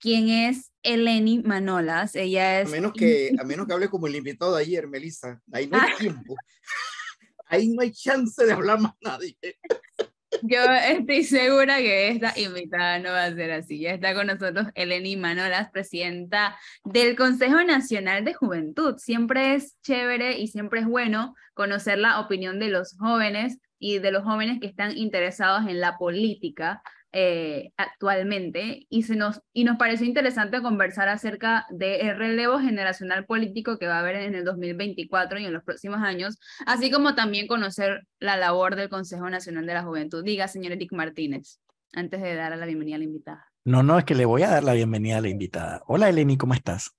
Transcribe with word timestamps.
quién 0.00 0.28
es 0.28 0.72
Eleni 0.82 1.42
Manolas. 1.42 2.16
Ella 2.16 2.60
es... 2.60 2.68
A 2.68 2.72
menos 2.72 2.92
que, 2.92 3.32
a 3.38 3.44
menos 3.44 3.66
que 3.66 3.72
hable 3.74 3.88
como 3.88 4.06
el 4.06 4.16
invitado 4.16 4.56
de 4.56 4.62
ayer, 4.62 4.88
Melissa. 4.88 5.40
Ahí 5.52 5.66
no 5.66 5.76
hay 5.78 5.90
ah. 5.92 5.98
tiempo. 5.98 6.36
Ahí 7.46 7.68
no 7.68 7.82
hay 7.82 7.92
chance 7.92 8.44
de 8.44 8.52
hablar 8.52 8.80
más 8.80 8.94
nadie. 9.02 9.36
Yo 10.42 10.62
estoy 10.62 11.24
segura 11.24 11.78
que 11.78 12.08
esta 12.08 12.38
invitada 12.38 13.00
no 13.00 13.10
va 13.10 13.24
a 13.24 13.34
ser 13.34 13.50
así. 13.50 13.80
Ya 13.80 13.92
está 13.92 14.14
con 14.14 14.28
nosotros 14.28 14.68
Eleni 14.74 15.16
Manolas, 15.16 15.70
presidenta 15.70 16.56
del 16.84 17.16
Consejo 17.16 17.62
Nacional 17.64 18.24
de 18.24 18.34
Juventud. 18.34 18.96
Siempre 18.98 19.54
es 19.54 19.76
chévere 19.82 20.38
y 20.38 20.46
siempre 20.46 20.80
es 20.80 20.86
bueno 20.86 21.34
conocer 21.54 21.98
la 21.98 22.20
opinión 22.20 22.60
de 22.60 22.68
los 22.68 22.96
jóvenes 22.96 23.58
y 23.80 23.98
de 23.98 24.12
los 24.12 24.22
jóvenes 24.22 24.60
que 24.60 24.68
están 24.68 24.96
interesados 24.96 25.68
en 25.68 25.80
la 25.80 25.98
política 25.98 26.82
eh, 27.12 27.72
actualmente 27.76 28.86
y, 28.88 29.02
se 29.02 29.16
nos, 29.16 29.42
y 29.52 29.64
nos 29.64 29.78
pareció 29.78 30.06
interesante 30.06 30.62
conversar 30.62 31.08
acerca 31.08 31.66
del 31.70 32.16
relevo 32.16 32.60
generacional 32.60 33.26
político 33.26 33.78
que 33.78 33.88
va 33.88 33.96
a 33.96 33.98
haber 34.00 34.16
en 34.16 34.34
el 34.36 34.44
2024 34.44 35.40
y 35.40 35.46
en 35.46 35.52
los 35.52 35.64
próximos 35.64 36.00
años, 36.02 36.38
así 36.66 36.90
como 36.90 37.16
también 37.16 37.48
conocer 37.48 38.06
la 38.20 38.36
labor 38.36 38.76
del 38.76 38.88
Consejo 38.88 39.28
Nacional 39.28 39.66
de 39.66 39.74
la 39.74 39.82
Juventud. 39.82 40.22
Diga, 40.22 40.46
señor 40.46 40.72
Eric 40.72 40.92
Martínez, 40.92 41.58
antes 41.92 42.22
de 42.22 42.34
dar 42.36 42.56
la 42.56 42.66
bienvenida 42.66 42.96
a 42.96 42.98
la 42.98 43.04
invitada. 43.04 43.46
No, 43.64 43.82
no, 43.82 43.98
es 43.98 44.04
que 44.04 44.14
le 44.14 44.24
voy 44.24 44.42
a 44.42 44.50
dar 44.50 44.64
la 44.64 44.74
bienvenida 44.74 45.18
a 45.18 45.20
la 45.20 45.28
invitada. 45.28 45.82
Hola, 45.86 46.08
Eleni, 46.08 46.36
¿cómo 46.36 46.54
estás? 46.54 46.94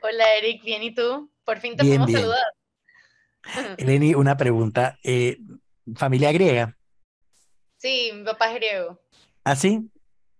Hola, 0.00 0.24
Eric, 0.38 0.64
bien, 0.64 0.82
¿y 0.82 0.94
tú? 0.94 1.30
Por 1.44 1.58
fin 1.58 1.76
te 1.76 1.84
podemos 1.84 2.10
saludar. 2.10 2.42
Eleni, 3.76 4.14
una 4.14 4.36
pregunta. 4.36 4.98
Eh, 5.02 5.38
¿Familia 5.94 6.32
griega? 6.32 6.76
Sí, 7.84 8.12
mi 8.14 8.24
papá 8.24 8.48
es 8.48 8.54
griego. 8.54 8.98
¿Ah, 9.44 9.54
sí? 9.54 9.90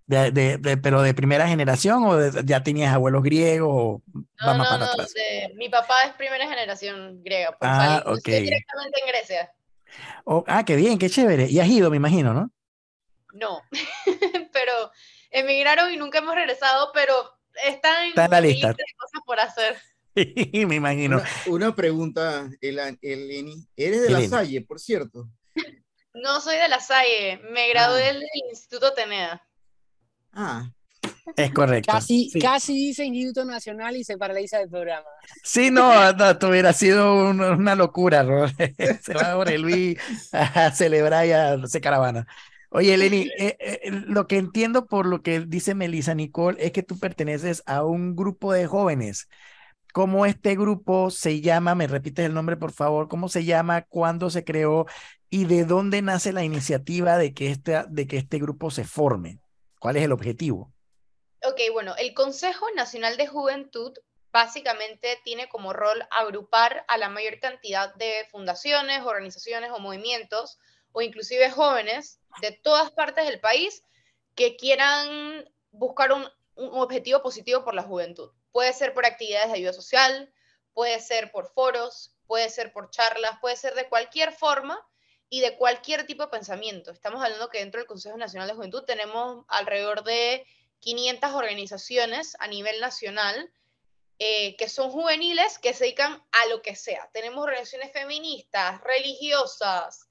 De, 0.06 0.30
de, 0.30 0.76
¿Pero 0.78 1.02
de 1.02 1.12
primera 1.12 1.46
generación 1.46 2.02
o 2.04 2.30
ya 2.42 2.62
tenías 2.62 2.94
abuelos 2.94 3.22
griegos? 3.22 3.70
O 3.70 4.02
no, 4.40 4.56
no, 4.56 4.78
no, 4.78 4.86
mi 5.54 5.68
papá 5.68 6.04
es 6.04 6.14
primera 6.14 6.48
generación 6.48 7.22
griega. 7.22 7.50
Por 7.50 7.68
ah, 7.68 8.02
ok. 8.06 8.16
Estoy 8.16 8.40
directamente 8.44 8.98
en 8.98 9.08
Grecia. 9.08 9.52
Oh, 10.24 10.42
ah, 10.46 10.64
qué 10.64 10.74
bien, 10.74 10.98
qué 10.98 11.10
chévere. 11.10 11.50
Y 11.50 11.60
has 11.60 11.68
ido, 11.68 11.90
me 11.90 11.98
imagino, 11.98 12.32
¿no? 12.32 12.50
No, 13.34 13.60
pero 14.54 14.72
emigraron 15.30 15.92
y 15.92 15.98
nunca 15.98 16.20
hemos 16.20 16.34
regresado, 16.34 16.92
pero 16.94 17.12
están 17.66 18.08
Está 18.08 18.24
en 18.24 18.30
la 18.30 18.40
lista. 18.40 18.68
de 18.68 18.84
cosas 18.96 19.20
por 19.26 19.38
hacer. 19.38 19.76
me 20.66 20.76
imagino. 20.76 21.20
Una, 21.48 21.76
pregunta, 21.76 22.48
Eleni. 22.62 23.68
Eres 23.76 24.00
de 24.00 24.08
La 24.08 24.26
Salle, 24.26 24.62
por 24.62 24.80
cierto. 24.80 25.28
No 26.14 26.40
soy 26.40 26.56
de 26.56 26.68
la 26.68 26.80
Salle, 26.80 27.40
me 27.50 27.68
gradué 27.68 28.02
ah. 28.04 28.12
del 28.12 28.22
Instituto 28.48 28.94
Teneda. 28.94 29.42
Ah. 30.32 30.70
Es 31.36 31.52
correcto. 31.52 31.90
Casi, 31.90 32.30
casi 32.40 32.74
dice 32.74 33.04
Instituto 33.04 33.44
Nacional 33.44 33.96
y 33.96 34.04
se 34.04 34.16
paraliza 34.16 34.60
el 34.60 34.68
programa. 34.68 35.06
Sí, 35.42 35.70
no, 35.70 36.12
no 36.12 36.30
esto 36.30 36.48
hubiera 36.48 36.72
sido 36.72 37.30
una, 37.30 37.74
locura, 37.74 38.22
¿no? 38.22 38.46
se 39.02 39.14
va 39.14 39.32
a 39.32 39.50
Luis 39.56 39.98
a 40.32 40.70
celebrar 40.70 41.26
y 41.26 41.32
a 41.32 41.54
hacer 41.54 41.80
caravana. 41.80 42.26
Oye, 42.70 42.94
Eleni, 42.94 43.28
eh, 43.38 43.56
eh, 43.58 43.90
lo 43.90 44.26
que 44.26 44.36
entiendo 44.36 44.86
por 44.86 45.06
lo 45.06 45.22
que 45.22 45.40
dice 45.40 45.74
Melissa 45.74 46.14
Nicole 46.14 46.64
es 46.64 46.72
que 46.72 46.82
tú 46.82 46.98
perteneces 46.98 47.62
a 47.66 47.84
un 47.84 48.14
grupo 48.14 48.52
de 48.52 48.66
jóvenes. 48.66 49.28
¿Cómo 49.92 50.26
este 50.26 50.56
grupo 50.56 51.10
se 51.10 51.40
llama? 51.40 51.76
¿Me 51.76 51.86
repites 51.86 52.26
el 52.26 52.34
nombre, 52.34 52.56
por 52.56 52.72
favor? 52.72 53.08
¿Cómo 53.08 53.28
se 53.28 53.44
llama? 53.44 53.82
¿Cuándo 53.82 54.28
se 54.28 54.42
creó? 54.42 54.86
¿Y 55.30 55.46
de 55.46 55.64
dónde 55.64 56.02
nace 56.02 56.32
la 56.32 56.44
iniciativa 56.44 57.18
de 57.18 57.34
que 57.34 57.50
este, 57.50 57.84
de 57.88 58.06
que 58.06 58.18
este 58.18 58.38
grupo 58.38 58.70
se 58.70 58.84
forme? 58.84 59.40
¿Cuál 59.80 59.96
es 59.96 60.04
el 60.04 60.12
objetivo? 60.12 60.72
Ok, 61.42 61.60
bueno, 61.72 61.94
el 61.96 62.14
Consejo 62.14 62.66
Nacional 62.74 63.16
de 63.16 63.26
Juventud 63.26 63.92
básicamente 64.32 65.20
tiene 65.24 65.48
como 65.48 65.72
rol 65.72 66.06
agrupar 66.10 66.84
a 66.88 66.98
la 66.98 67.08
mayor 67.08 67.38
cantidad 67.38 67.94
de 67.94 68.26
fundaciones, 68.30 69.02
organizaciones 69.02 69.70
o 69.70 69.78
movimientos, 69.78 70.58
o 70.92 71.02
inclusive 71.02 71.50
jóvenes 71.50 72.18
de 72.40 72.52
todas 72.52 72.90
partes 72.92 73.26
del 73.26 73.40
país 73.40 73.82
que 74.34 74.56
quieran 74.56 75.44
buscar 75.70 76.12
un, 76.12 76.26
un 76.56 76.80
objetivo 76.80 77.22
positivo 77.22 77.64
por 77.64 77.74
la 77.74 77.82
juventud. 77.82 78.30
Puede 78.52 78.72
ser 78.72 78.94
por 78.94 79.04
actividades 79.04 79.48
de 79.48 79.58
ayuda 79.58 79.72
social, 79.72 80.32
puede 80.72 80.98
ser 81.00 81.30
por 81.30 81.52
foros, 81.52 82.16
puede 82.26 82.48
ser 82.48 82.72
por 82.72 82.90
charlas, 82.90 83.38
puede 83.40 83.56
ser 83.56 83.74
de 83.74 83.88
cualquier 83.88 84.32
forma 84.32 84.80
y 85.34 85.40
de 85.40 85.56
cualquier 85.56 86.06
tipo 86.06 86.22
de 86.22 86.28
pensamiento. 86.28 86.92
Estamos 86.92 87.20
hablando 87.20 87.48
que 87.48 87.58
dentro 87.58 87.80
del 87.80 87.88
Consejo 87.88 88.16
Nacional 88.16 88.46
de 88.46 88.54
Juventud 88.54 88.84
tenemos 88.84 89.44
alrededor 89.48 90.04
de 90.04 90.46
500 90.78 91.32
organizaciones 91.32 92.36
a 92.38 92.46
nivel 92.46 92.78
nacional 92.80 93.52
eh, 94.20 94.54
que 94.54 94.68
son 94.68 94.92
juveniles 94.92 95.58
que 95.58 95.74
se 95.74 95.86
dedican 95.86 96.22
a 96.30 96.46
lo 96.46 96.62
que 96.62 96.76
sea. 96.76 97.10
Tenemos 97.12 97.42
organizaciones 97.42 97.90
feministas, 97.90 98.80
religiosas, 98.82 100.08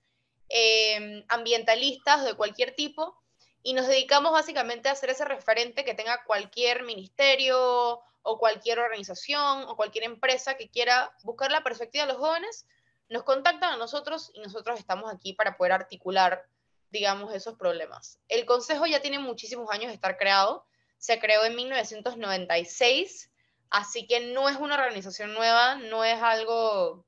em, 0.50 1.24
ambientalistas 1.30 2.26
de 2.26 2.34
cualquier 2.34 2.76
tipo 2.76 3.16
y 3.64 3.72
nos 3.72 3.88
dedicamos 3.88 4.34
básicamente 4.34 4.90
a 4.90 4.96
ser 4.96 5.12
ese 5.12 5.24
referente 5.24 5.86
que 5.86 5.94
tenga 5.94 6.26
cualquier 6.26 6.84
ministerio 6.84 8.02
o 8.24 8.40
cualquier 8.40 8.80
organización 8.80 9.64
o 9.70 9.78
cualquier 9.78 10.04
empresa 10.04 10.58
que 10.58 10.68
quiera 10.68 11.16
buscar 11.24 11.50
la 11.50 11.64
perspectiva 11.64 12.06
de 12.06 12.12
los 12.12 12.22
jóvenes 12.22 12.66
nos 13.10 13.24
contactan 13.24 13.74
a 13.74 13.78
nosotros 13.78 14.32
y 14.34 14.42
nosotros 14.42 14.80
estamos 14.80 15.14
aquí 15.14 15.34
para 15.34 15.58
poder 15.58 15.74
articular, 15.74 16.48
digamos, 16.90 17.34
esos 17.34 17.56
problemas. 17.56 18.20
El 18.28 18.46
Consejo 18.46 18.86
ya 18.86 19.02
tiene 19.02 19.20
muchísimos 19.20 19.70
años 19.72 19.88
de 19.88 19.96
estar 19.96 20.18
creado, 20.18 20.66
se 20.98 21.20
creó 21.20 21.44
en 21.44 21.56
1996, 21.56 23.32
así 23.70 24.08
que 24.08 24.34
no 24.34 24.50
es 24.50 24.58
una 24.58 24.76
organización 24.76 25.34
nueva, 25.34 25.76
no 25.76 26.06
es 26.06 26.22
algo 26.22 27.06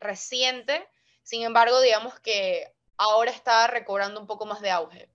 reciente, 0.00 0.86
sin 1.22 1.42
embargo, 1.42 1.80
digamos 1.80 2.18
que 2.20 2.72
ahora 2.96 3.30
está 3.30 3.66
recobrando 3.68 4.20
un 4.20 4.26
poco 4.26 4.46
más 4.46 4.60
de 4.60 4.70
auge. 4.70 5.08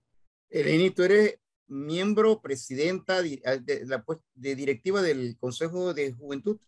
Eleni, 0.50 0.90
tú 0.90 1.02
eres 1.02 1.38
miembro, 1.66 2.40
presidenta 2.40 3.22
de, 3.22 3.40
de, 3.62 4.02
de 4.34 4.54
directiva 4.54 5.02
del 5.02 5.36
Consejo 5.38 5.92
de 5.92 6.12
Juventud. 6.12 6.58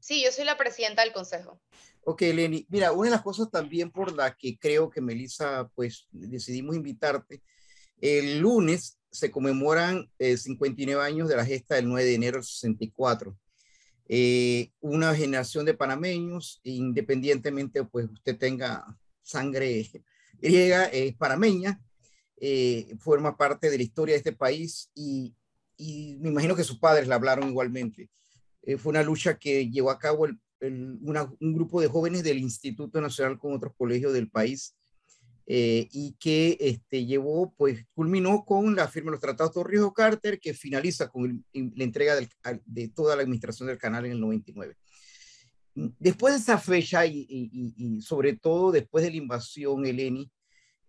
Sí, 0.00 0.22
yo 0.22 0.32
soy 0.32 0.44
la 0.44 0.58
presidenta 0.58 1.02
del 1.02 1.12
Consejo. 1.12 1.60
Ok, 2.06 2.20
Lenny, 2.20 2.66
mira, 2.68 2.92
una 2.92 3.04
de 3.04 3.10
las 3.12 3.22
cosas 3.22 3.50
también 3.50 3.90
por 3.90 4.12
la 4.12 4.36
que 4.36 4.58
creo 4.58 4.90
que 4.90 5.00
Melissa, 5.00 5.70
pues 5.74 6.06
decidimos 6.10 6.76
invitarte, 6.76 7.42
el 7.98 8.40
lunes 8.40 8.98
se 9.10 9.30
conmemoran 9.30 10.10
59 10.18 11.00
eh, 11.00 11.06
años 11.06 11.28
de 11.30 11.36
la 11.36 11.46
gesta 11.46 11.76
del 11.76 11.88
9 11.88 12.04
de 12.04 12.14
enero 12.14 12.36
del 12.36 12.44
64. 12.44 13.34
Eh, 14.06 14.70
una 14.80 15.14
generación 15.14 15.64
de 15.64 15.72
panameños, 15.72 16.60
independientemente, 16.62 17.84
pues 17.84 18.06
usted 18.10 18.36
tenga 18.36 18.84
sangre 19.22 19.88
griega, 20.42 20.84
es 20.86 21.14
panameña, 21.14 21.80
eh, 22.36 22.94
forma 22.98 23.34
parte 23.38 23.70
de 23.70 23.78
la 23.78 23.82
historia 23.82 24.14
de 24.14 24.18
este 24.18 24.32
país 24.32 24.90
y, 24.94 25.34
y 25.78 26.18
me 26.20 26.28
imagino 26.28 26.54
que 26.54 26.64
sus 26.64 26.78
padres 26.78 27.08
la 27.08 27.14
hablaron 27.14 27.48
igualmente. 27.48 28.10
fue 28.76 28.90
una 28.90 29.02
lucha 29.02 29.38
que 29.38 29.70
llevó 29.70 29.90
a 29.90 29.98
cabo 29.98 30.26
el 30.26 30.38
un 30.72 31.54
grupo 31.54 31.80
de 31.80 31.88
jóvenes 31.88 32.22
del 32.22 32.38
Instituto 32.38 33.00
Nacional 33.00 33.38
con 33.38 33.54
otros 33.54 33.74
colegios 33.76 34.12
del 34.12 34.30
país 34.30 34.76
eh, 35.46 35.88
y 35.92 36.16
que 36.18 36.56
este, 36.58 37.04
llevó, 37.04 37.52
pues 37.56 37.84
culminó 37.92 38.44
con 38.46 38.74
la 38.74 38.88
firma 38.88 39.10
de 39.10 39.16
los 39.16 39.20
tratados 39.20 39.52
de 39.52 39.60
Torrijos 39.60 39.92
Carter 39.92 40.40
que 40.40 40.54
finaliza 40.54 41.08
con 41.08 41.44
la 41.52 41.84
entrega 41.84 42.14
de 42.64 42.88
toda 42.88 43.14
la 43.14 43.22
administración 43.22 43.68
del 43.68 43.76
canal 43.76 44.06
en 44.06 44.12
el 44.12 44.20
99. 44.20 44.76
Después 45.74 46.34
de 46.34 46.40
esa 46.40 46.56
fecha 46.56 47.04
y, 47.04 47.26
y, 47.28 48.00
sobre 48.00 48.36
todo 48.36 48.72
después 48.72 49.04
de 49.04 49.10
la 49.10 49.16
invasión, 49.16 49.84
Eleni, 49.84 50.30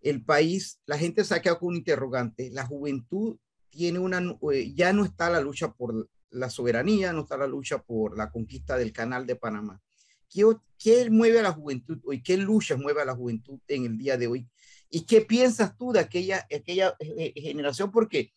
el 0.02 0.24
país, 0.24 0.80
la 0.86 0.98
gente 0.98 1.26
se 1.26 1.34
ha 1.34 1.42
quedado 1.42 1.60
con 1.60 1.70
un 1.70 1.78
interrogante. 1.78 2.52
La 2.52 2.66
juventud 2.66 3.38
tiene 3.72 4.00
una, 4.00 4.38
eh, 4.54 4.74
ya 4.74 4.94
no 4.94 5.04
está 5.04 5.30
la 5.30 5.42
lucha 5.42 5.74
por 5.74 6.08
la 6.36 6.50
soberanía, 6.50 7.14
no 7.14 7.22
está 7.22 7.38
la 7.38 7.48
lucha 7.48 7.82
por 7.82 8.18
la 8.18 8.30
conquista 8.30 8.78
del 8.78 8.92
canal 8.92 9.26
de 9.26 9.36
Panamá. 9.36 9.82
¿Qué, 10.30 10.44
qué 10.78 11.10
mueve 11.10 11.40
a 11.40 11.44
la 11.44 11.54
juventud 11.54 12.00
hoy? 12.06 12.22
¿Qué 12.22 12.38
luchas 12.38 12.78
mueve 12.78 13.02
a 13.02 13.06
la 13.06 13.16
juventud 13.16 13.60
en 13.68 13.86
el 13.86 13.98
día 13.98 14.18
de 14.18 14.28
hoy? 14.28 14.48
¿Y 14.90 15.06
qué 15.06 15.22
piensas 15.22 15.78
tú 15.78 15.92
de 15.92 16.00
aquella, 16.00 16.46
aquella 16.54 16.96
eh, 17.00 17.34
eh, 17.36 17.42
generación? 17.42 17.92
Porque, 17.92 18.34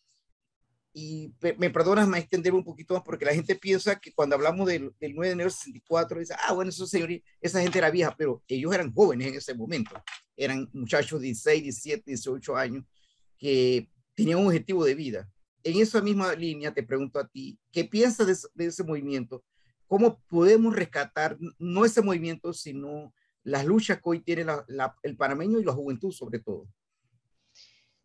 y 0.93 1.33
me 1.57 1.69
perdonas, 1.69 2.07
me 2.07 2.17
extender 2.17 2.53
un 2.53 2.63
poquito 2.63 2.93
más, 2.93 3.03
porque 3.03 3.25
la 3.25 3.33
gente 3.33 3.55
piensa 3.55 3.99
que 3.99 4.13
cuando 4.13 4.35
hablamos 4.35 4.67
del, 4.67 4.93
9 4.99 5.27
de 5.27 5.33
enero 5.33 5.49
del 5.49 5.51
64, 5.51 6.19
dice, 6.19 6.35
ah, 6.39 6.53
bueno, 6.53 6.69
esos 6.69 6.89
señores, 6.89 7.21
esa 7.41 7.61
gente 7.61 7.77
era 7.77 7.91
vieja, 7.91 8.15
pero 8.17 8.43
ellos 8.47 8.73
eran 8.73 8.93
jóvenes 8.93 9.27
en 9.27 9.35
ese 9.35 9.53
momento. 9.53 10.01
Eran 10.35 10.69
muchachos 10.73 11.19
de 11.19 11.27
16, 11.27 11.63
17, 11.63 12.03
18 12.05 12.55
años 12.55 12.85
que 13.37 13.89
tenían 14.15 14.39
un 14.39 14.47
objetivo 14.47 14.83
de 14.83 14.95
vida 14.95 15.29
en 15.63 15.81
esa 15.81 16.01
misma 16.01 16.33
línea 16.33 16.73
te 16.73 16.83
pregunto 16.83 17.19
a 17.19 17.27
ti, 17.27 17.57
¿qué 17.71 17.85
piensas 17.85 18.49
de, 18.53 18.65
ese 18.65 18.83
movimiento? 18.83 19.43
¿Cómo 19.87 20.19
podemos 20.29 20.75
rescatar 20.75 21.37
no 21.57 21.85
ese 21.85 22.01
movimiento, 22.01 22.53
sino 22.53 23.13
las 23.43 23.65
luchas 23.65 23.97
que 23.97 24.09
hoy 24.09 24.19
tiene 24.21 24.45
el 25.03 25.17
panameño 25.17 25.59
y 25.59 25.63
la 25.63 25.73
juventud 25.73 26.11
sobre 26.11 26.39
todo? 26.39 26.67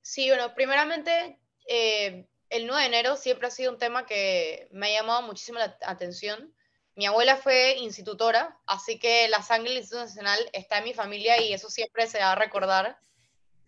Sí, 0.01 0.29
bueno, 0.29 0.55
primeramente, 0.55 1.39
eh, 1.69 2.27
el 2.51 2.67
9 2.67 2.83
de 2.83 2.89
enero 2.89 3.17
siempre 3.17 3.49
ha 3.49 3.51
sido 3.51 3.73
un 3.73 3.79
tema 3.79 4.07
que 4.07 4.69
me 4.71 4.87
ha 4.87 5.01
llamado 5.01 5.23
muchísimo 5.23 5.59
la 5.59 5.77
atención. 5.87 6.55
Mi 6.95 7.07
abuela 7.07 7.37
fue 7.37 7.77
institutora, 7.79 8.59
así 8.67 8.99
que 8.99 9.29
la 9.29 9.43
sangre 9.43 9.71
del 9.71 9.79
Instituto 9.79 10.05
Nacional 10.05 10.39
está 10.53 10.79
en 10.79 10.85
mi 10.85 10.95
familia 10.95 11.43
y 11.43 11.53
eso 11.53 11.69
siempre 11.69 12.07
se 12.07 12.19
va 12.19 12.33
a 12.33 12.37
recordar. 12.37 12.99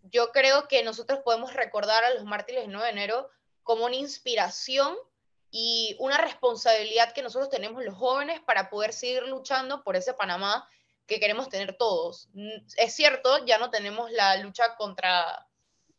Yo 0.05 0.31
creo 0.31 0.69
que 0.69 0.85
nosotros 0.85 1.21
podemos 1.25 1.53
recordar 1.55 2.05
a 2.05 2.15
los 2.15 2.25
mártires 2.25 2.63
del 2.63 2.73
9 2.73 2.87
de 2.87 2.93
enero 2.93 3.31
como 3.67 3.87
una 3.87 3.97
inspiración 3.97 4.97
y 5.51 5.97
una 5.99 6.19
responsabilidad 6.19 7.13
que 7.13 7.23
nosotros 7.23 7.51
tenemos 7.51 7.85
los 7.85 7.97
jóvenes 7.97 8.41
para 8.41 8.71
poder 8.71 8.93
seguir 8.93 9.25
luchando 9.25 9.83
por 9.83 9.97
ese 9.97 10.15
Panamá 10.15 10.69
que 11.05 11.19
queremos 11.19 11.49
tener 11.49 11.77
todos. 11.77 12.29
Es 12.77 12.95
cierto, 12.95 13.45
ya 13.45 13.59
no 13.59 13.73
tenemos 13.73 14.13
la 14.13 14.37
lucha 14.37 14.77
contra 14.77 15.49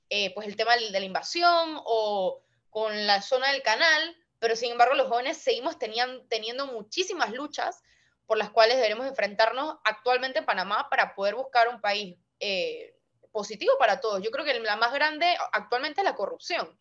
eh, 0.10 0.34
pues 0.34 0.48
el 0.48 0.56
tema 0.56 0.78
de 0.78 0.90
la 0.92 1.06
invasión 1.06 1.82
o 1.84 2.42
con 2.70 3.06
la 3.06 3.22
zona 3.22 3.52
del 3.52 3.62
canal, 3.64 4.16
pero 4.40 4.56
sin 4.56 4.72
embargo 4.72 4.96
los 4.96 5.10
jóvenes 5.10 5.38
seguimos 5.38 5.78
tenían, 5.78 6.26
teniendo 6.30 6.68
muchísimas 6.68 7.34
luchas 7.34 7.84
por 8.28 8.38
las 8.38 8.50
cuales 8.50 8.78
debemos 8.78 9.08
enfrentarnos 9.08 9.76
actualmente 9.84 10.40
en 10.40 10.46
Panamá 10.46 10.88
para 10.90 11.16
poder 11.16 11.36
buscar 11.36 11.68
un 11.68 11.82
país 11.82 12.16
eh, 12.40 12.96
positivo 13.34 13.74
para 13.78 14.00
todos. 14.00 14.24
Yo 14.24 14.32
creo 14.32 14.46
que 14.46 14.58
la 14.58 14.78
más 14.78 14.94
grande 14.94 15.36
actualmente 15.52 16.00
es 16.00 16.06
la 16.06 16.16
corrupción. 16.16 16.80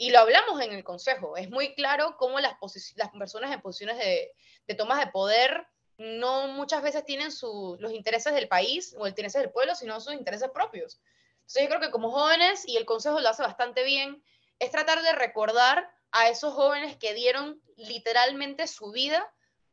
Y 0.00 0.12
lo 0.12 0.20
hablamos 0.20 0.58
en 0.62 0.72
el 0.72 0.82
Consejo. 0.82 1.36
Es 1.36 1.50
muy 1.50 1.74
claro 1.74 2.16
cómo 2.16 2.40
las, 2.40 2.54
las 2.96 3.10
personas 3.10 3.52
en 3.52 3.60
posiciones 3.60 3.98
de, 3.98 4.32
de 4.66 4.74
tomas 4.74 4.98
de 4.98 5.12
poder 5.12 5.66
no 5.98 6.48
muchas 6.48 6.82
veces 6.82 7.04
tienen 7.04 7.28
los 7.28 7.92
intereses 7.92 8.32
del 8.32 8.48
país 8.48 8.96
o 8.98 9.04
el 9.04 9.10
interés 9.10 9.34
del 9.34 9.50
pueblo, 9.50 9.74
sino 9.74 10.00
sus 10.00 10.14
intereses 10.14 10.48
propios. 10.54 11.02
Entonces 11.40 11.64
yo 11.64 11.68
creo 11.68 11.80
que 11.82 11.90
como 11.90 12.10
jóvenes, 12.12 12.66
y 12.66 12.78
el 12.78 12.86
Consejo 12.86 13.20
lo 13.20 13.28
hace 13.28 13.42
bastante 13.42 13.84
bien, 13.84 14.24
es 14.58 14.70
tratar 14.70 15.02
de 15.02 15.12
recordar 15.12 15.92
a 16.12 16.30
esos 16.30 16.54
jóvenes 16.54 16.96
que 16.96 17.12
dieron 17.12 17.60
literalmente 17.76 18.68
su 18.68 18.92
vida 18.92 19.30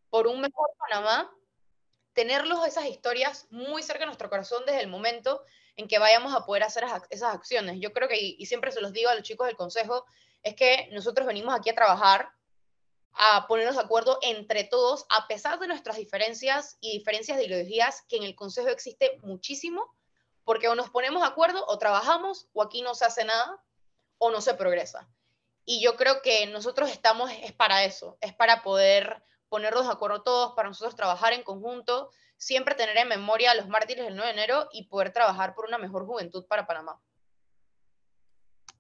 por 0.10 0.28
un 0.28 0.42
mejor 0.42 0.72
Panamá, 0.78 1.34
tenerlos 2.12 2.68
esas 2.68 2.88
historias 2.88 3.48
muy 3.50 3.82
cerca 3.82 4.02
de 4.02 4.08
nuestro 4.08 4.30
corazón 4.30 4.66
desde 4.66 4.82
el 4.82 4.90
momento 4.90 5.42
en 5.78 5.88
que 5.88 6.00
vayamos 6.00 6.36
a 6.36 6.46
poder 6.46 6.64
hacer 6.64 6.84
esas 7.10 7.34
acciones. 7.34 7.78
Yo 7.80 7.94
creo 7.94 8.10
que, 8.10 8.18
y 8.20 8.46
siempre 8.48 8.72
se 8.72 8.82
los 8.82 8.92
digo 8.92 9.10
a 9.10 9.16
los 9.16 9.24
chicos 9.24 9.48
del 9.48 9.56
Consejo, 9.56 10.06
es 10.44 10.56
que 10.56 10.90
nosotros 10.92 11.26
venimos 11.26 11.56
aquí 11.56 11.70
a 11.70 11.76
trabajar, 11.76 12.30
a 13.14 13.48
ponernos 13.48 13.76
de 13.76 13.82
acuerdo 13.82 14.20
entre 14.24 14.64
todos, 14.64 15.06
a 15.10 15.28
pesar 15.28 15.60
de 15.60 15.68
nuestras 15.68 15.98
diferencias 15.98 16.78
y 16.82 16.98
diferencias 16.98 17.38
de 17.38 17.46
ideologías, 17.46 18.04
que 18.10 18.18
en 18.18 18.24
el 18.24 18.36
Consejo 18.36 18.70
existe 18.70 19.20
muchísimo, 19.22 19.96
porque 20.44 20.68
o 20.68 20.76
nos 20.76 20.90
ponemos 20.90 21.22
de 21.22 21.28
acuerdo 21.28 21.64
o 21.68 21.78
trabajamos 21.78 22.48
o 22.54 22.64
aquí 22.64 22.82
no 22.82 22.96
se 22.96 23.06
hace 23.06 23.24
nada 23.24 23.64
o 24.18 24.32
no 24.32 24.42
se 24.42 24.56
progresa. 24.56 25.08
Y 25.64 25.82
yo 25.82 25.96
creo 25.96 26.22
que 26.22 26.48
nosotros 26.48 26.90
estamos, 26.90 27.30
es 27.44 27.54
para 27.54 27.84
eso, 27.84 28.18
es 28.22 28.34
para 28.34 28.64
poder 28.64 29.22
ponernos 29.50 29.86
de 29.86 29.92
acuerdo 29.92 30.24
todos, 30.24 30.54
para 30.56 30.70
nosotros 30.70 30.96
trabajar 30.96 31.34
en 31.34 31.44
conjunto, 31.44 32.10
siempre 32.38 32.76
tener 32.76 32.98
en 32.98 33.08
memoria 33.08 33.52
a 33.52 33.56
los 33.56 33.68
mártires 33.68 34.06
del 34.06 34.16
9 34.16 34.28
de 34.28 34.34
enero 34.34 34.70
y 34.72 34.86
poder 34.86 35.12
trabajar 35.12 35.56
por 35.56 35.66
una 35.66 35.78
mejor 35.78 36.06
juventud 36.06 36.46
para 36.46 36.68
Panamá. 36.68 37.00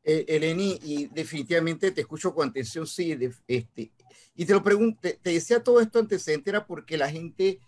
Eh, 0.03 0.23
Eleni, 0.27 0.79
y 0.83 1.07
definitivamente 1.07 1.91
te 1.91 2.01
escucho 2.01 2.33
con 2.33 2.47
atención, 2.47 2.87
sí, 2.87 3.17
este, 3.45 3.91
y 4.35 4.45
te 4.45 4.53
lo 4.53 4.63
pregunto, 4.63 5.01
te, 5.01 5.19
decía 5.21 5.61
todo 5.61 5.81
esto 5.81 5.99
antecedente 5.99 6.49
era 6.49 6.65
porque 6.65 6.97
la 6.97 7.09
gente, 7.09 7.59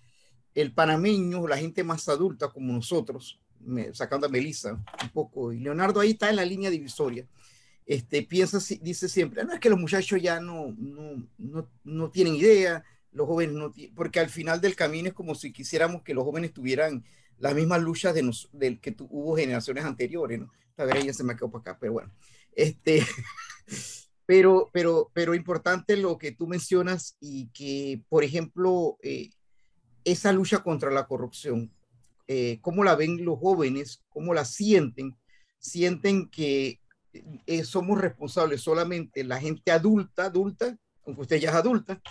el 0.55 0.71
panameño, 0.71 1.45
la 1.47 1.57
gente 1.57 1.83
más 1.83 2.07
adulta 2.07 2.47
como 2.47 2.71
nosotros, 2.71 3.41
sacando 3.91 4.27
a 4.27 4.29
Melissa 4.29 4.81
un 5.03 5.09
poco, 5.09 5.51
y 5.51 5.59
Leonardo 5.59 5.99
ahí 5.99 6.11
está 6.11 6.29
en 6.29 6.37
la 6.37 6.45
línea 6.45 6.69
divisoria, 6.69 7.27
este, 7.85 8.21
piensa, 8.21 8.59
dice 8.79 9.09
siempre, 9.09 9.43
no 9.43 9.51
es 9.51 9.59
que 9.59 9.69
los 9.69 9.79
muchachos 9.79 10.21
ya 10.21 10.39
no, 10.39 10.73
no, 10.77 11.27
no, 11.39 11.67
no 11.83 12.09
tienen 12.09 12.35
idea, 12.35 12.85
los 13.11 13.27
jóvenes 13.27 13.55
no 13.55 13.73
porque 13.95 14.19
al 14.19 14.29
final 14.29 14.61
del 14.61 14.75
camino 14.75 15.09
es 15.09 15.13
como 15.13 15.35
si 15.35 15.51
quisiéramos 15.51 16.03
que 16.03 16.13
los 16.13 16.23
jóvenes 16.23 16.53
tuvieran 16.53 17.03
las 17.37 17.55
mismas 17.55 17.81
luchas 17.81 18.13
de 18.13 18.23
nos, 18.23 18.49
del 18.51 18.79
que 18.79 18.95
hubo 18.99 19.35
generaciones 19.35 19.85
anteriores, 19.85 20.39
¿no? 20.39 20.51
A 20.77 20.85
ver, 20.85 21.03
ya 21.03 21.13
se 21.13 21.23
me 21.23 21.35
quedó 21.35 21.49
para 21.49 21.61
acá, 21.61 21.77
pero 21.79 21.93
bueno. 21.93 22.11
Este, 22.55 23.05
pero, 24.25 24.69
pero, 24.71 25.09
pero 25.13 25.33
importante 25.33 25.97
lo 25.97 26.17
que 26.17 26.31
tú 26.31 26.47
mencionas 26.47 27.17
y 27.19 27.47
que, 27.47 28.01
por 28.09 28.23
ejemplo, 28.23 28.97
eh, 29.01 29.29
esa 30.03 30.31
lucha 30.31 30.63
contra 30.63 30.91
la 30.91 31.07
corrupción, 31.07 31.71
eh, 32.27 32.59
¿cómo 32.61 32.83
la 32.83 32.95
ven 32.95 33.25
los 33.25 33.39
jóvenes? 33.39 34.03
¿Cómo 34.09 34.33
la 34.33 34.45
sienten? 34.45 35.17
Sienten 35.57 36.29
que 36.29 36.79
eh, 37.45 37.63
somos 37.63 37.99
responsables 37.99 38.61
solamente 38.61 39.23
la 39.23 39.39
gente 39.39 39.71
adulta, 39.71 40.25
adulta, 40.25 40.77
aunque 41.05 41.21
usted 41.21 41.37
ya 41.37 41.49
es 41.49 41.55
adulta, 41.55 42.01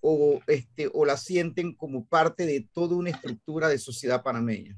o, 0.00 0.40
este, 0.46 0.90
o 0.92 1.04
la 1.04 1.16
sienten 1.16 1.74
como 1.74 2.06
parte 2.06 2.46
de 2.46 2.66
toda 2.72 2.96
una 2.96 3.10
estructura 3.10 3.68
de 3.68 3.78
sociedad 3.78 4.22
panameña? 4.22 4.76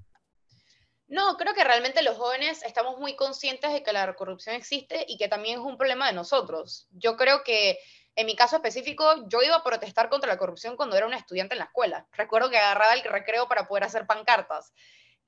No, 1.08 1.36
creo 1.36 1.54
que 1.54 1.64
realmente 1.64 2.02
los 2.02 2.16
jóvenes 2.16 2.62
estamos 2.62 2.98
muy 2.98 3.16
conscientes 3.16 3.72
de 3.72 3.82
que 3.82 3.92
la 3.92 4.14
corrupción 4.14 4.54
existe 4.54 5.04
y 5.08 5.18
que 5.18 5.26
también 5.26 5.58
es 5.58 5.64
un 5.64 5.76
problema 5.76 6.06
de 6.06 6.12
nosotros. 6.12 6.86
Yo 6.92 7.16
creo 7.16 7.42
que 7.42 7.78
en 8.16 8.26
mi 8.26 8.36
caso 8.36 8.56
específico, 8.56 9.26
yo 9.28 9.42
iba 9.42 9.56
a 9.56 9.64
protestar 9.64 10.08
contra 10.08 10.28
la 10.28 10.38
corrupción 10.38 10.76
cuando 10.76 10.96
era 10.96 11.06
un 11.06 11.14
estudiante 11.14 11.54
en 11.54 11.60
la 11.60 11.64
escuela. 11.64 12.06
Recuerdo 12.12 12.50
que 12.50 12.58
agarraba 12.58 12.94
el 12.94 13.02
recreo 13.02 13.48
para 13.48 13.66
poder 13.66 13.84
hacer 13.84 14.06
pancartas. 14.06 14.72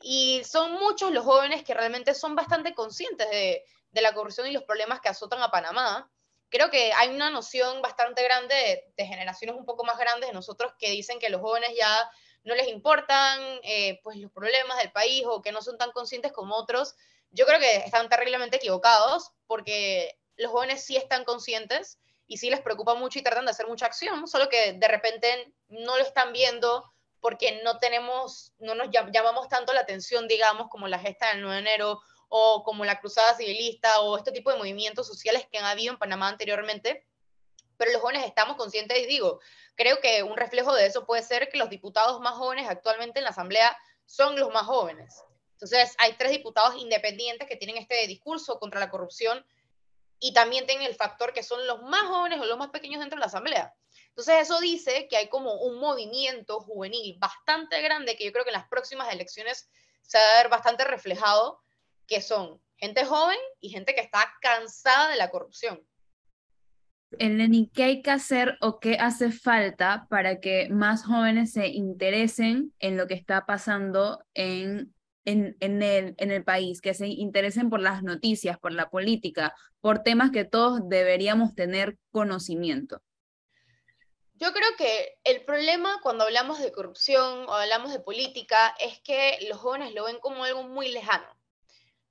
Y 0.02 0.42
son 0.44 0.72
muchos 0.72 1.12
los 1.12 1.24
jóvenes 1.24 1.64
que 1.64 1.74
realmente 1.74 2.14
son 2.14 2.34
bastante 2.34 2.74
conscientes 2.74 3.28
de 3.30 4.02
la 4.02 4.14
corrupción 4.14 4.46
y 4.46 4.52
los 4.52 4.64
problemas 4.64 5.00
que 5.00 5.08
azotan 5.08 5.42
a 5.42 5.50
Panamá, 5.50 6.10
creo 6.52 6.70
que 6.70 6.92
hay 6.92 7.08
una 7.08 7.30
noción 7.30 7.80
bastante 7.80 8.22
grande 8.22 8.84
de, 8.94 9.06
generaciones 9.06 9.56
un 9.56 9.64
poco 9.64 9.84
más 9.84 9.98
grandes 9.98 10.28
de 10.28 10.34
nosotros 10.34 10.74
que 10.78 10.90
dicen 10.90 11.18
que 11.18 11.30
los 11.30 11.40
jóvenes 11.40 11.70
ya 11.76 12.10
no 12.44 12.54
les 12.54 12.68
importan 12.68 13.40
eh, 13.62 14.00
pues 14.02 14.18
los 14.18 14.30
problemas 14.30 14.76
del 14.78 14.92
país 14.92 15.24
o 15.26 15.40
que 15.40 15.50
no 15.50 15.62
son 15.62 15.78
tan 15.78 15.92
conscientes 15.92 16.30
como 16.30 16.54
otros. 16.54 16.94
Yo 17.30 17.46
creo 17.46 17.58
que 17.58 17.76
están 17.76 18.08
terriblemente 18.10 18.58
equivocados 18.58 19.32
porque 19.46 20.18
los 20.36 20.52
jóvenes 20.52 20.84
sí 20.84 20.96
están 20.96 21.24
conscientes 21.24 21.98
y 22.26 22.36
sí 22.36 22.50
les 22.50 22.60
preocupa 22.60 22.94
mucho 22.94 23.18
y 23.18 23.22
tratan 23.22 23.46
de 23.46 23.52
hacer 23.52 23.66
mucha 23.66 23.86
acción, 23.86 24.28
solo 24.28 24.48
que 24.50 24.74
de 24.74 24.88
repente 24.88 25.54
no 25.68 25.96
lo 25.96 26.02
están 26.02 26.32
viendo 26.32 26.92
porque 27.20 27.62
no 27.62 27.78
tenemos, 27.78 28.52
no 28.58 28.74
nos 28.74 28.88
llamamos 28.90 29.48
tanto 29.48 29.72
la 29.72 29.80
atención, 29.80 30.28
digamos, 30.28 30.68
como 30.68 30.86
la 30.86 30.98
gesta 30.98 31.28
del 31.28 31.40
9 31.40 31.54
de 31.54 31.60
enero 31.60 32.00
o 32.34 32.62
como 32.64 32.86
la 32.86 32.98
Cruzada 32.98 33.34
Civilista 33.34 34.00
o 34.00 34.16
este 34.16 34.32
tipo 34.32 34.50
de 34.50 34.56
movimientos 34.56 35.06
sociales 35.06 35.46
que 35.52 35.58
han 35.58 35.66
habido 35.66 35.92
en 35.92 35.98
Panamá 35.98 36.28
anteriormente, 36.28 37.06
pero 37.76 37.92
los 37.92 38.00
jóvenes 38.00 38.24
estamos 38.24 38.56
conscientes 38.56 38.98
y 38.98 39.04
digo, 39.04 39.38
creo 39.74 40.00
que 40.00 40.22
un 40.22 40.34
reflejo 40.34 40.74
de 40.74 40.86
eso 40.86 41.04
puede 41.04 41.22
ser 41.22 41.50
que 41.50 41.58
los 41.58 41.68
diputados 41.68 42.22
más 42.22 42.32
jóvenes 42.32 42.70
actualmente 42.70 43.18
en 43.18 43.24
la 43.24 43.32
Asamblea 43.32 43.76
son 44.06 44.40
los 44.40 44.50
más 44.50 44.62
jóvenes. 44.62 45.22
Entonces, 45.52 45.94
hay 45.98 46.14
tres 46.14 46.30
diputados 46.30 46.74
independientes 46.80 47.46
que 47.46 47.56
tienen 47.56 47.76
este 47.76 48.06
discurso 48.06 48.58
contra 48.58 48.80
la 48.80 48.88
corrupción 48.88 49.44
y 50.18 50.32
también 50.32 50.64
tienen 50.64 50.86
el 50.86 50.94
factor 50.94 51.34
que 51.34 51.42
son 51.42 51.66
los 51.66 51.82
más 51.82 52.04
jóvenes 52.04 52.40
o 52.40 52.46
los 52.46 52.56
más 52.56 52.70
pequeños 52.70 53.00
dentro 53.00 53.18
de 53.18 53.20
la 53.20 53.26
Asamblea. 53.26 53.74
Entonces, 54.08 54.36
eso 54.40 54.58
dice 54.58 55.06
que 55.06 55.18
hay 55.18 55.28
como 55.28 55.52
un 55.52 55.78
movimiento 55.78 56.60
juvenil 56.60 57.14
bastante 57.18 57.82
grande 57.82 58.16
que 58.16 58.24
yo 58.24 58.32
creo 58.32 58.44
que 58.44 58.52
en 58.52 58.56
las 58.56 58.68
próximas 58.68 59.12
elecciones 59.12 59.68
se 60.00 60.16
va 60.16 60.24
a 60.24 60.42
ver 60.42 60.48
bastante 60.48 60.84
reflejado 60.84 61.61
que 62.12 62.20
son 62.20 62.60
gente 62.76 63.06
joven 63.06 63.38
y 63.58 63.70
gente 63.70 63.94
que 63.94 64.02
está 64.02 64.34
cansada 64.42 65.08
de 65.08 65.16
la 65.16 65.30
corrupción. 65.30 65.80
Eleni, 67.18 67.70
¿qué 67.72 67.84
hay 67.84 68.02
que 68.02 68.10
hacer 68.10 68.58
o 68.60 68.80
qué 68.80 68.96
hace 68.98 69.32
falta 69.32 70.06
para 70.10 70.38
que 70.38 70.68
más 70.68 71.06
jóvenes 71.06 71.52
se 71.52 71.68
interesen 71.68 72.74
en 72.80 72.98
lo 72.98 73.06
que 73.06 73.14
está 73.14 73.46
pasando 73.46 74.22
en, 74.34 74.94
en, 75.24 75.56
en, 75.60 75.82
el, 75.82 76.14
en 76.18 76.30
el 76.30 76.44
país, 76.44 76.82
que 76.82 76.92
se 76.92 77.06
interesen 77.06 77.70
por 77.70 77.80
las 77.80 78.02
noticias, 78.02 78.58
por 78.58 78.72
la 78.72 78.90
política, 78.90 79.54
por 79.80 80.02
temas 80.02 80.30
que 80.30 80.44
todos 80.44 80.80
deberíamos 80.86 81.54
tener 81.54 81.96
conocimiento? 82.10 83.00
Yo 84.34 84.52
creo 84.52 84.68
que 84.76 85.14
el 85.24 85.46
problema 85.46 85.98
cuando 86.02 86.24
hablamos 86.24 86.58
de 86.60 86.72
corrupción 86.72 87.48
o 87.48 87.54
hablamos 87.54 87.90
de 87.90 88.00
política 88.00 88.74
es 88.80 89.00
que 89.00 89.38
los 89.48 89.56
jóvenes 89.56 89.94
lo 89.94 90.04
ven 90.04 90.18
como 90.18 90.44
algo 90.44 90.64
muy 90.64 90.88
lejano 90.88 91.41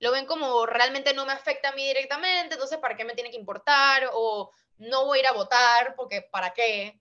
lo 0.02 0.12
ven 0.12 0.26
como 0.26 0.66
realmente 0.66 1.14
no 1.14 1.26
me 1.28 1.32
afecta 1.32 1.70
a 1.70 1.74
mí 1.74 1.86
directamente, 1.88 2.56
entonces 2.56 2.80
¿para 2.80 2.98
qué 2.98 3.06
me 3.06 3.14
tiene 3.14 3.30
que 3.30 3.38
importar? 3.38 4.10
O 4.14 4.52
no 4.78 5.06
voy 5.06 5.20
a 5.20 5.22
ir 5.22 5.28
a 5.28 5.32
votar 5.32 5.96
porque 5.96 6.24
¿para 6.24 6.54
qué? 6.54 7.00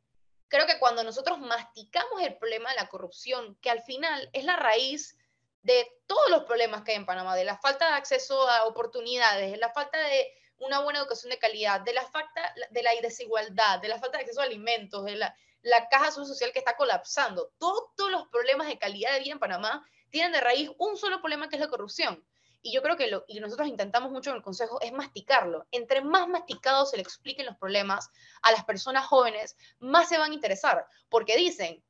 Creo 0.49 0.66
que 0.66 0.78
cuando 0.78 1.02
nosotros 1.02 1.38
masticamos 1.38 2.21
el 2.21 2.37
problema 2.37 2.69
de 2.71 2.76
la 2.76 2.88
corrupción, 2.88 3.57
que 3.62 3.71
al 3.71 3.83
final 3.83 4.28
es 4.35 4.45
la 4.45 4.57
raíz 4.57 5.16
de 5.62 5.90
todos 6.07 6.28
los 6.28 6.45
problemas 6.45 6.83
que 6.83 6.90
hay 6.90 6.99
en 6.99 7.07
Panamá, 7.07 7.35
de 7.35 7.45
la 7.45 7.57
falta 7.57 7.88
de 7.88 7.95
acceso 7.95 8.47
a 8.47 8.66
oportunidades, 8.66 9.50
de 9.50 9.57
la 9.57 9.73
falta 9.73 9.99
de 9.99 10.30
una 10.59 10.80
buena 10.80 10.99
educación 10.99 11.30
de 11.30 11.38
calidad, 11.38 11.80
de 11.80 11.95
la 11.95 12.04
falta 12.04 12.54
de 12.71 12.83
la 12.83 12.90
desigualdad, 13.00 13.80
de 13.80 13.88
la 13.88 13.99
falta 13.99 14.19
de 14.19 14.25
acceso 14.25 14.42
a 14.42 14.45
alimentos, 14.45 15.07
de 15.07 15.16
la, 15.16 15.35
la 15.62 15.88
caja 15.88 16.11
social 16.11 16.52
que 16.52 16.59
está 16.59 16.76
colapsando. 16.76 17.50
Todos 17.57 18.11
los 18.11 18.28
problemas 18.28 18.66
de 18.66 18.78
calidad 18.78 19.14
de 19.14 19.21
vida 19.21 19.33
en 19.33 19.38
Panamá 19.38 19.87
tienen 20.11 20.33
de 20.33 20.40
raíz 20.42 20.71
un 20.76 20.99
solo 20.99 21.21
problema 21.21 21.49
que 21.49 21.57
es 21.57 21.61
la 21.61 21.69
corrupción. 21.69 22.23
Y 22.62 22.73
yo 22.73 22.83
creo 22.83 22.97
que 22.97 23.07
lo 23.07 23.25
y 23.26 23.40
nosotros 23.40 23.69
intentamos 23.69 24.11
mucho 24.11 24.31
en 24.31 24.37
el 24.37 24.43
consejo 24.43 24.81
es 24.81 24.93
masticarlo. 24.93 25.67
Entre 25.71 26.02
más 26.02 26.29
masticado 26.29 26.85
se 26.87 26.97
le 26.97 27.02
expliquen 27.02 27.47
los 27.47 27.57
problemas 27.57 28.11
a 28.43 28.52
las 28.52 28.64
personas 28.64 29.07
jóvenes, 29.07 29.57
más 29.79 30.09
se 30.09 30.19
van 30.19 30.33
a 30.33 30.35
interesar, 30.35 30.87
porque 31.09 31.37
dicen, 31.37 31.83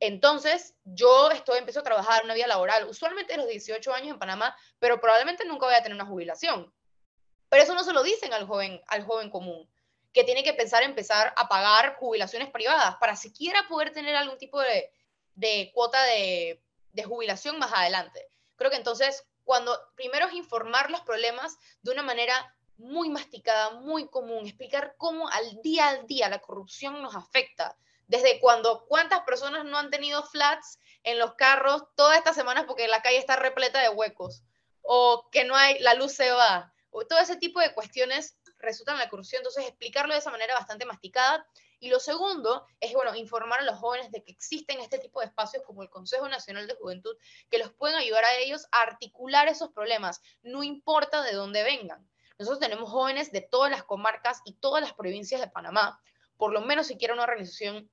entonces, 0.00 0.74
yo 0.84 1.30
estoy, 1.30 1.58
empiezo 1.58 1.80
a 1.80 1.84
trabajar 1.84 2.24
una 2.24 2.34
vida 2.34 2.46
laboral, 2.46 2.86
usualmente 2.88 3.34
a 3.34 3.36
los 3.38 3.48
18 3.48 3.92
años 3.94 4.10
en 4.10 4.18
Panamá, 4.18 4.56
pero 4.78 5.00
probablemente 5.00 5.44
nunca 5.44 5.66
voy 5.66 5.74
a 5.74 5.82
tener 5.82 5.94
una 5.94 6.06
jubilación. 6.06 6.72
Pero 7.48 7.62
eso 7.62 7.74
no 7.74 7.84
se 7.84 7.92
lo 7.92 8.02
dicen 8.02 8.32
al 8.32 8.46
joven, 8.46 8.82
al 8.88 9.04
joven 9.04 9.30
común, 9.30 9.70
que 10.12 10.24
tiene 10.24 10.42
que 10.42 10.52
pensar 10.52 10.82
en 10.82 10.90
empezar 10.90 11.32
a 11.36 11.48
pagar 11.48 11.96
jubilaciones 11.96 12.50
privadas 12.50 12.96
para 12.96 13.16
siquiera 13.16 13.66
poder 13.68 13.92
tener 13.92 14.14
algún 14.16 14.38
tipo 14.38 14.60
de, 14.60 14.92
de 15.34 15.70
cuota 15.72 16.02
de, 16.04 16.62
de 16.92 17.04
jubilación 17.04 17.58
más 17.58 17.72
adelante. 17.72 18.28
Creo 18.56 18.70
que 18.70 18.76
entonces, 18.76 19.24
cuando 19.44 19.78
primero 19.94 20.26
es 20.26 20.34
informar 20.34 20.90
los 20.90 21.02
problemas 21.02 21.56
de 21.82 21.92
una 21.92 22.02
manera 22.02 22.54
muy 22.76 23.08
masticada, 23.08 23.70
muy 23.80 24.08
común, 24.08 24.46
explicar 24.46 24.94
cómo 24.96 25.28
al 25.28 25.62
día 25.62 25.88
al 25.88 26.06
día 26.06 26.28
la 26.28 26.40
corrupción 26.40 27.00
nos 27.02 27.14
afecta, 27.14 27.76
desde 28.06 28.40
cuando 28.40 28.84
cuántas 28.86 29.20
personas 29.20 29.64
no 29.64 29.78
han 29.78 29.90
tenido 29.90 30.22
flats 30.24 30.78
en 31.04 31.18
los 31.18 31.34
carros 31.34 31.84
todas 31.94 32.18
estas 32.18 32.34
semanas 32.34 32.64
porque 32.66 32.88
la 32.88 33.02
calle 33.02 33.18
está 33.18 33.36
repleta 33.36 33.80
de 33.80 33.90
huecos 33.90 34.42
o 34.82 35.28
que 35.30 35.44
no 35.44 35.56
hay, 35.56 35.78
la 35.78 35.94
luz 35.94 36.12
se 36.12 36.30
va, 36.30 36.72
o 36.90 37.06
todo 37.06 37.18
ese 37.18 37.36
tipo 37.36 37.60
de 37.60 37.72
cuestiones 37.72 38.36
resultan 38.64 38.94
en 38.94 39.00
la 39.00 39.08
corrupción. 39.08 39.40
Entonces, 39.40 39.66
explicarlo 39.66 40.14
de 40.14 40.20
esa 40.20 40.30
manera 40.30 40.54
bastante 40.54 40.84
masticada. 40.84 41.46
Y 41.80 41.88
lo 41.88 42.00
segundo 42.00 42.66
es, 42.80 42.92
bueno, 42.94 43.14
informar 43.14 43.60
a 43.60 43.64
los 43.64 43.78
jóvenes 43.78 44.10
de 44.10 44.22
que 44.22 44.32
existen 44.32 44.80
este 44.80 44.98
tipo 44.98 45.20
de 45.20 45.26
espacios 45.26 45.62
como 45.64 45.82
el 45.82 45.90
Consejo 45.90 46.28
Nacional 46.28 46.66
de 46.66 46.74
Juventud 46.74 47.16
que 47.50 47.58
los 47.58 47.72
pueden 47.72 47.96
ayudar 47.96 48.24
a 48.24 48.36
ellos 48.36 48.66
a 48.72 48.82
articular 48.82 49.48
esos 49.48 49.70
problemas, 49.70 50.22
no 50.42 50.62
importa 50.62 51.22
de 51.22 51.32
dónde 51.32 51.62
vengan. 51.62 52.08
Nosotros 52.38 52.60
tenemos 52.60 52.90
jóvenes 52.90 53.30
de 53.32 53.42
todas 53.42 53.70
las 53.70 53.84
comarcas 53.84 54.40
y 54.44 54.54
todas 54.54 54.82
las 54.82 54.94
provincias 54.94 55.40
de 55.40 55.48
Panamá, 55.48 56.00
por 56.36 56.52
lo 56.52 56.62
menos 56.62 56.86
siquiera 56.86 57.14
una 57.14 57.22
organización 57.22 57.90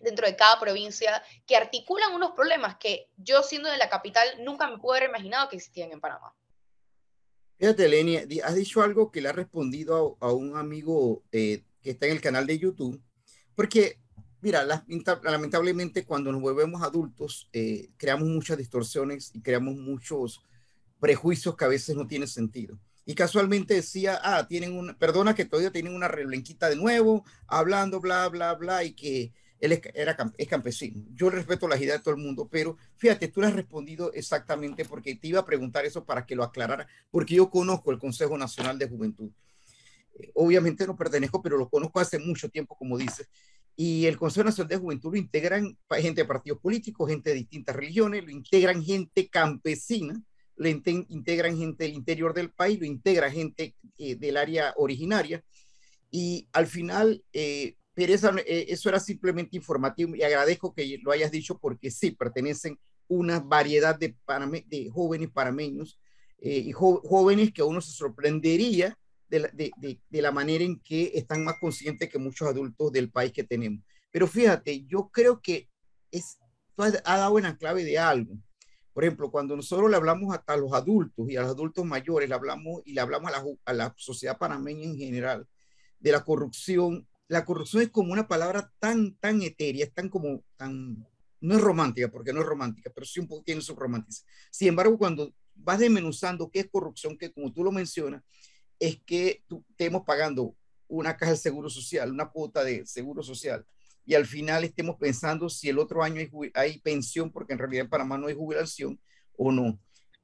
dentro 0.00 0.26
de 0.26 0.36
cada 0.36 0.58
provincia 0.58 1.22
que 1.46 1.56
articulan 1.56 2.14
unos 2.14 2.32
problemas 2.32 2.76
que 2.78 3.10
yo 3.16 3.42
siendo 3.42 3.68
de 3.70 3.76
la 3.76 3.88
capital 3.88 4.44
nunca 4.44 4.68
me 4.68 4.78
pude 4.78 4.98
haber 4.98 5.10
imaginado 5.10 5.48
que 5.48 5.56
existían 5.56 5.92
en 5.92 6.00
Panamá. 6.00 6.34
Fíjate, 7.58 7.88
Lenia, 7.88 8.24
has 8.44 8.54
dicho 8.54 8.82
algo 8.82 9.10
que 9.10 9.20
le 9.20 9.28
ha 9.28 9.32
respondido 9.32 10.16
a, 10.20 10.32
un 10.32 10.56
amigo 10.56 11.24
eh, 11.32 11.64
que 11.82 11.90
está 11.90 12.06
en 12.06 12.12
el 12.12 12.20
canal 12.20 12.46
de 12.46 12.56
YouTube, 12.56 13.02
porque, 13.56 13.98
mira, 14.40 14.64
lamentablemente 15.24 16.04
cuando 16.04 16.30
nos 16.30 16.40
volvemos 16.40 16.82
adultos, 16.82 17.48
eh, 17.52 17.90
creamos 17.96 18.28
muchas 18.28 18.58
distorsiones 18.58 19.32
y 19.34 19.40
creamos 19.40 19.74
muchos 19.74 20.40
prejuicios 21.00 21.56
que 21.56 21.64
a 21.64 21.68
veces 21.68 21.96
no 21.96 22.06
tienen 22.06 22.28
sentido. 22.28 22.78
Y 23.04 23.16
casualmente 23.16 23.74
decía, 23.74 24.20
ah, 24.22 24.46
tienen 24.46 24.78
una, 24.78 24.96
perdona 24.96 25.34
que 25.34 25.44
todavía 25.44 25.72
tienen 25.72 25.96
una 25.96 26.06
reblenquita 26.06 26.68
de 26.68 26.76
nuevo, 26.76 27.24
hablando, 27.48 28.00
bla, 28.00 28.28
bla, 28.28 28.54
bla, 28.54 28.84
y 28.84 28.92
que 28.92 29.32
él 29.60 29.72
es, 29.72 29.80
era, 29.94 30.16
es 30.36 30.48
campesino. 30.48 31.04
Yo 31.14 31.30
respeto 31.30 31.68
las 31.68 31.80
ideas 31.80 31.98
de 31.98 32.04
todo 32.04 32.14
el 32.14 32.20
mundo, 32.20 32.48
pero 32.50 32.76
fíjate, 32.96 33.28
tú 33.28 33.40
le 33.40 33.48
has 33.48 33.54
respondido 33.54 34.12
exactamente 34.12 34.84
porque 34.84 35.16
te 35.16 35.28
iba 35.28 35.40
a 35.40 35.44
preguntar 35.44 35.84
eso 35.84 36.04
para 36.04 36.24
que 36.24 36.36
lo 36.36 36.44
aclarara, 36.44 36.86
porque 37.10 37.34
yo 37.34 37.50
conozco 37.50 37.90
el 37.90 37.98
Consejo 37.98 38.36
Nacional 38.38 38.78
de 38.78 38.88
Juventud. 38.88 39.30
Eh, 40.14 40.30
obviamente 40.34 40.86
no 40.86 40.96
pertenezco, 40.96 41.42
pero 41.42 41.56
lo 41.56 41.68
conozco 41.68 42.00
hace 42.00 42.18
mucho 42.18 42.48
tiempo, 42.48 42.76
como 42.76 42.96
dices. 42.96 43.28
Y 43.76 44.06
el 44.06 44.16
Consejo 44.16 44.44
Nacional 44.44 44.68
de 44.68 44.76
Juventud 44.76 45.12
lo 45.12 45.18
integran 45.18 45.78
gente 45.90 46.22
de 46.22 46.28
partidos 46.28 46.58
políticos, 46.58 47.08
gente 47.08 47.30
de 47.30 47.36
distintas 47.36 47.76
religiones, 47.76 48.24
lo 48.24 48.30
integran 48.30 48.82
gente 48.82 49.28
campesina, 49.28 50.20
lo 50.56 50.68
integran 50.68 51.56
gente 51.56 51.84
del 51.84 51.94
interior 51.94 52.34
del 52.34 52.50
país, 52.50 52.80
lo 52.80 52.86
integra 52.86 53.30
gente 53.30 53.76
eh, 53.98 54.16
del 54.16 54.36
área 54.36 54.74
originaria. 54.76 55.44
Y 56.10 56.48
al 56.52 56.66
final, 56.66 57.22
eh, 57.32 57.76
pero 57.98 58.12
eh, 58.46 58.66
eso, 58.68 58.88
era 58.88 59.00
simplemente 59.00 59.56
informativo 59.56 60.14
y 60.14 60.22
agradezco 60.22 60.72
que 60.72 61.00
lo 61.02 61.10
hayas 61.10 61.32
dicho 61.32 61.58
porque 61.58 61.90
sí, 61.90 62.12
pertenecen 62.12 62.78
una 63.08 63.40
variedad 63.40 63.98
de, 63.98 64.14
jóvenes 64.92 65.30
parameños 65.32 65.98
eh, 66.38 66.58
y 66.58 66.70
jóvenes 66.70 67.52
que 67.52 67.64
uno 67.64 67.80
se 67.80 67.90
sorprendería 67.90 68.96
de 69.28 70.00
la, 70.10 70.30
manera 70.30 70.62
en 70.62 70.78
que 70.78 71.10
están 71.12 71.42
más 71.42 71.58
conscientes 71.58 72.08
que 72.08 72.20
muchos 72.20 72.46
adultos 72.46 72.92
del 72.92 73.10
país 73.10 73.32
que 73.32 73.42
tenemos. 73.42 73.84
Pero 74.12 74.28
fíjate, 74.28 74.84
yo 74.86 75.08
creo 75.08 75.40
que 75.42 75.68
es, 76.12 76.38
ha 76.76 77.16
dado 77.16 77.34
una 77.34 77.58
clave 77.58 77.82
de 77.82 77.98
algo. 77.98 78.38
Por 78.92 79.02
ejemplo, 79.02 79.28
cuando 79.28 79.56
nosotros 79.56 79.90
le 79.90 79.96
hablamos 79.96 80.38
a 80.46 80.56
los 80.56 80.72
adultos 80.72 81.28
y 81.28 81.36
a 81.36 81.42
los 81.42 81.50
adultos 81.50 81.84
mayores, 81.84 82.28
le 82.28 82.34
hablamos 82.36 82.80
y 82.84 82.92
le 82.92 83.00
hablamos 83.00 83.32
a 83.32 83.38
la, 83.38 83.44
a 83.64 83.72
la 83.72 83.94
sociedad 83.96 84.38
panameña 84.38 84.84
en 84.84 84.96
general 84.96 85.48
de 85.98 86.12
la 86.12 86.24
corrupción 86.24 87.04
la 87.28 87.44
corrupción 87.44 87.82
es 87.82 87.90
como 87.90 88.12
una 88.12 88.26
palabra 88.26 88.72
tan, 88.78 89.14
tan 89.16 89.42
etérea, 89.42 89.84
es 89.84 89.92
tan 89.92 90.08
como, 90.08 90.42
tan, 90.56 91.06
no 91.40 91.54
es 91.54 91.60
romántica, 91.60 92.10
porque 92.10 92.32
no 92.32 92.40
es 92.40 92.46
romántica, 92.46 92.90
pero 92.94 93.06
sí 93.06 93.20
un 93.20 93.28
poco 93.28 93.44
tiene 93.44 93.60
su 93.60 93.74
romanticismo. 93.76 94.28
Sin 94.50 94.68
embargo, 94.68 94.96
cuando 94.98 95.34
vas 95.54 95.78
desmenuzando 95.78 96.50
qué 96.50 96.60
es 96.60 96.70
corrupción, 96.70 97.18
que 97.18 97.30
como 97.30 97.52
tú 97.52 97.62
lo 97.62 97.70
mencionas, 97.70 98.22
es 98.80 98.98
que 99.04 99.44
tú, 99.46 99.64
estemos 99.70 100.02
pagando 100.06 100.56
una 100.88 101.16
caja 101.16 101.32
de 101.32 101.38
seguro 101.38 101.68
social, 101.68 102.10
una 102.10 102.30
cuota 102.30 102.64
de 102.64 102.86
seguro 102.86 103.22
social, 103.22 103.64
y 104.06 104.14
al 104.14 104.24
final 104.24 104.64
estemos 104.64 104.96
pensando 104.96 105.50
si 105.50 105.68
el 105.68 105.78
otro 105.78 106.02
año 106.02 106.20
hay, 106.20 106.30
hay 106.54 106.78
pensión, 106.78 107.30
porque 107.30 107.52
en 107.52 107.58
realidad 107.58 107.84
en 107.84 107.90
Panamá 107.90 108.16
no 108.16 108.28
hay 108.28 108.34
jubilación 108.34 108.98
o 109.36 109.52
no 109.52 109.78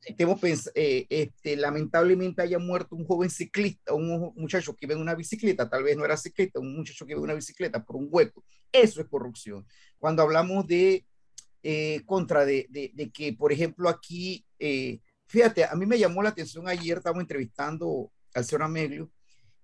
eh, 0.07 1.07
este, 1.09 1.57
lamentablemente 1.57 2.43
haya 2.43 2.59
muerto 2.59 2.97
un 2.97 3.07
joven 3.07 3.31
ciclista, 3.31 3.95
un 3.95 4.33
muchacho 4.37 4.75
que 4.75 4.87
iba 4.87 4.95
en 4.95 5.01
una 5.01 5.15
bicicleta, 5.15 5.69
tal 5.69 5.83
vez 5.83 5.97
no 5.97 6.05
era 6.05 6.17
ciclista, 6.17 6.61
un 6.61 6.77
muchacho 6.77 7.07
que 7.07 7.13
iba 7.13 7.19
en 7.19 7.25
una 7.25 7.35
bicicleta 7.35 7.85
por 7.85 7.97
un 7.97 8.09
hueco. 8.11 8.45
Eso 8.73 9.01
es 9.01 9.09
corrupción. 9.09 9.67
Cuando 9.99 10.23
hablamos 10.23 10.67
de 10.67 11.07
eh, 11.63 12.03
contra 12.05 12.45
de, 12.45 12.67
de, 12.71 13.11
que, 13.11 13.33
por 13.33 13.53
ejemplo, 13.53 13.89
aquí, 13.89 14.45
eh, 14.59 15.01
fíjate, 15.27 15.65
a 15.65 15.75
mí 15.75 15.87
me 15.87 15.99
llamó 15.99 16.23
la 16.23 16.29
atención 16.29 16.69
ayer, 16.69 16.99
estábamos 16.99 17.23
entrevistando 17.23 18.13
al 18.35 18.45
señor 18.45 18.65
Amelio, 18.65 19.11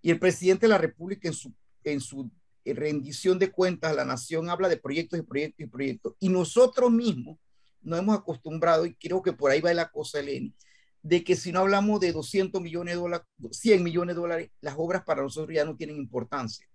y 0.00 0.10
el 0.10 0.18
presidente 0.18 0.66
de 0.66 0.70
la 0.70 0.78
República 0.78 1.28
en 1.28 1.34
su, 1.34 1.52
en 1.84 2.00
su 2.00 2.30
rendición 2.64 3.38
de 3.38 3.50
cuentas 3.50 3.92
a 3.92 3.94
la 3.94 4.04
nación 4.04 4.48
habla 4.48 4.68
de 4.68 4.78
proyectos 4.78 5.18
y 5.18 5.22
proyectos 5.22 5.66
y 5.66 5.68
proyectos, 5.68 6.14
y 6.20 6.28
nosotros 6.28 6.90
mismos 6.90 7.38
no 7.82 7.96
hemos 7.96 8.18
acostumbrado, 8.18 8.86
y 8.86 8.94
creo 8.94 9.22
que 9.22 9.32
por 9.32 9.50
ahí 9.50 9.60
va 9.60 9.72
la 9.74 9.90
cosa, 9.90 10.20
Eleni, 10.20 10.54
de 11.02 11.24
que 11.24 11.36
si 11.36 11.52
no 11.52 11.60
hablamos 11.60 12.00
de 12.00 12.12
200 12.12 12.60
millones 12.60 12.94
de 12.94 13.00
dólares, 13.00 13.26
100 13.52 13.82
millones 13.82 14.14
de 14.14 14.20
dólares, 14.20 14.50
las 14.60 14.74
obras 14.76 15.02
para 15.04 15.22
nosotros 15.22 15.54
ya 15.54 15.64
no 15.64 15.76
tienen 15.76 15.96
importancia. 15.96 16.66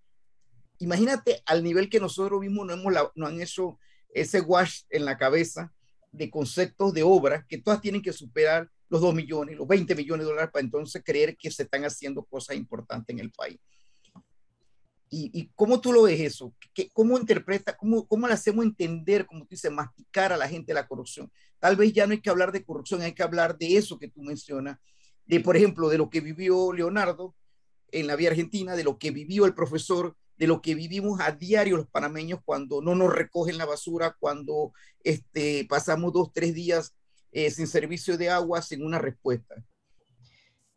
Imagínate 0.79 1.41
al 1.45 1.63
nivel 1.63 1.89
que 1.89 1.99
nosotros 1.99 2.41
mismos 2.41 2.67
no, 2.67 2.73
hemos, 2.73 2.93
han 3.15 3.41
hecho 3.41 3.79
ese 4.09 4.41
wash 4.41 4.81
en 4.89 5.05
la 5.05 5.17
cabeza 5.17 5.73
de 6.11 6.29
conceptos 6.29 6.93
de 6.93 7.03
obras 7.03 7.45
que 7.47 7.59
todas 7.59 7.81
tienen 7.81 8.01
que 8.01 8.13
superar 8.13 8.69
los 8.89 9.01
2 9.01 9.13
millones, 9.13 9.57
los 9.57 9.67
20 9.67 9.95
millones 9.95 10.25
de 10.25 10.31
dólares 10.31 10.51
para 10.51 10.63
entonces 10.63 11.01
creer 11.03 11.37
que 11.37 11.51
se 11.51 11.63
están 11.63 11.83
haciendo 11.85 12.23
cosas 12.23 12.55
importantes 12.55 13.13
en 13.13 13.19
el 13.19 13.31
país. 13.31 13.59
¿Y, 15.17 15.49
cómo 15.55 15.79
tú 15.79 15.93
lo 15.93 16.03
ves 16.03 16.19
eso? 16.19 16.53
¿Qué, 16.73 16.89
¿Cómo 16.91 17.17
interpreta, 17.17 17.77
cómo, 17.77 18.05
cómo 18.05 18.27
le 18.27 18.33
hacemos 18.33 18.65
entender, 18.65 19.25
como 19.25 19.41
tú 19.41 19.49
dices, 19.51 19.71
masticar 19.71 20.33
a 20.33 20.37
la 20.37 20.49
gente 20.49 20.73
la 20.73 20.87
corrupción? 20.87 21.31
Tal 21.59 21.77
vez 21.77 21.93
ya 21.93 22.05
no 22.05 22.11
hay 22.11 22.21
que 22.21 22.29
hablar 22.29 22.51
de 22.51 22.65
corrupción, 22.65 23.01
hay 23.01 23.13
que 23.13 23.23
hablar 23.23 23.57
de 23.57 23.77
eso 23.77 23.97
que 23.97 24.09
tú 24.09 24.21
mencionas, 24.21 24.77
de, 25.25 25.39
por 25.39 25.55
ejemplo, 25.55 25.87
de 25.87 25.97
lo 25.97 26.09
que 26.09 26.19
vivió 26.19 26.73
Leonardo 26.73 27.33
en 27.91 28.07
la 28.07 28.17
vía 28.17 28.29
argentina, 28.29 28.75
de 28.75 28.83
lo 28.83 28.97
que 28.97 29.11
vivió 29.11 29.45
el 29.45 29.53
profesor, 29.53 30.17
de 30.37 30.47
lo 30.47 30.61
que 30.61 30.75
vivimos 30.75 31.21
a 31.21 31.31
diario 31.31 31.77
los 31.77 31.87
panameños 31.87 32.41
cuando 32.43 32.81
no 32.81 32.93
nos 32.93 33.13
recogen 33.13 33.57
la 33.57 33.65
basura, 33.65 34.17
cuando 34.19 34.73
este, 35.01 35.65
pasamos 35.69 36.11
dos, 36.11 36.33
tres 36.33 36.53
días 36.53 36.93
eh, 37.31 37.49
sin 37.51 37.67
servicio 37.67 38.17
de 38.17 38.29
agua, 38.29 38.61
sin 38.61 38.83
una 38.83 38.99
respuesta. 38.99 39.55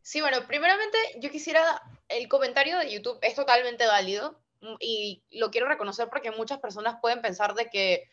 Sí, 0.09 0.23
bueno, 0.23 0.47
primeramente 0.47 0.97
yo 1.17 1.31
quisiera, 1.31 1.83
el 2.09 2.29
comentario 2.29 2.79
de 2.79 2.91
YouTube 2.91 3.19
es 3.21 3.35
totalmente 3.35 3.87
válido 3.87 4.41
mm, 4.62 4.77
y 4.81 5.23
lo 5.33 5.50
quiero 5.50 5.69
reconocer 5.69 6.09
porque 6.09 6.31
muchas 6.31 6.61
personas 6.61 6.97
pueden 7.03 7.21
pensar 7.21 7.53
de 7.53 7.69
que 7.69 8.09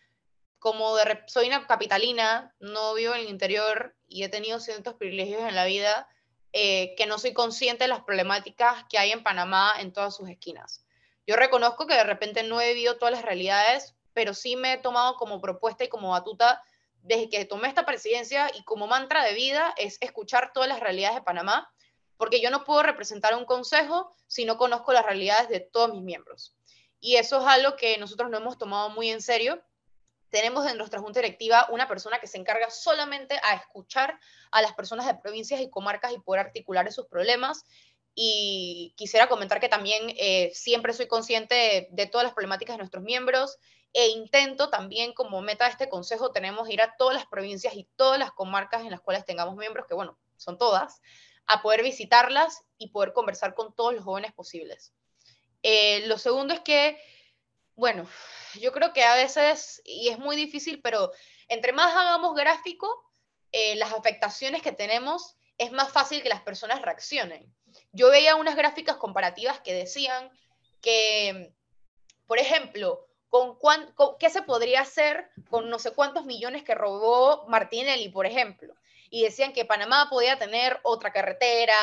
como 0.59 0.97
de, 0.97 1.23
soy 1.27 1.47
una 1.47 1.65
capitalina, 1.65 2.53
no 2.59 2.95
vivo 2.95 3.13
en 3.13 3.21
el 3.21 3.29
interior 3.29 3.95
y 4.09 4.23
he 4.23 4.27
tenido 4.27 4.59
ciertos 4.59 4.95
privilegios 4.95 5.47
en 5.47 5.55
la 5.55 5.63
vida, 5.63 6.09
eh, 6.51 6.95
que 6.97 7.05
no 7.05 7.17
soy 7.17 7.31
consciente 7.31 7.85
de 7.85 7.87
las 7.87 8.03
problemáticas 8.03 8.83
que 8.89 8.97
hay 8.97 9.13
en 9.13 9.23
Panamá 9.23 9.71
en 9.79 9.93
todas 9.93 10.17
sus 10.17 10.27
esquinas. 10.27 10.83
Yo 11.25 11.37
reconozco 11.37 11.87
que 11.87 11.95
de 11.95 12.03
repente 12.03 12.43
no 12.43 12.59
he 12.59 12.73
vivido 12.73 12.97
todas 12.97 13.13
las 13.13 13.23
realidades, 13.23 13.95
pero 14.11 14.33
sí 14.33 14.57
me 14.57 14.73
he 14.73 14.77
tomado 14.79 15.15
como 15.15 15.39
propuesta 15.39 15.85
y 15.85 15.87
como 15.87 16.09
batuta 16.09 16.61
desde 17.03 17.29
que 17.29 17.45
tomé 17.45 17.69
esta 17.69 17.85
presidencia 17.85 18.51
y 18.53 18.63
como 18.63 18.85
mantra 18.85 19.23
de 19.23 19.33
vida 19.33 19.73
es 19.77 19.97
escuchar 20.01 20.51
todas 20.51 20.67
las 20.67 20.81
realidades 20.81 21.15
de 21.15 21.21
Panamá 21.21 21.71
porque 22.17 22.41
yo 22.41 22.49
no 22.49 22.63
puedo 22.63 22.83
representar 22.83 23.35
un 23.35 23.45
consejo 23.45 24.11
si 24.27 24.45
no 24.45 24.57
conozco 24.57 24.93
las 24.93 25.05
realidades 25.05 25.49
de 25.49 25.59
todos 25.59 25.91
mis 25.93 26.03
miembros. 26.03 26.55
Y 26.99 27.17
eso 27.17 27.39
es 27.39 27.45
algo 27.45 27.75
que 27.75 27.97
nosotros 27.97 28.29
no 28.29 28.37
hemos 28.37 28.57
tomado 28.57 28.89
muy 28.89 29.09
en 29.09 29.21
serio. 29.21 29.61
tenemos 30.29 30.69
en 30.69 30.77
nuestra 30.77 30.99
junta 30.99 31.21
directiva 31.21 31.67
una 31.69 31.87
persona 31.87 32.19
que 32.19 32.27
se 32.27 32.37
encarga 32.37 32.69
solamente 32.69 33.39
a 33.41 33.53
escuchar 33.53 34.19
a 34.51 34.61
las 34.61 34.73
personas 34.73 35.05
de 35.05 35.15
provincias 35.15 35.61
y 35.61 35.69
comarcas 35.69 36.11
y 36.11 36.19
poder 36.19 36.47
articular 36.47 36.87
esos 36.87 37.05
problemas. 37.05 37.63
Y 38.15 38.93
quisiera 38.97 39.29
comentar 39.29 39.59
que 39.59 39.69
también 39.69 40.13
eh, 40.17 40.51
siempre 40.53 40.93
soy 40.93 41.07
consciente 41.07 41.87
de, 41.91 42.07
todas 42.07 42.25
las 42.25 42.33
problemáticas 42.33 42.73
de 42.73 42.79
nuestros 42.79 43.03
miembros 43.03 43.57
e 43.93 44.07
intento 44.07 44.69
también 44.69 45.13
como 45.13 45.41
meta 45.41 45.65
de 45.65 45.71
este 45.71 45.87
consejo 45.87 46.31
tenemos 46.31 46.69
ir 46.69 46.81
a 46.81 46.97
todas 46.97 47.15
las 47.15 47.25
provincias 47.27 47.75
y 47.75 47.87
todas 47.95 48.19
las 48.19 48.31
comarcas 48.31 48.81
en 48.81 48.91
las 48.91 48.99
cuales 48.99 49.23
tengamos 49.23 49.55
miembros, 49.55 49.85
que 49.85 49.93
bueno, 49.93 50.17
son 50.35 50.57
todas, 50.57 51.01
a 51.47 51.61
poder 51.61 51.83
visitarlas 51.83 52.63
y 52.77 52.89
poder 52.89 53.13
conversar 53.13 53.53
con 53.53 53.73
todos 53.75 53.93
los 53.93 54.03
jóvenes 54.03 54.33
posibles. 54.33 54.93
Eh, 55.63 56.05
lo 56.07 56.17
segundo 56.17 56.53
es 56.53 56.59
que, 56.61 56.99
bueno, 57.75 58.07
yo 58.59 58.71
creo 58.71 58.93
que 58.93 59.03
a 59.03 59.15
veces, 59.15 59.81
y 59.85 60.09
es 60.09 60.19
muy 60.19 60.35
difícil, 60.35 60.81
pero 60.81 61.11
entre 61.47 61.73
más 61.73 61.95
hagamos 61.95 62.35
gráfico, 62.35 62.87
eh, 63.51 63.75
las 63.75 63.93
afectaciones 63.93 64.61
que 64.61 64.71
tenemos, 64.71 65.35
es 65.57 65.71
más 65.71 65.89
fácil 65.91 66.21
que 66.21 66.29
las 66.29 66.41
personas 66.41 66.81
reaccionen. 66.81 67.53
Yo 67.91 68.09
veía 68.09 68.35
unas 68.35 68.55
gráficas 68.55 68.97
comparativas 68.97 69.59
que 69.61 69.73
decían 69.73 70.29
que, 70.81 71.53
por 72.27 72.39
ejemplo, 72.39 73.07
con, 73.29 73.57
¿qué 74.19 74.29
se 74.29 74.41
podría 74.41 74.81
hacer 74.81 75.29
con 75.49 75.69
no 75.69 75.79
sé 75.79 75.91
cuántos 75.91 76.25
millones 76.25 76.63
que 76.63 76.75
robó 76.75 77.45
Martinelli, 77.47 78.09
por 78.09 78.25
ejemplo? 78.25 78.75
Y 79.15 79.23
decían 79.23 79.53
que 79.53 79.63
Panamá 79.63 80.09
podía 80.09 80.37
tener 80.37 80.77
otra 80.83 81.13
carretera, 81.13 81.79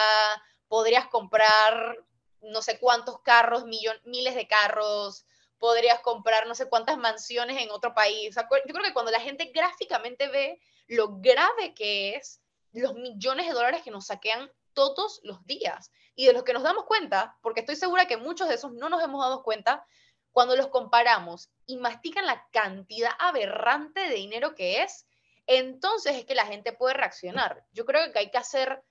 podrías 0.68 1.06
comprar 1.06 1.96
no 2.42 2.60
sé 2.60 2.78
cuántos 2.78 3.22
carros, 3.22 3.64
miles 3.64 4.34
de 4.34 4.46
carros, 4.46 5.24
podrías 5.56 6.00
comprar 6.00 6.46
no 6.46 6.54
sé 6.54 6.68
cuántas 6.68 6.98
mansiones 6.98 7.56
en 7.56 7.70
otro 7.70 7.94
país. 7.94 8.36
Yo 8.36 8.74
creo 8.74 8.84
que 8.84 8.92
cuando 8.92 9.10
la 9.10 9.18
gente 9.18 9.46
gráficamente 9.46 10.28
ve 10.28 10.60
lo 10.88 11.20
grave 11.20 11.72
que 11.72 12.16
es 12.16 12.42
los 12.72 12.92
millones 12.96 13.46
de 13.46 13.54
dólares 13.54 13.80
que 13.82 13.90
nos 13.90 14.08
saquean 14.08 14.52
todos 14.74 15.22
los 15.22 15.42
días 15.46 15.90
y 16.14 16.26
de 16.26 16.34
los 16.34 16.42
que 16.42 16.52
nos 16.52 16.64
damos 16.64 16.84
cuenta, 16.84 17.38
porque 17.40 17.60
estoy 17.60 17.76
segura 17.76 18.06
que 18.06 18.18
muchos 18.18 18.46
de 18.46 18.56
esos 18.56 18.74
no 18.74 18.90
nos 18.90 19.02
hemos 19.02 19.24
dado 19.24 19.42
cuenta, 19.42 19.86
cuando 20.32 20.54
los 20.54 20.68
comparamos 20.68 21.48
y 21.64 21.78
mastican 21.78 22.26
la 22.26 22.46
cantidad 22.50 23.12
aberrante 23.18 24.00
de 24.00 24.16
dinero 24.16 24.54
que 24.54 24.82
es, 24.82 25.06
entonces 25.46 26.16
es 26.16 26.24
que 26.24 26.34
la 26.34 26.46
gente 26.46 26.72
puede 26.72 26.94
reaccionar. 26.94 27.64
Yo 27.72 27.84
creo 27.84 28.12
que 28.12 28.18
hay 28.18 28.30
que 28.30 28.38
hacer 28.38 28.82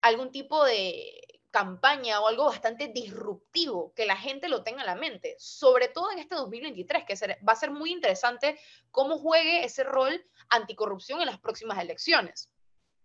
algún 0.00 0.30
tipo 0.30 0.64
de 0.64 1.40
campaña 1.52 2.20
o 2.20 2.28
algo 2.28 2.46
bastante 2.46 2.88
disruptivo, 2.88 3.92
que 3.94 4.06
la 4.06 4.16
gente 4.16 4.48
lo 4.48 4.64
tenga 4.64 4.80
en 4.80 4.86
la 4.86 4.94
mente, 4.94 5.36
sobre 5.38 5.88
todo 5.88 6.10
en 6.10 6.18
este 6.18 6.34
2023, 6.34 7.04
que 7.04 7.36
va 7.46 7.52
a 7.52 7.56
ser 7.56 7.70
muy 7.70 7.92
interesante 7.92 8.58
cómo 8.90 9.18
juegue 9.18 9.64
ese 9.64 9.84
rol 9.84 10.24
anticorrupción 10.48 11.20
en 11.20 11.26
las 11.26 11.38
próximas 11.38 11.78
elecciones. 11.78 12.50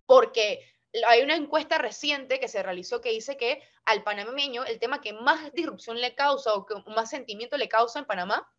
Porque 0.05 0.65
hay 1.07 1.21
una 1.21 1.35
encuesta 1.35 1.77
reciente 1.77 2.39
que 2.39 2.47
se 2.47 2.63
realizó 2.63 3.01
que 3.01 3.09
dice 3.09 3.35
que 3.35 3.61
al 3.85 4.03
panameño 4.03 4.63
el 4.63 4.79
tema 4.79 5.01
que 5.01 5.13
más 5.13 5.51
disrupción 5.53 5.99
le 5.99 6.15
causa 6.15 6.53
o 6.53 6.65
que 6.65 6.75
más 6.87 7.09
sentimiento 7.09 7.57
le 7.57 7.67
causa 7.67 7.99
en 7.99 8.05
Panamá, 8.05 8.49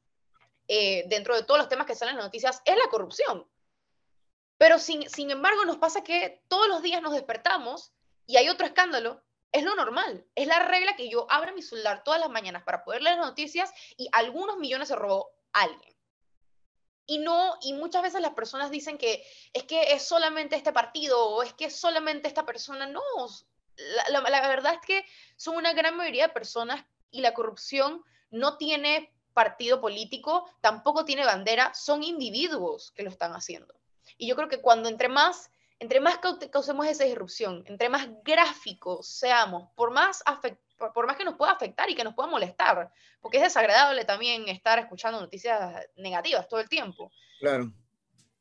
eh, 0.68 1.04
dentro 1.08 1.34
de 1.34 1.44
todos 1.44 1.58
los 1.58 1.68
temas 1.70 1.86
que 1.86 1.94
salen 1.94 2.12
en 2.12 2.18
las 2.18 2.26
noticias, 2.26 2.60
es 2.66 2.76
la 2.76 2.90
corrupción. 2.90 3.48
Pero 4.58 4.78
sin, 4.78 5.08
sin 5.08 5.30
embargo 5.30 5.64
nos 5.64 5.78
pasa 5.78 6.04
que 6.04 6.42
todos 6.48 6.68
los 6.68 6.82
días 6.82 7.00
nos 7.00 7.14
despertamos 7.14 7.92
y 8.26 8.36
hay 8.36 8.48
otro 8.48 8.66
escándalo 8.66 9.22
es 9.52 9.64
lo 9.64 9.74
normal, 9.74 10.26
es 10.34 10.46
la 10.46 10.58
regla 10.60 10.96
que 10.96 11.08
yo 11.08 11.26
abra 11.30 11.52
mi 11.52 11.62
celular 11.62 12.04
todas 12.04 12.20
las 12.20 12.28
mañanas 12.28 12.62
para 12.64 12.84
poder 12.84 13.02
leer 13.02 13.16
las 13.16 13.26
noticias 13.26 13.72
y 13.96 14.08
algunos 14.12 14.58
millones 14.58 14.88
se 14.88 14.96
robó 14.96 15.30
alguien. 15.52 15.96
Y 17.06 17.18
no, 17.18 17.56
y 17.62 17.72
muchas 17.72 18.02
veces 18.02 18.20
las 18.20 18.34
personas 18.34 18.70
dicen 18.70 18.98
que 18.98 19.24
es 19.54 19.62
que 19.62 19.92
es 19.94 20.06
solamente 20.06 20.56
este 20.56 20.74
partido 20.74 21.26
o 21.30 21.42
es 21.42 21.54
que 21.54 21.66
es 21.66 21.76
solamente 21.76 22.28
esta 22.28 22.44
persona. 22.44 22.86
No, 22.86 23.00
la 24.10 24.20
verdad 24.20 24.74
es 24.74 24.80
que 24.86 25.06
son 25.36 25.56
una 25.56 25.72
gran 25.72 25.96
mayoría 25.96 26.26
de 26.26 26.34
personas 26.34 26.84
y 27.10 27.22
la 27.22 27.32
corrupción 27.32 28.04
no 28.30 28.58
tiene 28.58 29.14
partido 29.32 29.80
político, 29.80 30.50
tampoco 30.60 31.06
tiene 31.06 31.24
bandera, 31.24 31.72
son 31.72 32.02
individuos 32.02 32.90
que 32.90 33.04
lo 33.04 33.08
están 33.08 33.32
haciendo. 33.32 33.77
Y 34.18 34.28
yo 34.28 34.36
creo 34.36 34.48
que 34.48 34.60
cuando 34.60 34.90
entre 34.90 35.08
más 35.08 35.50
entre 35.80 36.00
más 36.00 36.18
causemos 36.50 36.86
esa 36.86 37.04
disrupción, 37.04 37.62
entre 37.66 37.88
más 37.88 38.08
gráficos 38.24 39.06
seamos, 39.06 39.70
por 39.76 39.92
más, 39.92 40.22
por 40.92 41.06
más 41.06 41.16
que 41.16 41.24
nos 41.24 41.36
pueda 41.36 41.52
afectar 41.52 41.88
y 41.88 41.94
que 41.94 42.04
nos 42.04 42.14
pueda 42.14 42.28
molestar, 42.28 42.92
porque 43.20 43.36
es 43.36 43.44
desagradable 43.44 44.04
también 44.04 44.48
estar 44.48 44.78
escuchando 44.78 45.20
noticias 45.20 45.86
negativas 45.96 46.48
todo 46.48 46.60
el 46.60 46.68
tiempo. 46.68 47.12
Claro. 47.38 47.72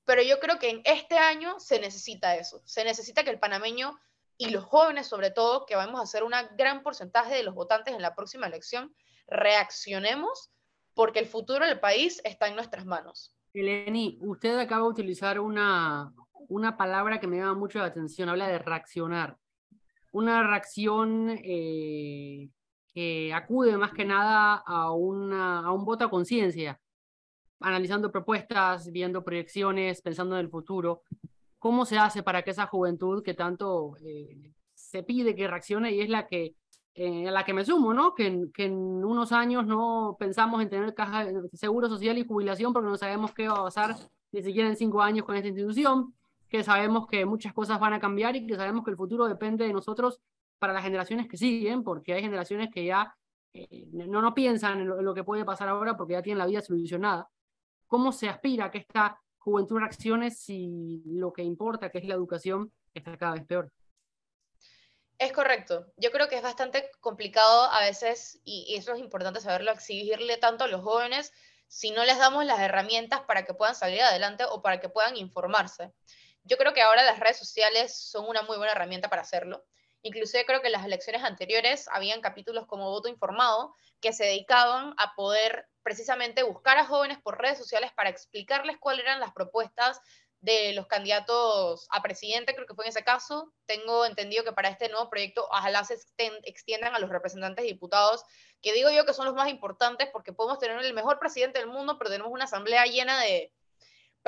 Pero 0.06 0.22
yo 0.24 0.40
creo 0.40 0.58
que 0.58 0.70
en 0.70 0.82
este 0.84 1.18
año 1.18 1.60
se 1.60 1.80
necesita 1.80 2.36
eso, 2.36 2.62
se 2.66 2.84
necesita 2.84 3.24
que 3.24 3.30
el 3.30 3.40
panameño 3.40 4.00
y 4.38 4.50
los 4.50 4.64
jóvenes 4.64 5.08
sobre 5.08 5.30
todo, 5.30 5.66
que 5.66 5.76
vamos 5.76 6.02
a 6.02 6.06
ser 6.06 6.24
un 6.24 6.34
gran 6.58 6.82
porcentaje 6.82 7.36
de 7.36 7.44
los 7.44 7.54
votantes 7.54 7.94
en 7.94 8.02
la 8.02 8.16
próxima 8.16 8.48
elección, 8.48 8.96
reaccionemos 9.28 10.52
porque 10.96 11.20
el 11.20 11.28
futuro 11.28 11.68
del 11.68 11.80
país 11.80 12.22
está 12.24 12.48
en 12.48 12.56
nuestras 12.56 12.86
manos. 12.86 13.37
Eleni, 13.62 14.18
usted 14.22 14.58
acaba 14.60 14.84
de 14.84 14.90
utilizar 14.90 15.40
una, 15.40 16.14
una 16.50 16.78
palabra 16.78 17.20
que 17.20 17.28
me 17.28 17.38
llama 17.38 17.56
mucho 17.56 17.80
la 17.80 17.86
atención, 17.86 18.30
habla 18.30 18.48
de 18.48 18.60
reaccionar. 18.60 19.38
Una 20.12 20.48
reacción 20.48 21.38
eh, 21.44 22.50
que 22.94 23.34
acude 23.34 23.78
más 23.78 23.94
que 23.94 24.06
nada 24.06 24.56
a, 24.66 24.92
una, 24.92 25.60
a 25.60 25.72
un 25.72 25.86
voto 25.86 26.06
a 26.06 26.10
conciencia, 26.10 26.80
analizando 27.60 28.12
propuestas, 28.12 28.92
viendo 28.92 29.24
proyecciones, 29.24 30.02
pensando 30.02 30.36
en 30.36 30.46
el 30.46 30.50
futuro. 30.50 31.04
¿Cómo 31.60 31.86
se 31.86 31.98
hace 31.98 32.24
para 32.24 32.44
que 32.44 32.52
esa 32.52 32.68
juventud 32.68 33.24
que 33.24 33.34
tanto 33.34 33.96
eh, 34.06 34.54
se 34.74 35.04
pide 35.04 35.36
que 35.36 35.48
reaccione 35.48 35.92
y 35.92 36.02
es 36.02 36.10
la 36.10 36.28
que 36.28 36.56
eh, 37.00 37.28
a 37.28 37.32
la 37.32 37.46
que 37.46 37.54
me 37.54 37.64
sumo, 37.64 37.94
¿no? 37.94 38.16
Que 38.16 38.26
en, 38.26 38.52
en 38.58 38.74
unos 38.74 39.32
años 39.32 39.68
no 39.68 40.18
pensamos 40.20 40.62
en 40.64 40.70
tener 40.70 40.96
caja 40.96 41.26
de 41.26 41.48
seguro 41.54 41.88
social 41.88 42.18
y 42.18 42.26
jubilación 42.26 42.74
porque 42.74 42.90
no 42.90 42.98
sabemos 42.98 43.34
qué 43.34 43.48
va 43.48 43.60
a 43.60 43.64
pasar 43.66 43.96
ni 44.32 44.42
siquiera 44.42 44.68
en 44.68 44.76
cinco 44.76 45.02
años 45.04 45.24
con 45.24 45.36
esta 45.36 45.48
institución 45.48 46.16
que 46.50 46.64
sabemos 46.64 47.06
que 47.06 47.24
muchas 47.26 47.54
cosas 47.54 47.80
van 47.80 47.94
a 47.94 48.00
cambiar 48.00 48.36
y 48.36 48.48
que 48.48 48.56
sabemos 48.56 48.84
que 48.84 48.90
el 48.90 48.98
futuro 48.98 49.28
depende 49.28 49.66
de 49.66 49.74
nosotros 49.74 50.22
para 50.58 50.74
las 50.74 50.84
generaciones 50.84 51.28
que 51.28 51.38
siguen, 51.38 51.84
porque 51.84 52.14
hay 52.14 52.22
generaciones 52.22 52.70
que 52.74 52.86
ya 52.86 53.16
eh, 53.54 53.88
no, 53.92 54.20
no 54.22 54.34
piensan 54.34 54.80
en 54.82 54.88
lo, 54.88 55.14
que 55.14 55.24
puede 55.24 55.46
pasar 55.46 55.70
ahora 55.70 55.96
porque 55.96 56.14
ya 56.14 56.24
tienen 56.24 56.40
la 56.40 56.48
vida 56.48 56.62
solucionada. 56.62 57.30
¿Cómo 57.86 58.12
se 58.12 58.28
aspira 58.28 58.66
a 58.66 58.72
que 58.72 58.80
esta 58.80 59.22
juventud 59.38 59.78
reaccione 59.78 60.32
si 60.32 61.04
lo 61.06 61.32
que 61.32 61.44
importa, 61.44 61.90
que 61.92 62.00
es 62.00 62.06
la 62.06 62.16
educación, 62.16 62.72
está 62.92 63.16
cada 63.18 63.34
vez 63.34 63.46
peor? 63.46 63.72
Es 65.20 65.32
correcto. 65.34 65.92
Yo 65.98 66.12
creo 66.12 66.28
que 66.28 66.36
es 66.36 66.44
bastante 66.44 66.92
complicado 67.00 67.64
a 67.72 67.82
veces, 67.82 68.40
y 68.44 68.76
eso 68.76 68.94
es 68.94 69.00
importante 69.00 69.42
saberlo, 69.42 69.72
exigirle 69.72 70.38
tanto 70.38 70.66
a 70.66 70.68
los 70.68 70.82
jóvenes 70.82 71.34
si 71.68 71.90
no 71.90 72.06
les 72.06 72.20
damos 72.20 72.46
las 72.46 72.60
herramientas 72.60 73.22
para 73.22 73.44
que 73.44 73.56
puedan 73.56 73.74
salir 73.74 74.02
adelante 74.02 74.46
o 74.48 74.62
para 74.62 74.80
que 74.80 74.90
puedan 74.90 75.18
informarse. 75.18 75.92
Yo 76.44 76.58
creo 76.58 76.74
que 76.74 76.82
ahora 76.82 77.04
las 77.04 77.20
redes 77.20 77.38
sociales 77.38 77.98
son 77.98 78.28
una 78.28 78.44
muy 78.44 78.58
buena 78.58 78.74
herramienta 78.74 79.10
para 79.10 79.24
hacerlo. 79.24 79.66
Inclusive 80.04 80.46
creo 80.46 80.62
que 80.62 80.68
en 80.68 80.74
las 80.74 80.86
elecciones 80.86 81.24
anteriores 81.24 81.88
habían 81.92 82.22
capítulos 82.22 82.68
como 82.68 82.92
Voto 82.92 83.10
Informado 83.10 83.76
que 84.00 84.14
se 84.14 84.26
dedicaban 84.26 84.94
a 84.98 85.16
poder 85.16 85.68
precisamente 85.82 86.44
buscar 86.44 86.78
a 86.78 86.86
jóvenes 86.86 87.18
por 87.24 87.42
redes 87.42 87.58
sociales 87.58 87.92
para 87.96 88.10
explicarles 88.10 88.78
cuáles 88.78 89.04
eran 89.04 89.20
las 89.20 89.34
propuestas 89.34 90.00
de 90.42 90.74
los 90.74 90.88
candidatos 90.88 91.88
a 91.90 92.02
presidente, 92.02 92.54
creo 92.54 92.68
que 92.68 92.76
fue 92.76 92.86
en 92.86 92.90
ese 92.90 93.04
caso. 93.04 93.54
Tengo 93.66 94.06
entendido 94.06 94.44
que 94.44 94.54
para 94.54 94.70
este 94.70 94.90
nuevo 94.90 95.10
proyecto 95.10 95.48
ojalá 95.50 95.84
se 95.84 95.98
extiendan 96.44 96.96
a 96.96 97.00
los 97.00 97.10
representantes 97.10 97.66
y 97.66 97.70
diputados, 97.70 98.24
que 98.62 98.74
digo 98.74 98.90
yo 98.90 99.06
que 99.06 99.14
son 99.14 99.26
los 99.26 99.36
más 99.36 99.50
importantes 99.50 100.10
porque 100.12 100.34
podemos 100.34 100.60
tener 100.60 100.78
el 100.80 100.94
mejor 100.94 101.20
presidente 101.20 101.60
del 101.60 101.68
mundo, 101.68 101.98
pero 101.98 102.10
tenemos 102.10 102.32
una 102.32 102.46
asamblea 102.46 102.86
llena 102.86 103.20
de, 103.22 103.52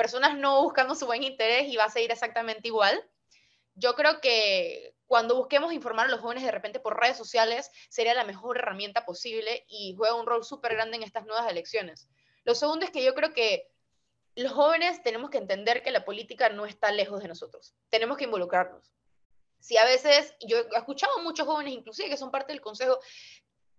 personas 0.00 0.34
no 0.34 0.62
buscando 0.62 0.94
su 0.94 1.04
buen 1.04 1.22
interés 1.22 1.68
y 1.68 1.76
va 1.76 1.84
a 1.84 1.90
seguir 1.90 2.10
exactamente 2.10 2.68
igual. 2.68 3.06
Yo 3.74 3.94
creo 3.94 4.22
que 4.22 4.94
cuando 5.06 5.36
busquemos 5.36 5.74
informar 5.74 6.06
a 6.06 6.10
los 6.10 6.20
jóvenes 6.20 6.42
de 6.42 6.50
repente 6.50 6.80
por 6.80 6.98
redes 6.98 7.18
sociales 7.18 7.70
sería 7.90 8.14
la 8.14 8.24
mejor 8.24 8.56
herramienta 8.56 9.04
posible 9.04 9.66
y 9.68 9.94
juega 9.98 10.14
un 10.14 10.24
rol 10.24 10.42
súper 10.42 10.72
grande 10.72 10.96
en 10.96 11.02
estas 11.02 11.26
nuevas 11.26 11.50
elecciones. 11.50 12.08
Lo 12.44 12.54
segundo 12.54 12.86
es 12.86 12.90
que 12.90 13.04
yo 13.04 13.14
creo 13.14 13.34
que 13.34 13.69
los 14.40 14.52
jóvenes 14.52 15.02
tenemos 15.02 15.30
que 15.30 15.38
entender 15.38 15.82
que 15.82 15.90
la 15.90 16.04
política 16.04 16.48
no 16.48 16.64
está 16.64 16.90
lejos 16.90 17.20
de 17.20 17.28
nosotros. 17.28 17.74
Tenemos 17.88 18.16
que 18.16 18.24
involucrarnos. 18.24 18.94
Si 19.58 19.76
a 19.76 19.84
veces, 19.84 20.34
yo 20.40 20.58
he 20.58 20.78
escuchado 20.78 21.18
a 21.18 21.22
muchos 21.22 21.46
jóvenes, 21.46 21.74
inclusive 21.74 22.08
que 22.08 22.16
son 22.16 22.30
parte 22.30 22.52
del 22.52 22.62
consejo, 22.62 22.98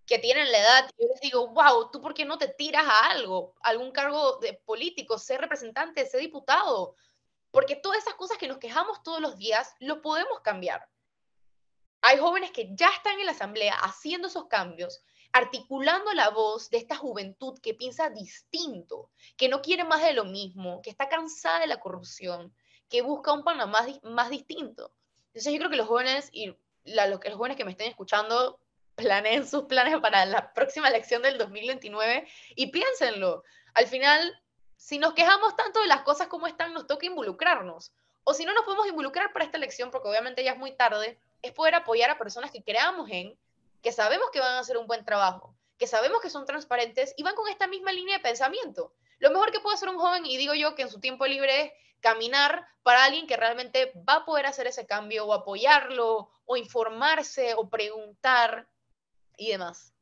que 0.05 0.19
tienen 0.19 0.51
la 0.51 0.59
edad, 0.59 0.91
yo 0.99 1.07
les 1.07 1.21
digo, 1.21 1.47
wow, 1.47 1.89
¿tú 1.89 2.01
por 2.01 2.13
qué 2.13 2.25
no 2.25 2.37
te 2.37 2.47
tiras 2.47 2.85
a 2.85 3.09
algo, 3.09 3.55
algún 3.61 3.91
cargo 3.91 4.37
de 4.37 4.53
político, 4.53 5.17
ser 5.17 5.41
representante, 5.41 6.05
ser 6.05 6.19
diputado? 6.19 6.95
Porque 7.49 7.75
todas 7.75 7.99
esas 7.99 8.13
cosas 8.13 8.37
que 8.37 8.47
nos 8.47 8.59
quejamos 8.59 9.01
todos 9.03 9.19
los 9.19 9.37
días, 9.37 9.73
lo 9.79 10.01
podemos 10.01 10.41
cambiar. 10.41 10.87
Hay 12.01 12.17
jóvenes 12.17 12.51
que 12.51 12.69
ya 12.75 12.89
están 12.89 13.19
en 13.19 13.25
la 13.25 13.31
asamblea 13.31 13.73
haciendo 13.73 14.27
esos 14.27 14.45
cambios, 14.45 15.03
articulando 15.33 16.13
la 16.13 16.29
voz 16.29 16.69
de 16.69 16.77
esta 16.77 16.95
juventud 16.95 17.59
que 17.59 17.73
piensa 17.73 18.09
distinto, 18.09 19.09
que 19.37 19.49
no 19.49 19.61
quiere 19.61 19.83
más 19.83 20.01
de 20.03 20.13
lo 20.13 20.25
mismo, 20.25 20.81
que 20.81 20.89
está 20.89 21.07
cansada 21.09 21.59
de 21.59 21.67
la 21.67 21.79
corrupción, 21.79 22.53
que 22.89 23.01
busca 23.01 23.31
un 23.31 23.43
Panamá 23.43 23.85
más 24.03 24.29
distinto. 24.29 24.91
Entonces 25.27 25.53
yo 25.53 25.59
creo 25.59 25.69
que 25.69 25.77
los 25.77 25.87
jóvenes 25.87 26.29
y 26.33 26.53
los 26.83 27.19
jóvenes 27.35 27.57
que 27.57 27.65
me 27.65 27.71
estén 27.71 27.89
escuchando 27.89 28.59
planeen 28.95 29.47
sus 29.47 29.63
planes 29.63 29.97
para 29.99 30.25
la 30.25 30.53
próxima 30.53 30.89
elección 30.89 31.21
del 31.21 31.37
2029 31.37 32.27
y 32.55 32.67
piénsenlo. 32.67 33.43
Al 33.73 33.87
final, 33.87 34.41
si 34.75 34.99
nos 34.99 35.13
quejamos 35.13 35.55
tanto 35.55 35.79
de 35.79 35.87
las 35.87 36.01
cosas 36.01 36.27
como 36.27 36.47
están, 36.47 36.73
nos 36.73 36.87
toca 36.87 37.05
involucrarnos. 37.05 37.93
O 38.23 38.33
si 38.33 38.45
no 38.45 38.53
nos 38.53 38.65
podemos 38.65 38.87
involucrar 38.87 39.33
para 39.33 39.45
esta 39.45 39.57
elección, 39.57 39.89
porque 39.89 40.09
obviamente 40.09 40.43
ya 40.43 40.51
es 40.51 40.57
muy 40.57 40.73
tarde, 40.73 41.17
es 41.41 41.53
poder 41.53 41.75
apoyar 41.75 42.09
a 42.09 42.17
personas 42.17 42.51
que 42.51 42.63
creamos 42.63 43.09
en, 43.09 43.37
que 43.81 43.91
sabemos 43.91 44.29
que 44.31 44.39
van 44.39 44.53
a 44.53 44.59
hacer 44.59 44.77
un 44.77 44.87
buen 44.87 45.05
trabajo, 45.05 45.55
que 45.77 45.87
sabemos 45.87 46.21
que 46.21 46.29
son 46.29 46.45
transparentes 46.45 47.13
y 47.17 47.23
van 47.23 47.35
con 47.35 47.47
esta 47.49 47.67
misma 47.67 47.91
línea 47.91 48.17
de 48.17 48.23
pensamiento. 48.23 48.93
Lo 49.19 49.31
mejor 49.31 49.51
que 49.51 49.59
puede 49.59 49.75
hacer 49.75 49.89
un 49.89 49.97
joven, 49.97 50.25
y 50.25 50.37
digo 50.37 50.53
yo 50.53 50.75
que 50.75 50.83
en 50.83 50.89
su 50.89 50.99
tiempo 50.99 51.25
libre 51.27 51.61
es 51.61 51.71
caminar 51.99 52.65
para 52.83 53.05
alguien 53.05 53.27
que 53.27 53.37
realmente 53.37 53.91
va 54.07 54.15
a 54.17 54.25
poder 54.25 54.45
hacer 54.45 54.67
ese 54.67 54.85
cambio 54.85 55.25
o 55.25 55.33
apoyarlo 55.33 56.31
o 56.45 56.57
informarse 56.57 57.53
o 57.55 57.69
preguntar 57.69 58.67
y 59.37 59.51
demás. 59.51 59.93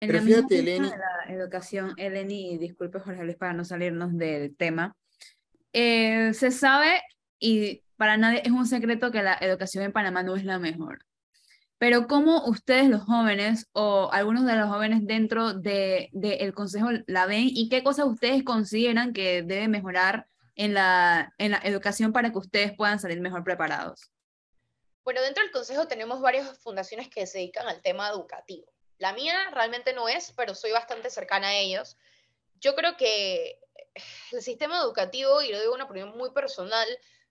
En 0.00 0.08
Pero 0.08 0.18
la 0.18 0.24
fíjate, 0.24 0.58
Eleni. 0.58 0.90
De 0.90 0.96
la 0.96 1.34
educación, 1.34 1.94
Eleni, 1.96 2.58
disculpe 2.58 2.98
Jorge 2.98 3.22
Luis 3.22 3.36
para 3.36 3.52
no 3.52 3.64
salirnos 3.64 4.16
del 4.18 4.56
tema, 4.56 4.96
eh, 5.72 6.34
se 6.34 6.50
sabe 6.50 7.02
y 7.38 7.82
para 7.96 8.16
nadie 8.16 8.42
es 8.44 8.50
un 8.50 8.66
secreto 8.66 9.10
que 9.10 9.22
la 9.22 9.38
educación 9.40 9.84
en 9.84 9.92
Panamá 9.92 10.22
no 10.22 10.34
es 10.34 10.44
la 10.44 10.58
mejor. 10.58 11.04
Pero 11.82 12.06
¿cómo 12.06 12.44
ustedes 12.44 12.88
los 12.88 13.02
jóvenes 13.02 13.66
o 13.72 14.08
algunos 14.12 14.46
de 14.46 14.54
los 14.54 14.68
jóvenes 14.68 15.00
dentro 15.02 15.52
del 15.52 16.10
de, 16.12 16.34
el 16.34 16.54
consejo 16.54 16.90
la 17.08 17.26
ven 17.26 17.48
y 17.48 17.68
qué 17.68 17.82
cosas 17.82 18.06
ustedes 18.06 18.44
consideran 18.44 19.12
que 19.12 19.42
debe 19.42 19.66
mejorar 19.66 20.28
en 20.54 20.74
la, 20.74 21.34
en 21.38 21.50
la 21.50 21.60
educación 21.64 22.12
para 22.12 22.30
que 22.30 22.38
ustedes 22.38 22.72
puedan 22.76 23.00
salir 23.00 23.20
mejor 23.20 23.42
preparados? 23.42 24.12
Bueno, 25.02 25.22
dentro 25.22 25.42
del 25.42 25.50
consejo 25.50 25.88
tenemos 25.88 26.20
varias 26.20 26.56
fundaciones 26.60 27.08
que 27.08 27.26
se 27.26 27.38
dedican 27.38 27.66
al 27.66 27.82
tema 27.82 28.08
educativo. 28.10 28.72
La 28.98 29.12
mía 29.12 29.34
realmente 29.50 29.92
no 29.92 30.08
es, 30.08 30.32
pero 30.36 30.54
soy 30.54 30.70
bastante 30.70 31.10
cercana 31.10 31.48
a 31.48 31.54
ellos. 31.56 31.96
Yo 32.60 32.76
creo 32.76 32.96
que 32.96 33.58
el 34.30 34.40
sistema 34.40 34.78
educativo, 34.78 35.42
y 35.42 35.50
lo 35.50 35.58
digo 35.58 35.74
una 35.74 35.86
opinión 35.86 36.16
muy 36.16 36.30
personal, 36.30 36.86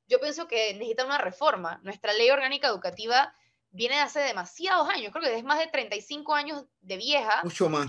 yo 0.10 0.20
pienso 0.20 0.50
que 0.50 0.74
necesita 0.74 1.06
una 1.06 1.20
reforma. 1.20 1.80
Nuestra 1.84 2.12
ley 2.12 2.30
orgánica 2.32 2.68
educativa 2.68 3.34
viene 3.72 3.96
de 3.96 4.02
hace 4.02 4.20
demasiados 4.20 4.90
años, 4.90 5.12
creo 5.12 5.24
que 5.24 5.38
es 5.38 5.44
más 5.44 5.60
de 5.60 5.68
35 5.68 6.36
años 6.36 6.66
de 6.82 6.98
vieja. 6.98 7.42
Mucho 7.44 7.70
más. 7.70 7.88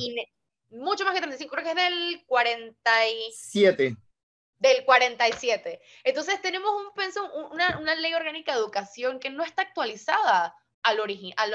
mucho 0.71 1.05
más 1.05 1.14
que 1.14 1.21
35, 1.21 1.51
creo 1.53 1.64
que 1.64 1.71
es 1.71 1.77
del 1.77 2.25
47 2.27 3.97
del 4.62 4.85
47. 4.85 5.81
Entonces 6.05 6.40
tenemos 6.40 6.71
un, 6.71 7.51
una, 7.51 7.79
una, 7.79 7.97
ley 7.97 8.14
orgánica 8.14 8.53
de 8.53 8.61
educación 8.61 9.18
que 9.18 9.29
no 9.29 9.42
está 9.42 9.62
actualizada 9.62 10.55
al 10.83 11.01
origen, 11.01 11.33
a, 11.37 11.47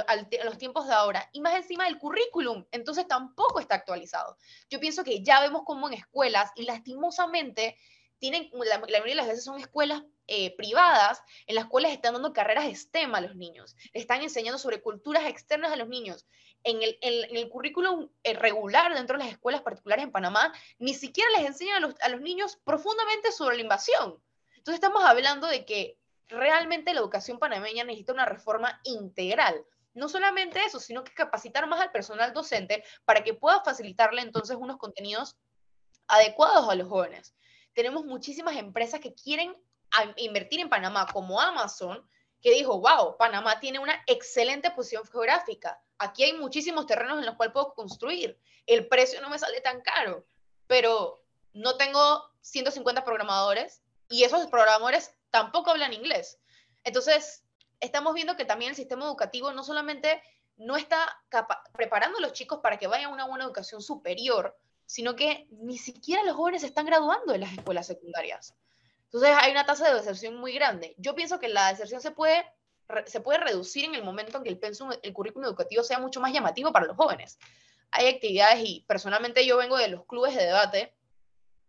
los 0.46 0.58
tiempos 0.58 0.88
de 0.88 0.94
ahora, 0.94 1.30
y 1.34 1.42
más 1.42 1.56
encima 1.56 1.86
del 1.86 1.98
currículum, 1.98 2.66
entonces 2.72 3.08
tampoco 3.08 3.60
está 3.60 3.76
actualizado. 3.76 4.38
Yo 4.70 4.80
pienso 4.80 5.04
que 5.04 5.22
ya 5.22 5.42
vemos 5.42 5.64
como 5.66 5.88
en 5.88 5.96
escuelas, 5.96 6.52
y 6.56 6.64
lastimosamente, 6.64 7.78
tienen, 8.20 8.50
la, 8.54 8.80
mayoría 8.80 9.14
de 9.14 9.16
las 9.16 9.28
veces 9.28 9.44
son 9.44 9.60
escuelas 9.60 10.04
eh, 10.28 10.56
privadas 10.56 11.22
en 11.46 11.56
las 11.56 11.66
cuales 11.68 11.92
están 11.92 12.14
dando 12.14 12.34
carreras 12.34 12.66
STEM 12.66 13.16
a 13.16 13.22
los 13.22 13.36
niños, 13.36 13.76
están 13.94 14.22
enseñando 14.22 14.58
sobre 14.58 14.82
culturas 14.82 15.26
externas 15.26 15.72
a 15.72 15.78
los 15.78 15.88
niños. 15.88 16.26
En 16.64 16.82
el, 16.82 16.98
en, 17.02 17.36
el 17.36 17.50
currículum 17.50 18.10
eh, 18.24 18.34
regular 18.34 18.94
dentro 18.94 19.18
de 19.18 19.24
las 19.24 19.34
escuelas 19.34 19.62
particulares 19.62 20.04
en 20.04 20.12
Panamá, 20.12 20.52
ni 20.80 20.94
siquiera 20.94 21.30
les 21.38 21.48
enseñan 21.48 21.78
a 21.78 21.80
los, 21.80 21.96
a 22.02 22.10
los 22.10 22.22
niños 22.22 22.58
profundamente 22.64 23.32
sobre 23.32 23.56
la 23.56 23.64
invasión. 23.64 24.22
Entonces 24.56 24.76
estamos 24.76 25.04
hablando 25.06 25.48
de 25.48 25.66
que 25.66 25.98
realmente 26.28 26.94
la 26.94 27.00
educación 27.00 27.40
panameña 27.40 27.84
necesita 27.84 28.14
una 28.14 28.26
reforma 28.26 28.80
integral. 28.84 29.64
No 29.94 30.10
solamente 30.10 30.64
eso, 30.64 30.80
sino 30.80 31.04
que 31.04 31.14
capacitar 31.14 31.68
más 31.68 31.80
al 31.80 31.92
personal 31.92 32.34
docente 32.34 32.84
para 33.06 33.24
que 33.24 33.34
pueda 33.34 33.64
facilitarle 33.64 34.22
entonces 34.22 34.58
unos 34.60 34.78
contenidos 34.78 35.38
adecuados 36.08 36.70
a 36.70 36.76
los 36.76 36.88
jóvenes. 36.88 37.34
Tenemos 37.78 38.06
muchísimas 38.06 38.56
empresas 38.56 39.00
que 39.00 39.14
quieren 39.14 39.56
invertir 40.16 40.60
en 40.62 40.68
Panamá, 40.68 41.06
como 41.14 41.40
Amazon, 41.40 42.04
que 42.42 42.50
dijo, 42.50 42.80
wow, 42.80 43.18
Panamá 43.18 43.60
tiene 43.60 43.78
una 43.78 44.02
excelente 44.08 44.72
posición 44.72 45.06
geográfica. 45.06 45.80
Aquí 46.00 46.24
hay 46.24 46.34
muchísimos 46.34 46.88
terrenos 46.88 47.20
en 47.20 47.28
los 47.28 47.36
cuales 47.36 47.54
puedo 47.54 47.76
construir. 47.76 48.36
El 48.66 48.88
precio 48.88 49.22
no 49.22 49.30
me 49.30 49.38
sale 49.38 49.62
tan 49.62 49.82
caro, 49.82 50.26
pero 50.66 51.24
no 51.54 51.78
tengo 51.78 52.24
150 52.42 53.06
programadores 53.06 53.84
y 54.10 54.24
esos 54.24 54.48
programadores 54.48 55.14
tampoco 55.30 55.70
hablan 55.70 55.94
inglés. 55.94 56.40
Entonces, 56.84 57.44
estamos 57.80 58.16
viendo 58.16 58.36
que 58.36 58.46
también 58.46 58.70
el 58.72 58.76
sistema 58.76 59.06
educativo 59.06 59.54
no 59.54 59.64
solamente 59.64 60.24
no 60.56 60.78
está 60.78 61.24
preparando 61.74 62.18
a 62.18 62.22
los 62.22 62.34
chicos 62.34 62.58
para 62.64 62.80
que 62.80 62.88
vayan 62.88 63.12
a 63.12 63.14
una 63.14 63.28
buena 63.28 63.46
educación 63.46 63.84
superior, 63.84 64.58
sino 64.88 65.16
que 65.16 65.46
ni 65.52 65.78
siquiera 65.78 66.24
los 66.24 66.36
jóvenes 66.36 66.62
se 66.62 66.68
están 66.68 66.88
graduando 66.88 67.34
de 67.34 67.40
las 67.40 67.54
escuelas 67.54 67.86
secundarias. 67.86 68.56
Entonces 69.04 69.30
hay 69.40 69.52
una 69.52 69.66
tasa 69.66 69.88
de 69.90 69.96
deserción 69.96 70.38
muy 70.38 70.54
grande. 70.54 70.96
Yo 70.98 71.14
pienso 71.14 71.40
que 71.40 71.50
la 71.50 71.70
deserción 71.70 72.02
se 72.02 72.12
puede, 72.12 72.46
se 73.06 73.22
puede 73.22 73.40
reducir 73.40 73.86
en 73.86 73.96
el 73.96 74.04
momento 74.04 74.38
en 74.38 74.44
que 74.44 74.50
el, 74.50 74.58
pensum, 74.58 74.92
el 75.04 75.14
currículum 75.14 75.46
educativo 75.46 75.84
sea 75.84 76.00
mucho 76.00 76.20
más 76.20 76.34
llamativo 76.34 76.72
para 76.72 76.88
los 76.88 76.96
jóvenes. 76.96 77.38
Hay 77.92 78.08
actividades 78.08 78.64
y 78.66 78.86
personalmente 78.88 79.46
yo 79.46 79.58
vengo 79.58 79.78
de 79.78 79.90
los 79.90 80.06
clubes 80.06 80.36
de 80.36 80.46
debate 80.46 80.94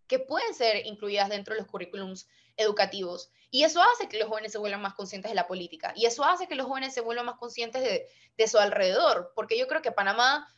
que 0.06 0.20
pueden 0.20 0.54
ser 0.54 0.86
incluidas 0.86 1.28
dentro 1.28 1.54
de 1.54 1.60
los 1.60 1.70
currículums 1.70 2.28
educativos. 2.56 3.30
Y 3.50 3.64
eso 3.64 3.82
hace 3.82 4.08
que 4.08 4.18
los 4.18 4.28
jóvenes 4.28 4.52
se 4.52 4.58
vuelvan 4.58 4.82
más 4.82 4.94
conscientes 4.94 5.30
de 5.30 5.34
la 5.34 5.46
política. 5.46 5.92
Y 5.96 6.06
eso 6.06 6.24
hace 6.24 6.46
que 6.48 6.54
los 6.54 6.66
jóvenes 6.66 6.94
se 6.94 7.00
vuelvan 7.00 7.26
más 7.26 7.36
conscientes 7.36 7.82
de, 7.82 8.08
de 8.36 8.48
su 8.48 8.58
alrededor. 8.58 9.32
Porque 9.34 9.58
yo 9.58 9.66
creo 9.68 9.82
que 9.82 9.92
Panamá, 9.92 10.48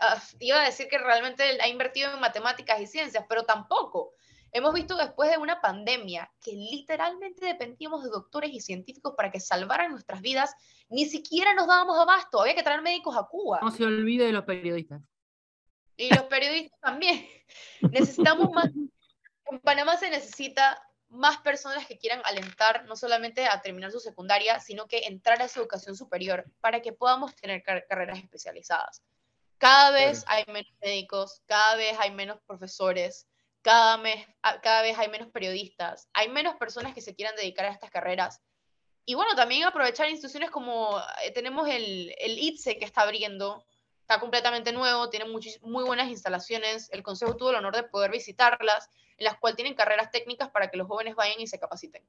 ah, 0.00 0.22
iba 0.38 0.60
a 0.60 0.64
decir 0.64 0.88
que 0.88 0.98
realmente 0.98 1.42
ha 1.60 1.68
invertido 1.68 2.12
en 2.12 2.20
matemáticas 2.20 2.80
y 2.80 2.86
ciencias, 2.86 3.24
pero 3.28 3.44
tampoco. 3.44 4.14
Hemos 4.52 4.74
visto 4.74 4.96
después 4.96 5.30
de 5.30 5.38
una 5.38 5.60
pandemia 5.60 6.30
que 6.42 6.52
literalmente 6.52 7.46
dependíamos 7.46 8.02
de 8.02 8.10
doctores 8.10 8.50
y 8.52 8.60
científicos 8.60 9.14
para 9.16 9.30
que 9.30 9.38
salvaran 9.38 9.92
nuestras 9.92 10.20
vidas, 10.20 10.54
ni 10.88 11.06
siquiera 11.06 11.54
nos 11.54 11.68
dábamos 11.68 11.98
abasto, 11.98 12.40
había 12.40 12.56
que 12.56 12.64
traer 12.64 12.82
médicos 12.82 13.16
a 13.16 13.24
Cuba. 13.24 13.60
No 13.62 13.70
se 13.70 13.84
olvide 13.84 14.26
de 14.26 14.32
los 14.32 14.44
periodistas. 14.44 15.02
Y 15.96 16.12
los 16.12 16.24
periodistas 16.24 16.80
también. 16.80 17.26
Necesitamos 17.92 18.50
más. 18.50 18.70
En 19.46 19.60
Panamá 19.60 19.96
se 19.96 20.10
necesita 20.10 20.80
más 21.08 21.38
personas 21.38 21.86
que 21.86 21.98
quieran 21.98 22.22
alentar 22.24 22.84
no 22.86 22.96
solamente 22.96 23.44
a 23.46 23.60
terminar 23.60 23.90
su 23.90 24.00
secundaria, 24.00 24.60
sino 24.60 24.86
que 24.86 25.02
entrar 25.06 25.42
a 25.42 25.48
su 25.48 25.60
educación 25.60 25.96
superior 25.96 26.44
para 26.60 26.80
que 26.82 26.92
podamos 26.92 27.34
tener 27.34 27.62
carreras 27.62 28.18
especializadas. 28.18 29.02
Cada 29.60 29.90
vez 29.90 30.24
hay 30.26 30.42
menos 30.46 30.72
médicos, 30.80 31.42
cada 31.44 31.76
vez 31.76 31.94
hay 32.00 32.10
menos 32.12 32.38
profesores, 32.46 33.26
cada, 33.60 33.98
mes, 33.98 34.26
cada 34.62 34.80
vez 34.80 34.98
hay 34.98 35.10
menos 35.10 35.28
periodistas, 35.28 36.08
hay 36.14 36.30
menos 36.30 36.54
personas 36.56 36.94
que 36.94 37.02
se 37.02 37.14
quieran 37.14 37.36
dedicar 37.36 37.66
a 37.66 37.72
estas 37.72 37.90
carreras. 37.90 38.40
Y 39.04 39.14
bueno, 39.14 39.36
también 39.36 39.64
aprovechar 39.64 40.08
instituciones 40.08 40.50
como 40.50 40.98
eh, 41.22 41.30
tenemos 41.32 41.68
el, 41.68 42.14
el 42.18 42.38
ITSE 42.38 42.78
que 42.78 42.86
está 42.86 43.02
abriendo, 43.02 43.66
está 44.00 44.18
completamente 44.18 44.72
nuevo, 44.72 45.10
tiene 45.10 45.26
muy 45.26 45.84
buenas 45.84 46.08
instalaciones. 46.08 46.88
El 46.90 47.02
Consejo 47.02 47.36
tuvo 47.36 47.50
el 47.50 47.56
honor 47.56 47.76
de 47.76 47.82
poder 47.82 48.10
visitarlas, 48.10 48.88
en 49.18 49.26
las 49.26 49.38
cuales 49.38 49.56
tienen 49.56 49.74
carreras 49.74 50.10
técnicas 50.10 50.48
para 50.48 50.70
que 50.70 50.78
los 50.78 50.88
jóvenes 50.88 51.16
vayan 51.16 51.38
y 51.38 51.46
se 51.46 51.58
capaciten. 51.58 52.02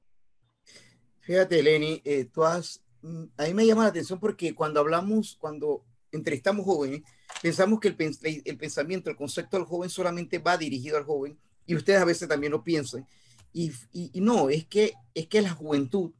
Fíjate, 1.20 1.62
Lenny, 1.62 2.00
eh, 2.02 2.24
tú 2.32 2.44
has, 2.44 2.82
mm, 3.02 3.24
a 3.36 3.42
mí 3.42 3.52
me 3.52 3.66
llama 3.66 3.82
la 3.82 3.90
atención 3.90 4.18
porque 4.18 4.54
cuando 4.54 4.80
hablamos, 4.80 5.36
cuando 5.38 5.84
entrevistamos 6.12 6.64
jóvenes, 6.64 7.02
pensamos 7.40 7.80
que 7.80 7.88
el, 7.88 7.96
el 8.44 8.56
pensamiento, 8.58 9.10
el 9.10 9.16
concepto 9.16 9.56
del 9.56 9.66
joven 9.66 9.90
solamente 9.90 10.38
va 10.38 10.56
dirigido 10.56 10.96
al 10.96 11.04
joven 11.04 11.38
y 11.66 11.74
ustedes 11.74 12.00
a 12.00 12.04
veces 12.04 12.28
también 12.28 12.52
lo 12.52 12.64
piensan. 12.64 13.06
Y, 13.52 13.72
y, 13.92 14.20
no, 14.20 14.48
es 14.48 14.66
que, 14.66 14.94
es 15.14 15.26
que 15.26 15.42
la 15.42 15.50
juventud, 15.50 16.12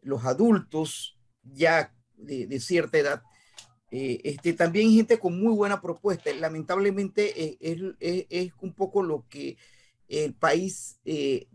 los 0.00 0.24
adultos 0.24 1.18
ya 1.42 1.92
de, 2.16 2.46
de 2.46 2.60
cierta 2.60 2.98
edad, 2.98 3.22
eh, 3.90 4.20
este, 4.24 4.52
también 4.52 4.92
gente 4.92 5.18
con 5.18 5.40
muy 5.40 5.52
buena 5.54 5.80
propuesta. 5.80 6.32
Lamentablemente 6.34 7.42
eh, 7.42 7.58
es, 7.60 7.78
es, 8.00 8.26
es, 8.30 8.52
un 8.60 8.74
poco 8.74 9.02
lo 9.02 9.26
que 9.28 9.56
el 10.08 10.34
país 10.34 11.00
eh, 11.04 11.48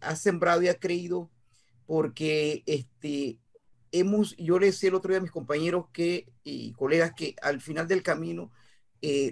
ha 0.00 0.14
sembrado 0.14 0.62
y 0.62 0.68
ha 0.68 0.78
creído, 0.78 1.30
porque 1.86 2.62
este, 2.66 3.38
hemos, 3.98 4.36
yo 4.36 4.58
le 4.58 4.66
decía 4.66 4.88
el 4.88 4.94
otro 4.94 5.10
día 5.10 5.18
a 5.18 5.22
mis 5.22 5.30
compañeros 5.30 5.86
que, 5.92 6.32
y 6.42 6.72
colegas 6.72 7.12
que 7.14 7.34
al 7.42 7.60
final 7.60 7.88
del 7.88 8.02
camino, 8.02 8.50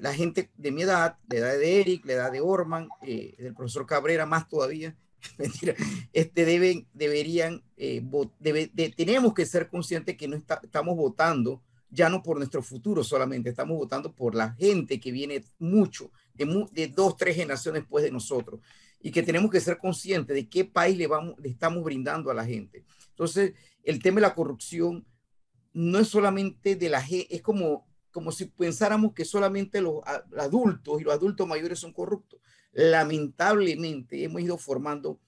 la 0.01 0.13
gente 0.13 0.51
de 0.57 0.71
mi 0.71 0.83
edad, 0.83 1.17
la 1.29 1.39
edad 1.39 1.59
de 1.59 1.81
Eric, 1.81 2.05
la 2.05 2.13
edad 2.13 2.33
de 2.33 2.43
Orman, 2.43 2.89
del 3.03 3.55
profesor 3.55 3.87
Cabrera 3.87 4.27
más 4.27 4.47
todavía, 4.47 4.95
mentira, 5.39 5.75
este 6.13 6.45
deben, 6.45 6.87
deberían, 6.93 7.63
debe, 7.77 8.69
tenemos 8.97 9.33
que 9.33 9.47
ser 9.47 9.69
conscientes 9.69 10.17
que 10.17 10.29
no 10.29 10.37
estamos 10.37 10.97
votando 10.97 11.63
ya 11.93 12.09
no 12.09 12.23
por 12.23 12.39
nuestro 12.39 12.63
futuro 12.63 13.05
solamente, 13.05 13.51
estamos 13.51 13.77
votando 13.77 14.13
por 14.13 14.35
la 14.35 14.53
gente 14.55 14.99
que 14.99 15.13
viene 15.13 15.45
mucho, 15.59 16.11
de, 16.35 16.67
de 16.73 16.89
dos, 16.89 17.17
tres 17.17 17.37
generaciones 17.37 17.83
después 17.83 18.03
de 18.03 18.11
nosotros, 18.11 18.61
y 19.01 19.11
que 19.11 19.23
tenemos 19.23 19.51
que 19.51 19.61
ser 19.61 19.79
conscientes 19.79 20.35
de 20.35 20.49
qué 20.49 20.65
país 20.65 20.97
le, 20.97 21.07
vamos, 21.07 21.35
le 21.39 21.51
estamos 21.51 21.85
brindando 21.85 22.31
a 22.31 22.35
la 22.35 22.47
gente. 22.47 22.85
Entonces, 23.11 23.53
el 23.83 24.03
tema 24.03 24.17
de 24.17 24.23
la 24.23 24.35
corrupción 24.35 25.07
no 25.73 25.99
es 25.99 26.09
solamente 26.09 26.77
de 26.77 26.89
la 26.89 27.03
gente, 27.03 27.35
es 27.35 27.43
como, 27.43 27.87
como 28.11 28.33
si 28.33 28.47
pensáramos 28.47 29.15
que 29.15 29.25
solamente 29.25 29.81
los 29.81 30.01
adultos 30.39 31.01
y 31.01 31.05
los 31.05 31.15
adultos 31.15 31.47
mayores 31.47 31.79
son 31.79 31.93
corruptos. 31.93 32.41
Lamentablemente, 32.73 34.23
hemos 34.25 34.43
ido 34.43 34.59
formando 34.59 35.21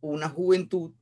una 0.00 0.28
juventud, 0.28 0.92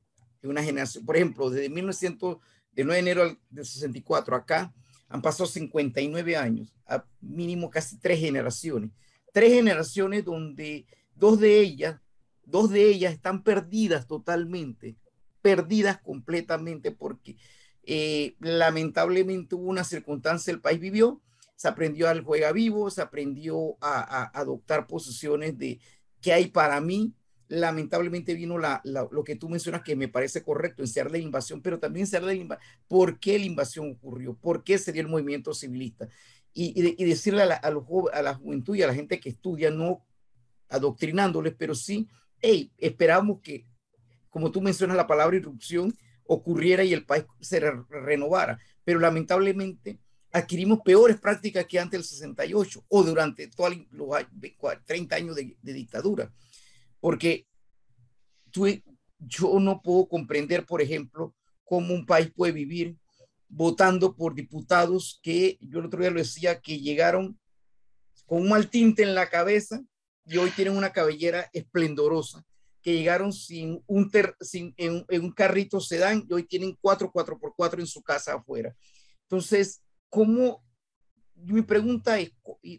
una 0.43 0.63
generación, 0.63 1.05
por 1.05 1.15
ejemplo, 1.15 1.49
desde 1.49 1.69
1900, 1.69 2.37
de 2.71 2.83
9 2.83 2.93
de 2.93 2.99
enero 2.99 3.37
del 3.49 3.65
64 3.65 4.35
acá, 4.35 4.73
han 5.09 5.21
pasado 5.21 5.45
59 5.45 6.37
años, 6.37 6.73
a 6.85 7.05
mínimo 7.19 7.69
casi 7.69 7.97
tres 7.97 8.19
generaciones. 8.19 8.91
Tres 9.33 9.53
generaciones 9.53 10.23
donde 10.23 10.85
dos 11.15 11.39
de 11.39 11.59
ellas, 11.59 11.99
dos 12.45 12.69
de 12.69 12.89
ellas 12.89 13.13
están 13.13 13.43
perdidas 13.43 14.07
totalmente, 14.07 14.95
perdidas 15.41 15.99
completamente 16.01 16.91
porque 16.91 17.37
eh, 17.83 18.35
lamentablemente 18.39 19.55
hubo 19.55 19.69
una 19.69 19.83
circunstancia, 19.83 20.51
el 20.51 20.61
país 20.61 20.79
vivió, 20.79 21.21
se 21.55 21.67
aprendió 21.67 22.09
al 22.09 22.23
juega 22.23 22.51
vivo, 22.51 22.89
se 22.89 23.01
aprendió 23.01 23.77
a, 23.81 24.31
adoptar 24.39 24.87
posiciones 24.87 25.57
de 25.57 25.79
qué 26.21 26.33
hay 26.33 26.47
para 26.47 26.79
mí, 26.81 27.13
lamentablemente 27.47 28.33
vino 28.33 28.57
la, 28.57 28.81
lo 28.83 29.23
que 29.23 29.35
tú 29.35 29.49
mencionas 29.49 29.81
que 29.81 29.95
me 29.95 30.07
parece 30.07 30.43
correcto, 30.43 30.81
en 30.81 30.87
ser 30.87 31.11
de 31.11 31.19
la 31.19 31.23
invasión, 31.23 31.61
pero 31.61 31.79
también 31.79 32.09
de 32.09 32.21
la 32.21 32.33
invasión. 32.33 32.69
¿Por 32.87 33.19
qué 33.19 33.37
la 33.37 33.45
invasión 33.45 33.91
ocurrió? 33.91 34.35
¿Por 34.35 34.63
qué 34.63 34.77
sería 34.77 35.01
el 35.01 35.07
movimiento 35.07 35.53
civilista? 35.53 36.07
Y, 36.53 36.81
decirle 37.05 37.43
a 37.43 37.45
la, 37.45 37.55
a 37.55 38.21
la 38.21 38.33
juventud 38.35 38.75
y 38.75 38.83
a 38.83 38.87
la 38.87 38.93
gente 38.93 39.19
que 39.19 39.29
estudia, 39.29 39.69
no 39.69 40.05
adoctrinándoles, 40.69 41.53
pero 41.57 41.75
sí, 41.75 42.07
hey, 42.41 42.71
esperamos 42.77 43.41
que, 43.41 43.65
como 44.31 44.51
tú 44.51 44.61
mencionas 44.61 44.97
la 44.97 45.05
palabra 45.05 45.37
irrupción, 45.37 45.93
ocurriera 46.25 46.83
y 46.83 46.93
el 46.93 47.05
país 47.05 47.25
se 47.39 47.59
renovara. 47.59 48.57
Pero 48.83 48.99
lamentablemente 48.99 49.99
adquirimos 50.31 50.79
peores 50.83 51.19
prácticas 51.19 51.67
que 51.67 51.77
antes 51.77 51.99
del 51.99 52.03
68 52.03 52.85
o 52.87 53.03
durante 53.03 53.47
todos 53.49 53.75
los 53.91 54.09
30 54.85 55.15
años 55.15 55.35
de, 55.35 55.55
dictadura 55.61 56.31
porque 57.01 57.47
tú, 58.51 58.67
yo 59.19 59.59
no 59.59 59.81
puedo 59.81 60.07
comprender, 60.07 60.65
por 60.65 60.81
ejemplo, 60.81 61.35
cómo 61.65 61.93
un 61.93 62.05
país 62.05 62.31
puede 62.33 62.53
vivir 62.53 62.95
votando 63.49 64.15
por 64.15 64.33
diputados 64.33 65.19
que 65.21 65.57
yo 65.59 65.79
el 65.79 65.87
otro 65.87 65.99
día 65.99 66.11
lo 66.11 66.19
decía, 66.19 66.61
que 66.61 66.79
llegaron 66.79 67.37
con 68.25 68.43
un 68.43 68.49
mal 68.49 68.69
tinte 68.69 69.03
en 69.03 69.13
la 69.13 69.29
cabeza 69.29 69.83
y 70.23 70.37
hoy 70.37 70.51
tienen 70.51 70.77
una 70.77 70.93
cabellera 70.93 71.49
esplendorosa, 71.51 72.45
que 72.81 72.93
llegaron 72.93 73.31
sin 73.31 73.83
un 73.87 74.11
sin, 74.41 74.73
en, 74.77 75.05
un 75.09 75.31
carrito 75.31 75.79
sedán 75.79 76.25
y 76.27 76.33
hoy 76.33 76.43
tienen 76.43 76.77
cuatro, 76.81 77.11
cuatro 77.11 77.39
por 77.39 77.53
cuatro 77.55 77.79
en 77.79 77.87
su 77.87 78.01
casa 78.01 78.33
afuera. 78.33 78.75
Entonces, 79.23 79.81
¿cómo? 80.09 80.63
Mi 81.35 81.61
pregunta 81.61 82.19
es, 82.19 82.31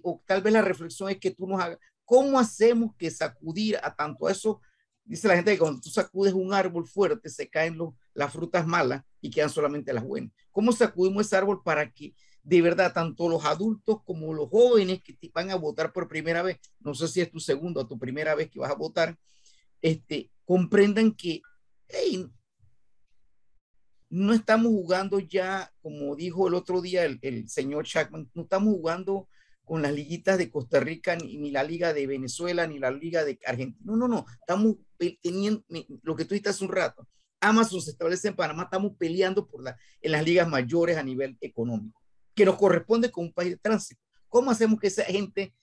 o 0.03 0.23
tal 0.27 0.43
vez 0.43 0.53
la 0.53 0.63
reflexión 0.63 1.11
es 1.11 1.19
que 1.19 1.33
tú 1.33 1.47
nos 1.47 1.61
hagas, 1.61 1.79
¿Cómo 2.05 2.39
hacemos 2.39 2.95
que 2.99 3.11
sacudir 3.11 3.79
a 3.83 3.95
tanto 3.95 4.29
eso? 4.29 4.61
Dice 5.05 5.29
la 5.29 5.37
gente 5.37 5.53
que 5.53 5.59
cuando 5.59 5.81
tú 5.81 5.89
sacudes 5.89 6.35
un 6.35 6.53
árbol 6.53 6.87
fuerte 6.87 7.29
se 7.31 7.49
caen 7.49 7.79
los, 7.79 7.95
las 8.13 8.33
frutas 8.33 8.67
malas 8.67 9.03
y 9.21 9.31
quedan 9.31 9.49
solamente 9.49 9.93
las 9.93 10.05
buenas. 10.05 10.31
¿Cómo 10.51 10.73
sacudimos 10.73 11.25
ese 11.25 11.37
árbol 11.37 11.63
para 11.63 11.91
que 11.91 12.15
de 12.43 12.61
verdad 12.61 12.93
tanto 12.93 13.29
los 13.29 13.45
adultos 13.45 14.03
como 14.05 14.35
los 14.35 14.51
jóvenes 14.51 15.03
que 15.03 15.17
van 15.33 15.51
a 15.51 15.55
votar 15.55 15.93
por 15.93 16.09
primera 16.09 16.43
vez, 16.43 16.59
no 16.81 16.93
sé 16.95 17.09
si 17.09 17.21
es 17.21 17.31
tu 17.31 17.41
segunda 17.41 17.81
o 17.81 17.87
tu 17.87 17.99
primera 17.99 18.35
vez 18.35 18.51
que 18.51 18.59
vas 18.59 18.71
a 18.71 18.75
votar, 18.75 19.17
este, 19.83 20.31
comprendan 20.45 21.13
que 21.13 21.43
no 24.09 24.33
estamos 24.33 24.69
jugando 24.69 25.19
ya, 25.19 25.73
como 25.83 26.15
dijo 26.17 26.49
el 26.49 26.55
otro 26.55 26.81
día 26.81 27.05
el, 27.05 27.19
el 27.23 27.49
señor 27.49 27.85
Chapman, 27.87 28.31
no 28.35 28.43
estamos 28.43 28.75
jugando 28.75 29.29
con 29.65 29.81
las 29.81 29.93
liguitas 29.93 30.39
de 30.39 30.51
Costa 30.51 30.81
Rica, 30.81 31.17
ni, 31.17 31.51
la 31.51 31.65
Liga 31.65 31.93
de 31.93 32.07
Venezuela, 32.07 32.67
ni 32.67 32.79
la 32.79 32.91
Liga 32.91 33.25
de 33.25 33.39
Argentina. 33.47 33.83
No, 33.85 33.97
no, 33.97 34.09
no. 34.09 34.27
Estamos 34.41 34.77
teniendo 35.23 35.65
lo 36.03 36.17
que 36.17 36.25
tú 36.25 36.35
dijiste 36.35 36.51
hace 36.51 36.65
un 36.65 36.73
rato. 36.73 37.07
Amazon 37.41 37.81
se 37.81 37.91
establece 37.91 38.29
en 38.29 38.37
Panamá, 38.37 38.65
estamos 38.65 38.93
peleando 38.99 39.47
por 39.47 39.65
la, 39.65 39.77
en 40.01 40.13
las 40.13 40.25
ligas 40.25 40.49
mayores 40.49 40.97
a 40.97 41.03
nivel 41.03 41.37
económico, 41.41 42.01
que 42.35 42.45
nos 42.45 42.57
corresponde 42.57 43.11
con 43.11 43.25
un 43.25 43.33
país 43.33 43.51
de 43.51 43.57
tránsito. 43.57 44.01
¿Cómo 44.29 44.51
hacemos 44.51 44.79
que 44.79 44.87
esa 44.87 45.05
gente 45.05 45.55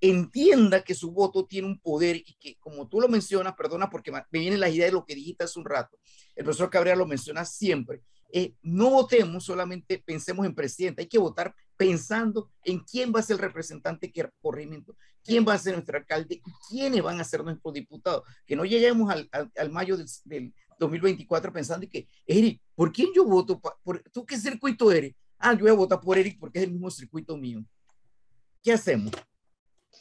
entienda 0.00 0.82
que 0.82 0.94
su 0.94 1.12
voto 1.12 1.46
tiene 1.46 1.68
un 1.68 1.78
poder 1.78 2.16
y 2.16 2.36
que, 2.38 2.56
como 2.56 2.88
tú 2.88 3.00
lo 3.00 3.08
mencionas, 3.08 3.54
perdona 3.54 3.88
porque 3.90 4.12
me 4.12 4.24
vienen 4.30 4.60
las 4.60 4.74
ideas 4.74 4.88
de 4.88 4.92
lo 4.92 5.04
que 5.04 5.14
dijiste 5.14 5.44
hace 5.44 5.58
un 5.58 5.64
rato, 5.64 5.98
el 6.34 6.44
profesor 6.44 6.70
Cabrera 6.70 6.96
lo 6.96 7.06
menciona 7.06 7.44
siempre, 7.44 8.02
eh, 8.32 8.54
no 8.62 8.90
votemos 8.90 9.44
solamente, 9.44 10.02
pensemos 10.04 10.44
en 10.46 10.54
presidente, 10.54 11.02
hay 11.02 11.08
que 11.08 11.18
votar 11.18 11.54
pensando 11.76 12.50
en 12.64 12.80
quién 12.80 13.12
va 13.14 13.20
a 13.20 13.22
ser 13.22 13.36
el 13.36 13.42
representante 13.42 14.10
que 14.10 14.28
corrimiento, 14.40 14.96
quién 15.22 15.46
va 15.46 15.54
a 15.54 15.58
ser 15.58 15.74
nuestro 15.74 15.98
alcalde 15.98 16.40
quiénes 16.68 17.02
van 17.02 17.20
a 17.20 17.24
ser 17.24 17.44
nuestros 17.44 17.74
diputados. 17.74 18.22
Que 18.46 18.56
no 18.56 18.64
lleguemos 18.64 19.10
al, 19.10 19.28
al, 19.30 19.70
mayo 19.70 19.96
del, 19.96 20.06
del, 20.24 20.54
2024 20.78 21.52
pensando 21.52 21.86
que, 21.88 22.06
Eric, 22.26 22.60
¿por 22.74 22.92
quién 22.92 23.08
yo 23.14 23.24
voto? 23.24 23.60
Por, 23.60 24.02
¿Tú 24.12 24.26
qué 24.26 24.36
circuito 24.36 24.92
eres? 24.92 25.14
Ah, 25.38 25.54
yo 25.54 25.60
voy 25.60 25.70
a 25.70 25.74
votar 25.74 26.00
por 26.00 26.18
Eric 26.18 26.38
porque 26.38 26.58
es 26.58 26.64
el 26.64 26.72
mismo 26.72 26.90
circuito 26.90 27.36
mío. 27.36 27.64
¿Qué 28.62 28.72
hacemos? 28.72 29.12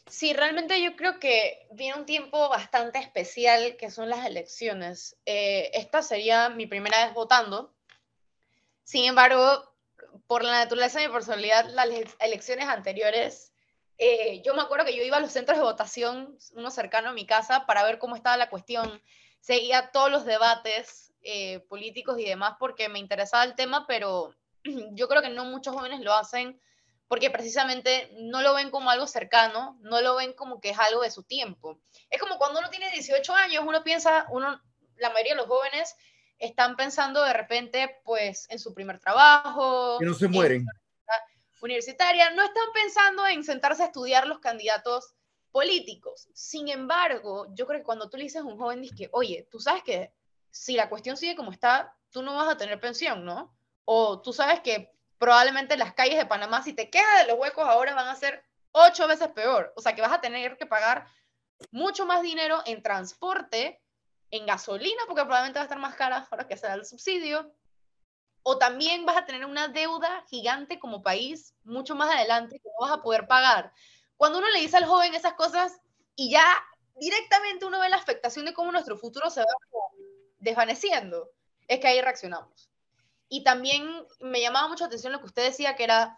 Sí, 0.08 0.34
realmente 0.34 0.82
yo 0.82 0.96
creo 0.96 1.20
que 1.20 1.68
viene 1.72 2.00
un 2.00 2.06
tiempo 2.06 2.48
bastante 2.50 3.00
especial 3.00 3.76
que 3.76 3.90
son 3.90 4.10
las 4.10 4.26
elecciones. 4.26 5.18
Eh, 5.26 5.72
esta 5.74 6.02
sería 6.04 6.50
mi 6.50 6.68
primera 6.68 7.06
vez 7.06 7.14
votando. 7.16 7.74
Sin 8.84 9.06
embargo, 9.06 9.74
por 10.28 10.44
la 10.44 10.60
naturaleza 10.60 11.00
de 11.00 11.08
mi 11.08 11.14
personalidad, 11.14 11.66
las 11.70 11.88
elecciones 12.20 12.68
anteriores, 12.68 13.52
eh, 13.98 14.42
yo 14.44 14.54
me 14.54 14.62
acuerdo 14.62 14.86
que 14.86 14.96
yo 14.96 15.04
iba 15.04 15.18
a 15.18 15.22
los 15.22 15.32
centros 15.32 15.58
de 15.58 15.64
votación, 15.64 16.38
uno 16.54 16.70
cercano 16.70 17.10
a 17.10 17.14
mi 17.14 17.26
casa, 17.26 17.66
para 17.66 17.84
ver 17.84 17.98
cómo 17.98 18.16
estaba 18.16 18.38
la 18.38 18.50
cuestión. 18.50 19.02
Seguía 19.40 19.92
todos 19.92 20.12
los 20.12 20.26
debates 20.26 21.14
eh, 21.24 21.62
políticos 21.62 22.20
y 22.20 22.26
demás 22.26 22.56
porque 22.60 22.90
me 22.90 23.00
interesaba 23.00 23.44
el 23.44 23.56
tema, 23.56 23.88
pero 23.88 24.36
yo 24.92 25.08
creo 25.08 25.24
que 25.24 25.30
no 25.30 25.46
muchos 25.46 25.74
jóvenes 25.74 26.02
lo 26.02 26.14
hacen 26.14 26.62
porque 27.08 27.30
precisamente 27.30 28.12
no 28.18 28.42
lo 28.42 28.54
ven 28.54 28.72
como 28.72 28.90
algo 28.90 29.08
cercano, 29.08 29.78
no 29.82 30.02
lo 30.02 30.16
ven 30.16 30.34
como 30.34 30.60
que 30.60 30.72
es 30.72 30.80
algo 30.80 31.02
de 31.02 31.12
su 31.12 31.24
tiempo. 31.24 31.80
Es 32.10 32.20
como 32.20 32.38
cuando 32.38 32.60
uno 32.60 32.70
tiene 32.70 32.92
18 32.92 33.34
años, 33.34 33.64
uno 33.66 33.84
piensa, 33.84 34.26
uno, 34.30 34.62
la 34.98 35.10
mayoría 35.12 35.34
de 35.34 35.38
los 35.38 35.48
jóvenes 35.48 35.96
están 36.40 36.76
pensando 36.76 37.24
de 37.24 37.34
repente, 37.34 38.02
pues, 38.04 38.48
en 38.50 38.60
su 38.60 38.74
primer 38.74 39.00
trabajo. 39.00 39.98
Que 40.00 40.06
no 40.06 40.14
se 40.14 40.28
mueren. 40.28 40.66
Universitaria, 41.62 42.30
no 42.32 42.44
están 42.44 42.66
pensando 42.74 43.26
en 43.26 43.44
sentarse 43.44 43.84
a 43.84 43.88
estudiar 43.88 44.28
los 44.28 44.40
candidatos 44.40 45.16
políticos. 45.52 46.28
Sin 46.34 46.68
embargo, 46.70 47.48
yo 47.54 47.66
creo 47.66 47.80
que 47.80 47.86
cuando 47.86 48.10
tú 48.10 48.18
le 48.18 48.24
dices 48.24 48.42
a 48.42 48.46
un 48.46 48.58
joven, 48.58 48.82
dices 48.82 48.98
que, 48.98 49.10
oye, 49.14 49.48
tú 49.50 49.60
sabes 49.60 49.84
que 49.84 50.12
si 50.52 50.76
la 50.76 50.90
cuestión 50.90 51.18
sigue 51.18 51.36
como 51.36 51.52
está, 51.52 51.96
tú 52.12 52.22
no 52.22 52.36
vas 52.36 52.50
a 52.50 52.58
tener 52.58 52.80
pensión, 52.80 53.26
¿no? 53.26 53.56
O 53.86 54.22
tú 54.22 54.34
sabes 54.34 54.60
que 54.60 54.95
probablemente 55.26 55.76
las 55.76 55.96
calles 55.96 56.20
de 56.20 56.28
Panamá, 56.28 56.62
si 56.62 56.74
te 56.74 56.92
quedas 56.92 57.22
de 57.22 57.32
los 57.32 57.40
huecos 57.40 57.68
ahora, 57.68 57.96
van 57.96 58.08
a 58.08 58.16
ser 58.16 58.46
ocho 58.74 59.08
veces 59.08 59.30
peor. 59.30 59.74
O 59.76 59.82
sea, 59.82 59.96
que 59.96 60.02
vas 60.04 60.12
a 60.12 60.22
tener 60.22 60.56
que 60.56 60.68
pagar 60.68 61.08
mucho 61.72 62.06
más 62.06 62.22
dinero 62.22 62.62
en 62.68 62.84
transporte 62.84 63.82
en 64.30 64.46
gasolina, 64.46 65.02
porque 65.08 65.24
probablemente 65.24 65.58
va 65.58 65.62
a 65.62 65.66
estar 65.66 65.80
más 65.80 65.96
cara 65.96 66.28
ahora 66.30 66.48
que 66.48 66.58
se 66.58 66.68
da 66.68 66.76
el 66.76 66.86
subsidio, 66.86 67.52
o 68.44 68.60
también 68.60 69.04
vas 69.08 69.18
a 69.18 69.26
tener 69.26 69.46
una 69.46 69.68
deuda 69.68 70.24
gigante 70.30 70.78
como 70.78 71.02
país 71.02 71.56
mucho 71.64 71.96
más 71.96 72.14
adelante 72.14 72.60
que 72.60 72.70
no 72.70 72.86
vas 72.86 72.96
a 72.96 73.02
poder 73.02 73.26
pagar. 73.26 73.74
Cuando 74.18 74.38
uno 74.38 74.52
le 74.52 74.60
dice 74.60 74.78
al 74.78 74.86
joven 74.86 75.16
esas 75.16 75.34
cosas 75.34 75.82
y 76.16 76.30
ya 76.30 76.46
directamente 76.98 77.66
uno 77.66 77.80
ve 77.80 77.90
la 77.90 77.98
afectación 77.98 78.46
de 78.46 78.54
cómo 78.54 78.72
nuestro 78.72 78.96
futuro 78.96 79.32
se 79.32 79.40
va 79.40 79.48
desvaneciendo, 80.38 81.32
es 81.68 81.80
que 81.80 81.88
ahí 81.88 82.00
reaccionamos. 82.00 82.70
Y 83.36 83.44
también 83.44 84.08
me 84.22 84.40
llamaba 84.40 84.70
mucho 84.70 84.86
atención 84.86 85.12
lo 85.12 85.20
que 85.20 85.26
usted 85.26 85.44
decía, 85.44 85.76
que 85.76 85.84
era 85.84 86.18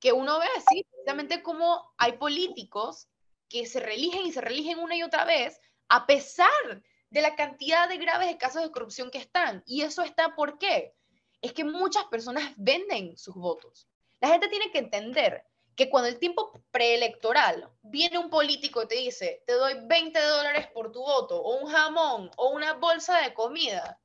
que 0.00 0.12
uno 0.12 0.38
ve 0.38 0.46
así, 0.54 0.84
precisamente 0.90 1.42
cómo 1.42 1.94
hay 1.96 2.18
políticos 2.18 3.08
que 3.48 3.64
se 3.64 3.80
religen 3.80 4.26
y 4.26 4.32
se 4.32 4.42
religen 4.42 4.78
una 4.78 4.94
y 4.94 5.02
otra 5.02 5.24
vez, 5.24 5.58
a 5.88 6.06
pesar 6.06 6.82
de 7.08 7.22
la 7.22 7.36
cantidad 7.36 7.88
de 7.88 7.96
graves 7.96 8.36
casos 8.36 8.60
de 8.60 8.70
corrupción 8.70 9.10
que 9.10 9.16
están. 9.16 9.62
Y 9.64 9.80
eso 9.80 10.02
está 10.02 10.34
por 10.36 10.58
qué. 10.58 10.94
Es 11.40 11.54
que 11.54 11.64
muchas 11.64 12.04
personas 12.04 12.52
venden 12.58 13.16
sus 13.16 13.34
votos. 13.34 13.88
La 14.20 14.28
gente 14.28 14.48
tiene 14.48 14.70
que 14.70 14.80
entender 14.80 15.46
que 15.74 15.88
cuando 15.88 16.10
el 16.10 16.18
tiempo 16.18 16.52
preelectoral 16.70 17.70
viene 17.80 18.18
un 18.18 18.28
político 18.28 18.82
y 18.82 18.88
te 18.88 18.96
dice, 18.96 19.42
te 19.46 19.54
doy 19.54 19.72
20 19.86 20.20
dólares 20.20 20.66
por 20.74 20.92
tu 20.92 21.00
voto, 21.00 21.40
o 21.40 21.64
un 21.64 21.72
jamón, 21.72 22.30
o 22.36 22.50
una 22.50 22.74
bolsa 22.74 23.22
de 23.22 23.32
comida, 23.32 23.98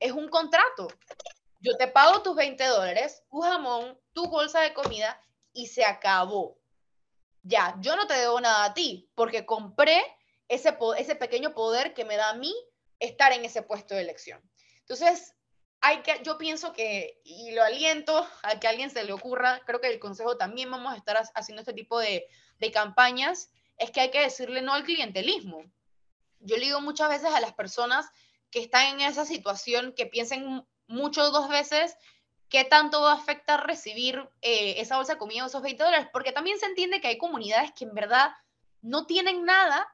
es 0.00 0.12
un 0.12 0.28
contrato. 0.28 0.88
Yo 1.60 1.76
te 1.76 1.88
pago 1.88 2.22
tus 2.22 2.36
20 2.36 2.64
dólares, 2.64 3.24
tu 3.30 3.40
jamón, 3.40 3.98
tu 4.12 4.26
bolsa 4.28 4.60
de 4.60 4.74
comida 4.74 5.20
y 5.52 5.66
se 5.66 5.84
acabó. 5.84 6.58
Ya, 7.42 7.76
yo 7.80 7.96
no 7.96 8.06
te 8.06 8.14
debo 8.14 8.40
nada 8.40 8.64
a 8.64 8.74
ti 8.74 9.10
porque 9.14 9.44
compré 9.44 10.02
ese, 10.48 10.76
ese 10.98 11.14
pequeño 11.16 11.54
poder 11.54 11.94
que 11.94 12.04
me 12.04 12.16
da 12.16 12.30
a 12.30 12.34
mí 12.34 12.54
estar 13.00 13.32
en 13.32 13.44
ese 13.44 13.62
puesto 13.62 13.94
de 13.94 14.02
elección. 14.02 14.40
Entonces, 14.80 15.34
hay 15.80 16.02
que, 16.02 16.20
yo 16.24 16.38
pienso 16.38 16.72
que, 16.72 17.20
y 17.24 17.52
lo 17.52 17.62
aliento 17.62 18.26
a 18.42 18.58
que 18.58 18.68
alguien 18.68 18.90
se 18.90 19.04
le 19.04 19.12
ocurra, 19.12 19.60
creo 19.64 19.80
que 19.80 19.88
el 19.88 20.00
Consejo 20.00 20.36
también 20.36 20.70
vamos 20.70 20.92
a 20.92 20.96
estar 20.96 21.20
haciendo 21.34 21.62
este 21.62 21.72
tipo 21.72 21.98
de, 21.98 22.26
de 22.58 22.72
campañas, 22.72 23.50
es 23.76 23.90
que 23.90 24.00
hay 24.00 24.10
que 24.10 24.20
decirle 24.20 24.62
no 24.62 24.74
al 24.74 24.84
clientelismo. 24.84 25.64
Yo 26.40 26.56
le 26.56 26.66
digo 26.66 26.80
muchas 26.80 27.08
veces 27.08 27.32
a 27.32 27.40
las 27.40 27.52
personas 27.52 28.06
que 28.50 28.60
están 28.60 28.86
en 28.86 29.00
esa 29.02 29.24
situación 29.24 29.92
que 29.92 30.06
piensen 30.06 30.66
mucho 30.88 31.30
dos 31.30 31.48
veces 31.48 31.96
qué 32.48 32.64
tanto 32.64 33.02
va 33.02 33.12
a 33.12 33.16
afectar 33.16 33.66
recibir 33.66 34.28
eh, 34.42 34.80
esa 34.80 34.96
bolsa 34.96 35.14
de 35.14 35.18
comida 35.18 35.44
o 35.44 35.46
esos 35.46 35.62
20 35.62 35.84
dólares, 35.84 36.08
porque 36.12 36.32
también 36.32 36.58
se 36.58 36.66
entiende 36.66 37.00
que 37.00 37.08
hay 37.08 37.18
comunidades 37.18 37.72
que 37.72 37.84
en 37.84 37.94
verdad 37.94 38.32
no 38.80 39.06
tienen 39.06 39.44
nada 39.44 39.86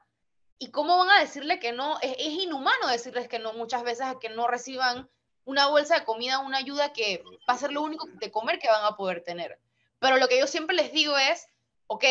y 0.57 0.71
cómo 0.71 0.97
van 0.97 1.09
a 1.09 1.19
decirle 1.19 1.59
que 1.59 1.73
no, 1.73 1.99
es, 2.01 2.17
inhumano 2.17 2.87
decirles 2.87 3.27
que 3.27 3.39
no 3.39 3.53
muchas 3.53 3.83
veces 3.83 4.07
que 4.21 4.29
no 4.29 4.47
reciban 4.47 5.09
una 5.43 5.67
bolsa 5.67 5.99
de 5.99 6.05
comida, 6.05 6.39
una 6.39 6.57
ayuda 6.57 6.93
que 6.93 7.23
va 7.47 7.53
a 7.53 7.57
ser 7.57 7.71
lo 7.71 7.81
único 7.81 8.07
de 8.07 8.31
comer 8.31 8.57
que 8.57 8.69
van 8.69 8.85
a 8.85 8.95
poder 8.95 9.21
tener. 9.21 9.59
Pero 9.99 10.17
lo 10.17 10.27
que 10.27 10.39
yo 10.39 10.47
siempre 10.47 10.75
les 10.75 10.91
digo 10.91 11.17
es, 11.17 11.47
ok, 11.87 12.05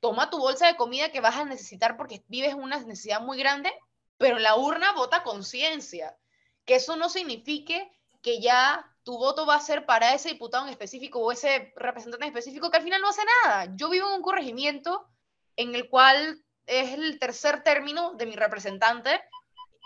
toma 0.00 0.30
tu 0.30 0.38
bolsa 0.38 0.66
de 0.66 0.76
comida 0.76 1.12
que 1.12 1.20
vas 1.20 1.36
a 1.36 1.44
necesitar 1.44 1.96
porque 1.96 2.24
vives 2.26 2.54
una 2.54 2.78
necesidad 2.78 3.20
muy 3.20 3.38
grande, 3.38 3.72
pero 4.16 4.38
la 4.38 4.56
urna 4.56 4.92
vota 4.92 5.22
conciencia. 5.22 6.16
Que 6.64 6.76
eso 6.76 6.96
no 6.96 7.08
signifique 7.08 7.90
que 8.22 8.40
ya 8.40 8.88
tu 9.02 9.18
voto 9.18 9.46
va 9.46 9.56
a 9.56 9.60
ser 9.60 9.84
para 9.84 10.14
ese 10.14 10.30
diputado 10.30 10.64
en 10.64 10.70
específico 10.70 11.18
o 11.18 11.32
ese 11.32 11.72
representante 11.76 12.24
en 12.24 12.30
específico 12.30 12.70
que 12.70 12.76
al 12.76 12.84
final 12.84 13.00
no 13.00 13.08
hace 13.08 13.22
nada. 13.44 13.68
Yo 13.74 13.88
vivo 13.88 14.08
en 14.08 14.14
un 14.14 14.22
corregimiento 14.22 15.08
en 15.56 15.74
el 15.74 15.88
cual 15.88 16.42
es 16.66 16.92
el 16.92 17.18
tercer 17.18 17.62
término 17.64 18.14
de 18.14 18.26
mi 18.26 18.36
representante 18.36 19.20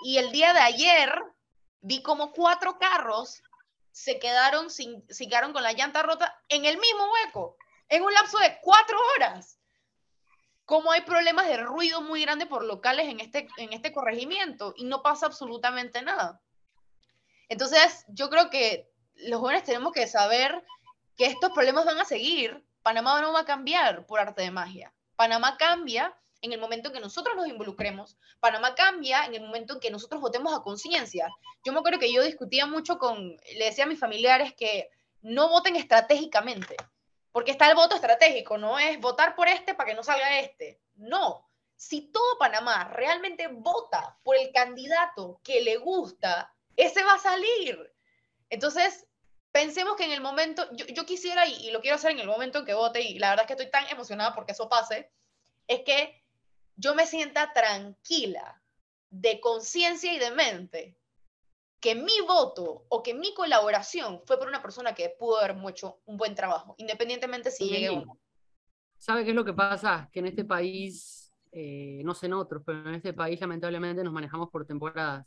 y 0.05 0.19
el 0.19 0.31
día 0.33 0.53
de 0.53 0.61
ayer 0.61 1.23
vi 1.81 2.03
como 2.03 2.33
cuatro 2.33 2.79
carros 2.79 3.43
se 3.93 4.19
quedaron, 4.19 4.69
sin, 4.69 5.03
se 5.09 5.27
quedaron 5.27 5.55
con 5.55 5.62
la 5.62 5.73
llanta 5.73 6.03
rota 6.03 6.39
en 6.51 6.67
el 6.67 6.77
mismo 6.77 7.11
hueco, 7.12 7.57
en 7.89 8.03
un 8.03 8.12
lapso 8.12 8.39
de 8.39 8.59
cuatro 8.61 8.99
horas. 9.15 9.59
Como 10.67 10.91
hay 10.93 11.01
problemas 11.03 11.47
de 11.47 11.57
ruido 11.59 12.03
muy 12.03 12.21
grande 12.21 12.45
por 12.45 12.65
locales 12.65 13.09
en 13.09 13.21
este, 13.21 13.49
en 13.57 13.73
este 13.73 13.93
corregimiento 13.93 14.75
y 14.77 14.85
no 14.85 15.03
pasa 15.03 15.27
absolutamente 15.27 16.03
nada. 16.03 16.43
Entonces, 17.49 18.05
yo 18.09 18.29
creo 18.31 18.51
que 18.51 18.91
los 19.15 19.41
jóvenes 19.41 19.65
tenemos 19.65 19.93
que 19.93 20.07
saber 20.07 20.65
que 21.17 21.27
estos 21.27 21.51
problemas 21.53 21.85
van 21.85 21.99
a 21.99 22.05
seguir. 22.05 22.65
Panamá 22.83 23.21
no 23.21 23.33
va 23.33 23.41
a 23.41 23.45
cambiar 23.45 24.07
por 24.07 24.21
arte 24.21 24.43
de 24.43 24.51
magia. 24.51 24.93
Panamá 25.17 25.57
cambia 25.57 26.17
en 26.43 26.53
el 26.53 26.61
momento 26.61 26.89
en 26.89 26.95
que 26.95 27.01
nosotros 27.01 27.37
nos 27.37 27.49
involucremos. 27.49 28.17
Panamá 28.41 28.75
cambia 28.75 29.25
en 29.25 29.35
el 29.35 29.43
momento 29.43 29.75
en 29.75 29.81
que 29.81 29.91
nosotros 29.91 30.21
votemos 30.21 30.55
a 30.55 30.63
conciencia. 30.63 31.29
Yo 31.65 31.73
me 31.73 31.79
acuerdo 31.79 31.99
que 31.99 32.13
yo 32.13 32.23
discutía 32.23 32.67
mucho 32.67 32.99
con, 32.99 33.37
le 33.59 33.65
decía 33.65 33.85
a 33.85 33.89
mis 33.89 33.99
familiares 33.99 34.55
que 34.55 34.91
no 35.23 35.49
voten 35.49 35.77
estratégicamente, 35.77 36.77
porque 37.33 37.51
está 37.51 37.69
el 37.69 37.75
voto 37.75 37.97
estratégico, 37.97 38.59
no 38.59 38.79
es 38.79 39.01
votar 39.01 39.35
por 39.35 39.49
este 39.49 39.75
para 39.75 39.89
que 39.89 39.97
no 39.97 40.03
salga 40.03 40.39
este. 40.39 40.81
No, 40.95 41.47
si 41.75 42.03
todo 42.13 42.39
Panamá 42.39 42.85
realmente 42.85 43.49
vota 43.49 44.19
por 44.23 44.37
el 44.37 44.53
candidato 44.53 45.41
que 45.43 45.61
le 45.61 45.77
gusta, 45.77 46.55
ese 46.77 47.03
va 47.05 47.15
a 47.15 47.19
salir. 47.19 47.93
Entonces, 48.51 49.07
pensemos 49.53 49.97
que 49.97 50.05
en 50.05 50.12
el 50.12 50.21
momento, 50.21 50.69
yo, 50.73 51.07
quisiera, 51.07 51.47
y, 51.47 51.69
y, 51.69 51.71
lo 51.71 51.81
quiero 51.81 51.97
hacer 51.97 52.12
en 52.12 52.21
el 52.21 52.27
momento 52.27 52.59
en 52.59 52.65
que 52.65 52.75
vote, 52.75 53.01
y 53.01 53.19
la 53.19 53.31
verdad 53.31 53.45
es 53.45 53.47
que 53.49 53.62
estoy 53.62 53.71
tan 53.71 53.89
emocionada 53.89 54.35
porque 54.35 54.53
eso 54.53 54.69
pase, 54.69 55.11
es 55.67 55.81
que 55.81 56.23
yo 56.77 56.95
me 56.95 57.07
sienta 57.07 57.53
tranquila 57.53 58.62
de 59.11 59.41
conciencia 59.41 60.12
y 60.12 60.19
de 60.19 60.31
mente 60.31 60.97
que 61.81 61.95
mi 61.95 62.21
voto 62.27 62.87
o 62.89 63.03
que 63.03 63.15
mi 63.15 63.35
colaboración 63.35 64.21
fue 64.25 64.39
por 64.39 64.49
una 64.49 64.62
persona 64.62 64.95
que 64.95 65.15
pudo 65.19 65.39
haber 65.39 65.57
hecho 65.69 66.01
un 66.07 66.17
buen 66.17 66.35
trabajo, 66.35 66.75
independientemente 66.79 67.51
si 67.51 67.69
llegue 67.69 67.91
o 67.91 68.05
no. 68.05 68.19
¿Sabe 68.99 69.25
qué 69.25 69.31
es 69.31 69.37
lo 69.37 69.45
que 69.45 69.53
pasa? 69.53 70.09
Que 70.12 70.21
en 70.21 70.27
este 70.27 70.45
país, 70.45 71.33
eh, 71.53 72.01
no 72.05 72.15
sé 72.15 72.27
en 72.27 72.33
otros, 72.33 72.62
pero 72.65 72.89
en 72.89 72.95
este 72.95 73.12
país 73.12 73.41
lamentablemente 73.41 74.03
nos 74.03 74.12
manejamos 74.12 74.51
por 74.51 74.67
temporadas. 74.67 75.27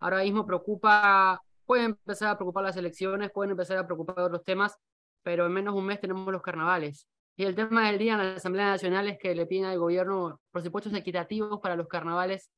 Ahora 0.00 0.22
mismo 0.22 0.46
preocupa, 0.46 1.40
pueden 1.66 1.86
empezar 1.86 2.28
a 2.28 2.36
preocupar 2.36 2.64
las 2.64 2.76
elecciones, 2.76 3.30
pueden 3.30 3.52
empezar 3.52 3.78
a 3.78 3.86
preocupar 3.86 4.20
otros 4.20 4.44
temas, 4.44 4.76
pero 5.22 5.46
en 5.46 5.52
menos 5.52 5.74
de 5.74 5.80
un 5.80 5.86
mes 5.86 6.00
tenemos 6.00 6.30
los 6.32 6.42
carnavales. 6.42 7.08
Y 7.36 7.44
el 7.44 7.54
tema 7.54 7.88
del 7.88 7.98
día 7.98 8.12
en 8.12 8.18
la 8.18 8.34
Asamblea 8.34 8.66
Nacional 8.66 9.08
es 9.08 9.18
que 9.18 9.34
le 9.34 9.46
piden 9.46 9.64
al 9.64 9.78
gobierno 9.78 10.40
presupuestos 10.52 10.94
equitativos 10.94 11.60
para 11.60 11.74
los 11.74 11.88
carnavales 11.88 12.50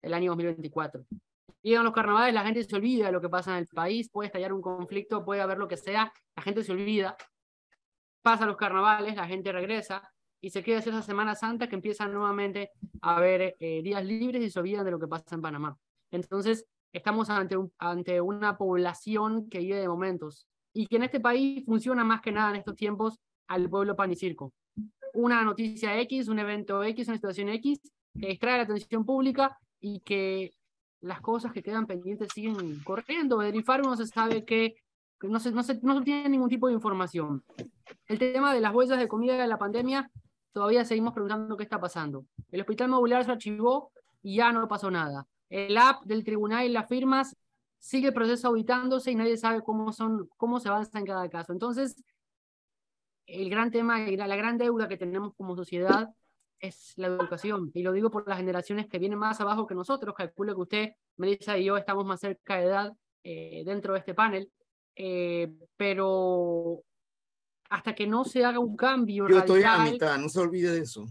el 0.00 0.14
año 0.14 0.30
2024. 0.30 1.04
Y 1.62 1.76
los 1.76 1.92
carnavales 1.92 2.34
la 2.34 2.44
gente 2.44 2.64
se 2.64 2.74
olvida 2.74 3.06
de 3.06 3.12
lo 3.12 3.20
que 3.20 3.28
pasa 3.28 3.52
en 3.52 3.58
el 3.58 3.66
país, 3.68 4.10
puede 4.10 4.26
estallar 4.26 4.52
un 4.52 4.62
conflicto, 4.62 5.24
puede 5.24 5.40
haber 5.40 5.58
lo 5.58 5.68
que 5.68 5.76
sea, 5.76 6.12
la 6.34 6.42
gente 6.42 6.64
se 6.64 6.72
olvida. 6.72 7.16
Pasa 8.22 8.46
los 8.46 8.56
carnavales, 8.56 9.14
la 9.16 9.26
gente 9.26 9.52
regresa 9.52 10.12
y 10.40 10.50
se 10.50 10.62
queda 10.62 10.78
esa 10.78 11.02
Semana 11.02 11.34
Santa 11.34 11.68
que 11.68 11.76
empieza 11.76 12.06
nuevamente 12.08 12.70
a 13.00 13.16
haber 13.16 13.56
eh, 13.60 13.82
días 13.82 14.04
libres 14.04 14.42
y 14.42 14.50
se 14.50 14.58
olvidan 14.58 14.84
de 14.84 14.90
lo 14.90 14.98
que 14.98 15.06
pasa 15.06 15.34
en 15.36 15.42
Panamá. 15.42 15.76
Entonces, 16.10 16.66
estamos 16.92 17.30
ante, 17.30 17.56
ante 17.78 18.20
una 18.20 18.56
población 18.56 19.48
que 19.48 19.58
vive 19.58 19.80
de 19.80 19.88
momentos 19.88 20.46
y 20.72 20.86
que 20.86 20.96
en 20.96 21.04
este 21.04 21.20
país 21.20 21.64
funciona 21.64 22.04
más 22.04 22.20
que 22.20 22.32
nada 22.32 22.50
en 22.50 22.56
estos 22.56 22.76
tiempos 22.76 23.18
al 23.48 23.68
pueblo 23.68 23.96
pan 23.96 24.12
y 24.12 24.16
circo. 24.16 24.52
Una 25.14 25.42
noticia 25.42 25.98
X, 26.00 26.28
un 26.28 26.38
evento 26.38 26.82
X, 26.82 27.08
una 27.08 27.16
situación 27.16 27.48
X, 27.50 27.80
que 28.18 28.28
distrae 28.28 28.58
la 28.58 28.64
atención 28.64 29.04
pública 29.04 29.58
y 29.80 30.00
que 30.00 30.52
las 31.00 31.20
cosas 31.20 31.52
que 31.52 31.62
quedan 31.62 31.86
pendientes 31.86 32.28
siguen 32.32 32.80
corriendo. 32.84 33.38
De 33.38 33.50
Rifar 33.50 33.82
no 33.82 33.96
se 33.96 34.06
sabe 34.06 34.44
que, 34.44 34.76
no, 35.22 35.38
se, 35.38 35.50
no, 35.50 35.62
se, 35.62 35.80
no 35.82 36.02
tiene 36.02 36.28
ningún 36.28 36.48
tipo 36.48 36.68
de 36.68 36.74
información. 36.74 37.42
El 38.06 38.18
tema 38.18 38.54
de 38.54 38.60
las 38.60 38.72
bolsas 38.72 38.98
de 38.98 39.08
comida 39.08 39.36
de 39.36 39.46
la 39.46 39.58
pandemia, 39.58 40.10
todavía 40.52 40.84
seguimos 40.84 41.12
preguntando 41.12 41.56
qué 41.56 41.64
está 41.64 41.80
pasando. 41.80 42.24
El 42.50 42.60
hospital 42.60 42.88
modular 42.88 43.24
se 43.24 43.32
archivó 43.32 43.92
y 44.22 44.36
ya 44.36 44.52
no 44.52 44.66
pasó 44.68 44.90
nada. 44.90 45.26
El 45.52 45.76
app 45.76 46.04
del 46.04 46.24
tribunal 46.24 46.64
y 46.64 46.70
las 46.70 46.88
firmas 46.88 47.36
sigue 47.78 48.08
el 48.08 48.14
proceso 48.14 48.48
auditándose 48.48 49.10
y 49.10 49.14
nadie 49.14 49.36
sabe 49.36 49.60
cómo, 49.60 49.92
son, 49.92 50.30
cómo 50.38 50.58
se 50.60 50.68
avanza 50.68 50.98
en 50.98 51.04
cada 51.04 51.28
caso. 51.28 51.52
Entonces, 51.52 52.02
el 53.26 53.50
gran 53.50 53.70
tema, 53.70 53.98
la 53.98 54.36
gran 54.36 54.56
deuda 54.56 54.88
que 54.88 54.96
tenemos 54.96 55.34
como 55.34 55.54
sociedad 55.54 56.08
es 56.58 56.94
la 56.96 57.08
educación. 57.08 57.70
Y 57.74 57.82
lo 57.82 57.92
digo 57.92 58.10
por 58.10 58.26
las 58.26 58.38
generaciones 58.38 58.86
que 58.86 58.98
vienen 58.98 59.18
más 59.18 59.42
abajo 59.42 59.66
que 59.66 59.74
nosotros. 59.74 60.14
Calculo 60.14 60.54
que 60.54 60.60
usted, 60.60 60.92
Melissa 61.18 61.58
y 61.58 61.64
yo 61.64 61.76
estamos 61.76 62.06
más 62.06 62.20
cerca 62.20 62.56
de 62.56 62.64
edad 62.64 62.92
eh, 63.22 63.62
dentro 63.66 63.92
de 63.92 63.98
este 63.98 64.14
panel. 64.14 64.50
Eh, 64.96 65.52
pero 65.76 66.82
hasta 67.68 67.94
que 67.94 68.06
no 68.06 68.24
se 68.24 68.42
haga 68.42 68.58
un 68.58 68.76
cambio. 68.76 69.28
Yo 69.28 69.38
estoy 69.38 69.64
a 69.64 69.78
mitad, 69.84 70.16
no 70.18 70.30
se 70.30 70.40
olvide 70.40 70.70
de 70.70 70.80
eso. 70.80 71.04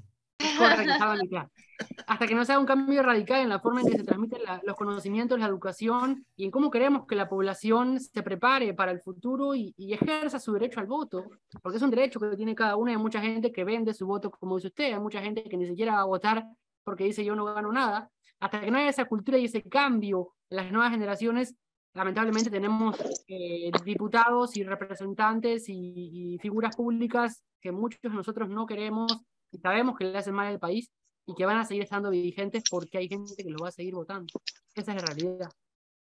Hasta 2.08 2.28
que 2.28 2.36
no 2.36 2.46
se 2.46 2.52
haga 2.52 2.60
un 2.60 2.68
cambio 2.68 3.02
radical 3.02 3.42
en 3.42 3.50
la 3.50 3.60
forma 3.60 3.82
en 3.82 3.88
que 3.90 3.98
se 3.98 4.04
transmiten 4.04 4.42
los 4.64 4.76
conocimientos, 4.76 5.40
la 5.40 5.48
educación 5.48 6.26
y 6.36 6.46
en 6.46 6.52
cómo 6.52 6.70
queremos 6.70 7.08
que 7.08 7.16
la 7.16 7.28
población 7.28 8.00
se 8.00 8.22
prepare 8.22 8.74
para 8.74 8.92
el 8.92 9.02
futuro 9.02 9.56
y, 9.56 9.74
ejerza 9.78 10.40
su 10.40 10.54
derecho 10.54 10.80
al 10.80 10.88
voto, 10.88 11.26
porque 11.62 11.78
es 11.78 11.84
un 11.84 11.90
derecho 11.90 12.20
que 12.20 12.38
tiene 12.38 12.56
cada 12.56 12.76
uno 12.76 12.92
hay 12.92 12.98
mucha 12.98 13.20
gente 13.20 13.52
que 13.52 13.64
vende 13.64 13.94
su 13.94 14.06
voto, 14.06 14.32
como 14.32 14.56
dice 14.56 14.68
usted, 14.68 14.94
hay 14.94 15.00
mucha 15.00 15.22
gente 15.22 15.44
que 15.44 15.58
ni 15.58 15.66
siquiera 15.66 15.96
va 15.96 16.02
a 16.02 16.06
votar 16.06 16.46
porque 16.84 17.04
dice 17.04 17.24
yo 17.24 17.36
no 17.36 17.46
gano 17.46 17.72
nada. 17.72 18.10
Hasta 18.40 18.60
que 18.60 18.72
no 18.72 18.78
haya 18.78 18.90
esa 18.90 19.06
cultura 19.06 19.38
y 19.38 19.46
ese 19.46 19.62
cambio 19.64 20.34
en 20.50 20.58
las 20.58 20.72
nuevas 20.72 20.92
generaciones, 20.92 21.56
lamentablemente 21.94 22.50
tenemos 22.50 22.98
eh, 23.28 23.72
diputados 23.86 24.56
y 24.58 24.64
representantes 24.64 25.66
y, 25.68 26.38
figuras 26.42 26.76
públicas 26.76 27.44
que 27.62 27.72
muchos 27.72 28.02
de 28.02 28.10
nosotros 28.10 28.50
no 28.50 28.66
queremos 28.66 29.22
y 29.52 29.60
sabemos 29.60 29.98
que 29.98 30.06
le 30.06 30.18
hacen 30.18 30.34
mal 30.34 30.48
al 30.48 30.60
país 30.60 30.92
y 31.26 31.36
que 31.36 31.46
van 31.46 31.58
a 31.58 31.66
seguir 31.66 31.84
estando 31.84 32.10
vigentes 32.10 32.64
porque 32.70 32.98
hay 32.98 33.08
gente 33.08 33.36
que 33.36 33.50
lo 33.50 33.60
va 33.60 33.70
a 33.70 33.72
seguir 33.72 33.94
votando. 33.94 34.42
Esa 34.76 34.94
es 34.94 35.02
la 35.02 35.06
realidad. 35.06 35.50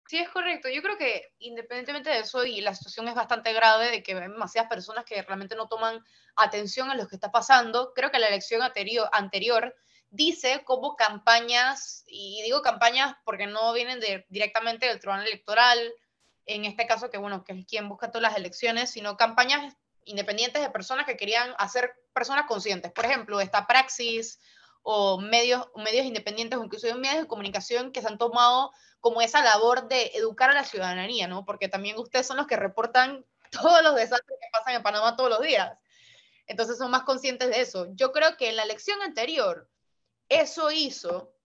Sí, 0.08 0.20
es 0.20 0.30
correcto. 0.30 0.70
Yo 0.70 0.84
creo 0.84 0.98
que 0.98 1.34
independientemente 1.40 2.12
de 2.12 2.20
eso, 2.20 2.46
y 2.46 2.62
la 2.62 2.76
situación 2.76 3.08
es 3.08 3.16
bastante 3.16 3.54
grave, 3.54 3.90
de 3.90 4.04
que 4.04 4.14
hay 4.14 4.22
demasiadas 4.22 4.70
personas 4.70 5.04
que 5.04 5.22
realmente 5.24 5.56
no 5.56 5.68
toman 5.68 6.04
atención 6.36 6.92
a 6.92 6.96
lo 6.96 7.08
que 7.08 7.16
está 7.16 7.32
pasando, 7.32 7.92
creo 7.96 8.12
que 8.12 8.20
la 8.20 8.28
elección 8.28 8.62
anterior, 8.62 9.10
anterior 9.12 9.76
dice 10.12 10.64
como 10.64 10.96
campañas, 10.96 12.04
y 12.08 12.42
digo 12.44 12.62
campañas 12.62 13.16
porque 13.26 13.48
no 13.48 13.74
vienen 13.74 14.00
de, 14.00 14.26
directamente 14.30 14.86
del 14.86 15.00
tribunal 15.00 15.26
electoral, 15.26 15.92
en 16.46 16.66
este 16.66 16.86
caso 16.86 17.10
que 17.10 17.18
bueno, 17.18 17.44
que 17.44 17.54
es 17.54 17.66
quien 17.66 17.90
busca 17.90 18.12
todas 18.12 18.30
las 18.30 18.38
elecciones, 18.38 18.92
sino 18.92 19.18
campañas 19.18 19.76
independientes 20.06 20.62
de 20.62 20.70
personas 20.70 21.08
que 21.08 21.18
querían 21.18 21.56
hacer 21.58 21.96
personas 22.16 22.48
conscientes. 22.48 22.92
Por 22.92 23.06
ejemplo, 23.06 23.40
esta 23.40 23.68
Praxis 23.68 24.40
o 24.82 25.20
medios, 25.20 25.68
medios 25.76 26.06
independientes 26.06 26.60
incluso 26.64 26.88
medios 26.96 27.22
de 27.22 27.28
comunicación 27.28 27.92
que 27.92 28.02
se 28.02 28.08
han 28.08 28.18
tomado 28.18 28.72
como 29.02 29.22
esa 29.22 29.44
labor 29.44 29.88
de 29.88 30.12
educar 30.16 30.50
a 30.50 30.54
la 30.54 30.64
ciudadanía, 30.64 31.28
¿no? 31.28 31.46
Porque 31.46 31.68
también 31.68 31.98
ustedes 32.00 32.26
son 32.26 32.38
los 32.38 32.48
que 32.48 32.56
reportan 32.56 33.26
todos 33.52 33.84
los 33.84 33.96
desastres 33.96 34.40
que 34.40 34.48
pasan 34.52 34.76
en 34.76 34.84
Panamá 34.84 35.16
todos 35.16 35.30
los 35.30 35.42
días. 35.42 35.78
Entonces 36.48 36.78
son 36.78 36.90
más 36.90 37.04
conscientes 37.04 37.50
de 37.50 37.62
eso. 37.62 37.88
Yo 37.94 38.12
creo 38.12 38.38
que 38.38 38.50
en 38.50 38.56
la 38.56 38.64
elección 38.64 39.02
anterior, 39.02 39.70
eso 40.30 40.72
hizo 40.72 41.36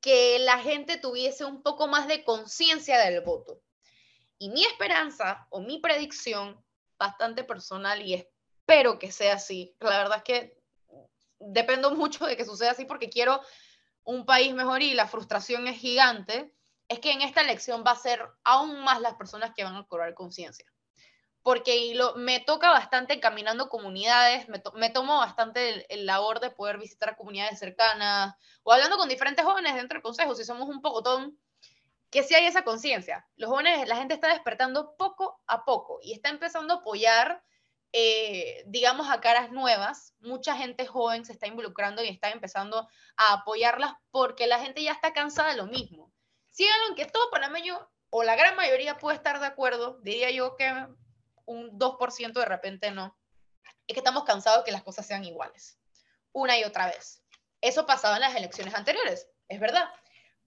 que 0.00 0.38
la 0.38 0.58
gente 0.58 0.96
tuviese 0.96 1.44
un 1.44 1.62
poco 1.62 1.86
más 1.86 2.08
de 2.08 2.24
conciencia 2.24 2.98
del 2.98 3.20
voto. 3.20 3.60
Y 4.38 4.50
mi 4.50 4.64
esperanza 4.64 5.46
o 5.50 5.60
mi 5.60 5.80
predicción, 5.80 6.64
bastante 6.96 7.44
personal 7.44 8.02
y 8.02 8.14
espero 8.68 8.98
que 8.98 9.10
sea 9.10 9.34
así, 9.34 9.74
la 9.80 9.96
verdad 9.96 10.18
es 10.18 10.24
que 10.24 10.62
dependo 11.40 11.90
mucho 11.94 12.26
de 12.26 12.36
que 12.36 12.44
suceda 12.44 12.72
así 12.72 12.84
porque 12.84 13.08
quiero 13.08 13.40
un 14.04 14.26
país 14.26 14.54
mejor 14.54 14.82
y 14.82 14.92
la 14.92 15.08
frustración 15.08 15.66
es 15.66 15.78
gigante, 15.78 16.52
es 16.86 16.98
que 16.98 17.12
en 17.12 17.22
esta 17.22 17.40
elección 17.40 17.82
va 17.86 17.92
a 17.92 17.96
ser 17.96 18.22
aún 18.44 18.80
más 18.80 19.00
las 19.00 19.14
personas 19.14 19.52
que 19.54 19.64
van 19.64 19.74
a 19.74 19.86
cobrar 19.86 20.12
conciencia. 20.12 20.66
Porque 21.42 21.94
lo, 21.94 22.16
me 22.16 22.40
toca 22.40 22.70
bastante 22.70 23.20
caminando 23.20 23.70
comunidades, 23.70 24.48
me, 24.50 24.62
me 24.74 24.90
tomo 24.90 25.16
bastante 25.16 25.86
el, 25.94 26.04
labor 26.04 26.40
de 26.40 26.50
poder 26.50 26.76
visitar 26.76 27.16
comunidades 27.16 27.58
cercanas 27.58 28.34
o 28.64 28.72
hablando 28.72 28.98
con 28.98 29.08
diferentes 29.08 29.46
jóvenes 29.46 29.76
dentro 29.76 29.96
del 29.96 30.02
consejo, 30.02 30.34
si 30.34 30.44
somos 30.44 30.68
un 30.68 30.82
pocotón, 30.82 31.38
que 32.10 32.22
sí 32.22 32.34
hay 32.34 32.44
esa 32.44 32.64
conciencia. 32.64 33.26
Los 33.36 33.48
jóvenes, 33.48 33.88
la 33.88 33.96
gente 33.96 34.12
está 34.12 34.28
despertando 34.28 34.94
poco 34.98 35.40
a 35.46 35.64
poco 35.64 36.00
y 36.02 36.12
está 36.12 36.28
empezando 36.28 36.74
a 36.74 36.76
apoyar 36.78 37.42
eh, 37.92 38.64
digamos, 38.66 39.08
a 39.10 39.20
caras 39.20 39.50
nuevas. 39.50 40.14
Mucha 40.20 40.56
gente 40.56 40.86
joven 40.86 41.24
se 41.24 41.32
está 41.32 41.46
involucrando 41.46 42.02
y 42.02 42.08
está 42.08 42.30
empezando 42.30 42.88
a 43.16 43.32
apoyarlas 43.32 43.94
porque 44.10 44.46
la 44.46 44.58
gente 44.60 44.82
ya 44.82 44.92
está 44.92 45.12
cansada 45.12 45.50
de 45.50 45.56
lo 45.56 45.66
mismo. 45.66 46.12
Síganlo 46.50 46.88
en 46.88 46.94
que 46.96 47.06
todo 47.06 47.30
panameño 47.30 47.88
o 48.10 48.22
la 48.22 48.36
gran 48.36 48.56
mayoría 48.56 48.98
puede 48.98 49.16
estar 49.16 49.38
de 49.40 49.46
acuerdo, 49.46 49.98
diría 50.02 50.30
yo 50.30 50.56
que 50.56 50.70
un 51.44 51.78
2% 51.78 52.32
de 52.32 52.44
repente 52.44 52.90
no, 52.90 53.16
es 53.86 53.94
que 53.94 54.00
estamos 54.00 54.24
cansados 54.24 54.60
de 54.60 54.64
que 54.64 54.72
las 54.72 54.82
cosas 54.82 55.06
sean 55.06 55.24
iguales, 55.24 55.78
una 56.32 56.58
y 56.58 56.64
otra 56.64 56.86
vez. 56.86 57.22
Eso 57.60 57.86
pasaba 57.86 58.16
en 58.16 58.22
las 58.22 58.36
elecciones 58.36 58.74
anteriores, 58.74 59.28
es 59.48 59.60
verdad. 59.60 59.88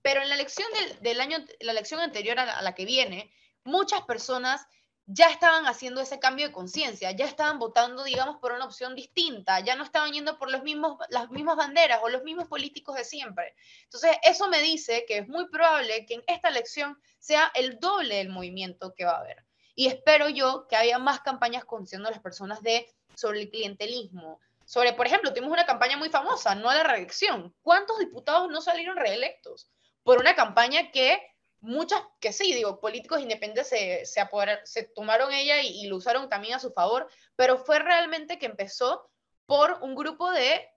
Pero 0.01 0.21
en 0.21 0.29
la 0.29 0.35
elección 0.35 0.67
del, 1.01 1.21
año, 1.21 1.37
la 1.59 1.71
elección 1.73 1.99
anterior 1.99 2.39
a 2.39 2.61
la 2.61 2.73
que 2.73 2.85
viene, 2.85 3.31
muchas 3.63 4.01
personas 4.01 4.65
ya 5.05 5.29
estaban 5.29 5.65
haciendo 5.65 6.01
ese 6.01 6.19
cambio 6.19 6.47
de 6.47 6.53
conciencia, 6.53 7.11
ya 7.11 7.25
estaban 7.25 7.59
votando, 7.59 8.03
digamos, 8.03 8.37
por 8.37 8.51
una 8.51 8.65
opción 8.65 8.95
distinta, 8.95 9.59
ya 9.59 9.75
no 9.75 9.83
estaban 9.83 10.11
yendo 10.13 10.37
por 10.37 10.49
los 10.51 10.63
mismos, 10.63 10.97
las 11.09 11.29
mismas 11.29 11.57
banderas 11.57 11.99
o 12.03 12.09
los 12.09 12.23
mismos 12.23 12.47
políticos 12.47 12.95
de 12.95 13.03
siempre. 13.03 13.55
Entonces, 13.83 14.11
eso 14.23 14.47
me 14.47 14.61
dice 14.61 15.05
que 15.07 15.17
es 15.17 15.27
muy 15.27 15.49
probable 15.49 16.05
que 16.05 16.15
en 16.15 16.23
esta 16.27 16.49
elección 16.49 16.97
sea 17.19 17.51
el 17.55 17.79
doble 17.79 18.15
del 18.15 18.29
movimiento 18.29 18.93
que 18.95 19.05
va 19.05 19.13
a 19.13 19.19
haber. 19.19 19.45
Y 19.75 19.87
espero 19.87 20.29
yo 20.29 20.67
que 20.67 20.75
haya 20.75 20.99
más 20.99 21.21
campañas 21.21 21.65
concienciando 21.65 22.09
a 22.09 22.11
las 22.11 22.21
personas 22.21 22.61
de, 22.61 22.87
sobre 23.15 23.41
el 23.41 23.49
clientelismo, 23.49 24.39
sobre, 24.65 24.93
por 24.93 25.05
ejemplo, 25.05 25.33
tuvimos 25.33 25.51
una 25.51 25.65
campaña 25.65 25.97
muy 25.97 26.09
famosa, 26.09 26.55
no 26.55 26.69
a 26.69 26.75
la 26.75 26.83
reelección. 26.83 27.53
¿Cuántos 27.61 27.99
diputados 27.99 28.49
no 28.49 28.61
salieron 28.61 28.95
reelectos? 28.95 29.69
Por 30.03 30.19
una 30.19 30.33
campaña 30.33 30.91
que 30.91 31.30
muchas 31.61 32.01
que 32.19 32.33
sí, 32.33 32.53
digo, 32.53 32.79
políticos 32.79 33.21
independientes 33.21 33.69
se, 33.69 34.05
se, 34.05 34.27
se 34.65 34.83
tomaron 34.83 35.31
ella 35.31 35.61
y, 35.61 35.87
lo 35.87 35.95
usaron 35.95 36.27
también 36.27 36.55
a 36.55 36.59
su 36.59 36.71
favor, 36.71 37.07
pero 37.35 37.57
fue 37.57 37.79
realmente 37.79 38.39
que 38.39 38.47
empezó 38.47 39.09
por 39.45 39.79
un 39.81 39.95
grupo 39.95 40.31
de 40.31 40.67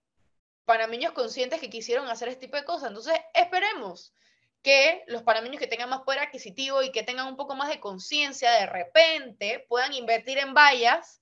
panameños 0.64 1.12
conscientes 1.12 1.60
que 1.60 1.70
quisieron 1.70 2.08
hacer 2.08 2.28
este 2.28 2.46
tipo 2.46 2.56
de 2.56 2.64
cosas. 2.64 2.88
Entonces, 2.88 3.14
esperemos 3.34 4.12
que 4.62 5.04
los 5.06 5.22
panameños 5.22 5.58
que 5.58 5.66
tengan 5.66 5.90
más 5.90 6.02
poder 6.02 6.20
adquisitivo 6.20 6.82
y 6.82 6.92
que 6.92 7.02
tengan 7.02 7.26
un 7.26 7.36
poco 7.36 7.54
más 7.54 7.68
de 7.68 7.80
conciencia, 7.80 8.50
de 8.52 8.66
repente 8.66 9.66
puedan 9.68 9.92
invertir 9.94 10.38
en 10.38 10.54
vallas 10.54 11.20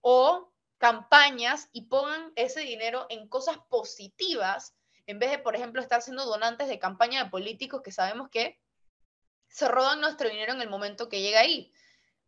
o 0.00 0.50
campañas 0.78 1.68
y 1.72 1.86
pongan 1.86 2.32
ese 2.36 2.60
dinero 2.60 3.06
en 3.10 3.28
cosas 3.28 3.58
positivas 3.68 4.74
en 5.06 5.18
vez 5.18 5.30
de, 5.30 5.38
por 5.38 5.56
ejemplo, 5.56 5.80
estar 5.80 6.02
siendo 6.02 6.26
donantes 6.26 6.68
de 6.68 6.78
campaña 6.78 7.24
de 7.24 7.30
políticos 7.30 7.80
que 7.82 7.90
sabemos 7.90 8.28
que 8.28 8.58
se 9.48 9.68
roban 9.68 10.00
nuestro 10.00 10.28
dinero 10.28 10.52
en 10.52 10.60
el 10.60 10.70
momento 10.70 11.08
que 11.08 11.20
llega 11.20 11.40
ahí. 11.40 11.72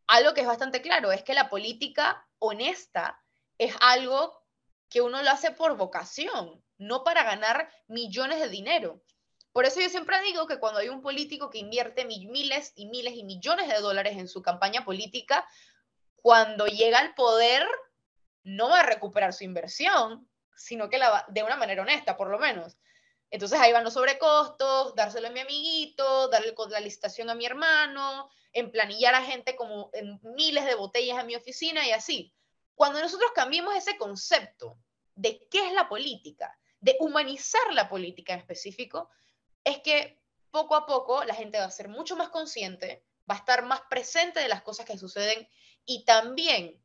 Algo 0.06 0.34
que 0.34 0.40
es 0.40 0.46
bastante 0.46 0.82
claro 0.82 1.12
es 1.12 1.22
que 1.22 1.34
la 1.34 1.48
política 1.48 2.26
honesta 2.38 3.22
es 3.58 3.74
algo 3.80 4.44
que 4.88 5.00
uno 5.00 5.22
lo 5.22 5.30
hace 5.30 5.52
por 5.52 5.76
vocación, 5.76 6.64
no 6.78 7.04
para 7.04 7.22
ganar 7.22 7.70
millones 7.86 8.40
de 8.40 8.48
dinero. 8.48 9.02
Por 9.52 9.64
eso 9.64 9.80
yo 9.80 9.88
siempre 9.88 10.20
digo 10.22 10.46
que 10.46 10.58
cuando 10.58 10.80
hay 10.80 10.88
un 10.88 11.02
político 11.02 11.50
que 11.50 11.58
invierte 11.58 12.04
miles 12.04 12.72
y 12.74 12.86
miles 12.86 13.14
y 13.14 13.24
millones 13.24 13.68
de 13.68 13.80
dólares 13.80 14.16
en 14.16 14.28
su 14.28 14.42
campaña 14.42 14.84
política, 14.84 15.46
cuando 16.16 16.66
llega 16.66 16.98
al 16.98 17.14
poder 17.14 17.66
no 18.42 18.68
va 18.68 18.80
a 18.80 18.84
recuperar 18.86 19.32
su 19.32 19.44
inversión, 19.44 20.28
sino 20.56 20.88
que 20.88 20.98
la 20.98 21.10
va, 21.10 21.24
de 21.28 21.42
una 21.42 21.56
manera 21.56 21.82
honesta, 21.82 22.16
por 22.16 22.30
lo 22.30 22.38
menos. 22.38 22.76
Entonces 23.30 23.60
ahí 23.60 23.72
van 23.72 23.84
los 23.84 23.94
sobrecostos, 23.94 24.94
dárselo 24.96 25.28
a 25.28 25.30
mi 25.30 25.40
amiguito, 25.40 26.28
darle 26.28 26.54
la 26.68 26.80
licitación 26.80 27.30
a 27.30 27.34
mi 27.34 27.46
hermano, 27.46 28.28
emplanillar 28.52 29.14
a 29.14 29.24
gente 29.24 29.54
como 29.54 29.90
en 29.92 30.18
miles 30.22 30.64
de 30.64 30.74
botellas 30.74 31.18
a 31.18 31.24
mi 31.24 31.36
oficina 31.36 31.86
y 31.86 31.92
así. 31.92 32.34
Cuando 32.74 33.00
nosotros 33.00 33.30
cambiemos 33.34 33.74
ese 33.76 33.96
concepto 33.96 34.78
de 35.14 35.46
qué 35.48 35.66
es 35.66 35.72
la 35.72 35.88
política, 35.88 36.58
de 36.80 36.96
humanizar 36.98 37.72
la 37.72 37.88
política 37.88 38.32
en 38.32 38.40
específico, 38.40 39.10
es 39.62 39.78
que 39.78 40.20
poco 40.50 40.74
a 40.74 40.86
poco 40.86 41.22
la 41.24 41.34
gente 41.34 41.58
va 41.58 41.64
a 41.64 41.70
ser 41.70 41.88
mucho 41.88 42.16
más 42.16 42.30
consciente, 42.30 43.04
va 43.30 43.34
a 43.34 43.38
estar 43.38 43.64
más 43.64 43.82
presente 43.82 44.40
de 44.40 44.48
las 44.48 44.62
cosas 44.62 44.86
que 44.86 44.98
suceden 44.98 45.48
y 45.84 46.04
también 46.04 46.82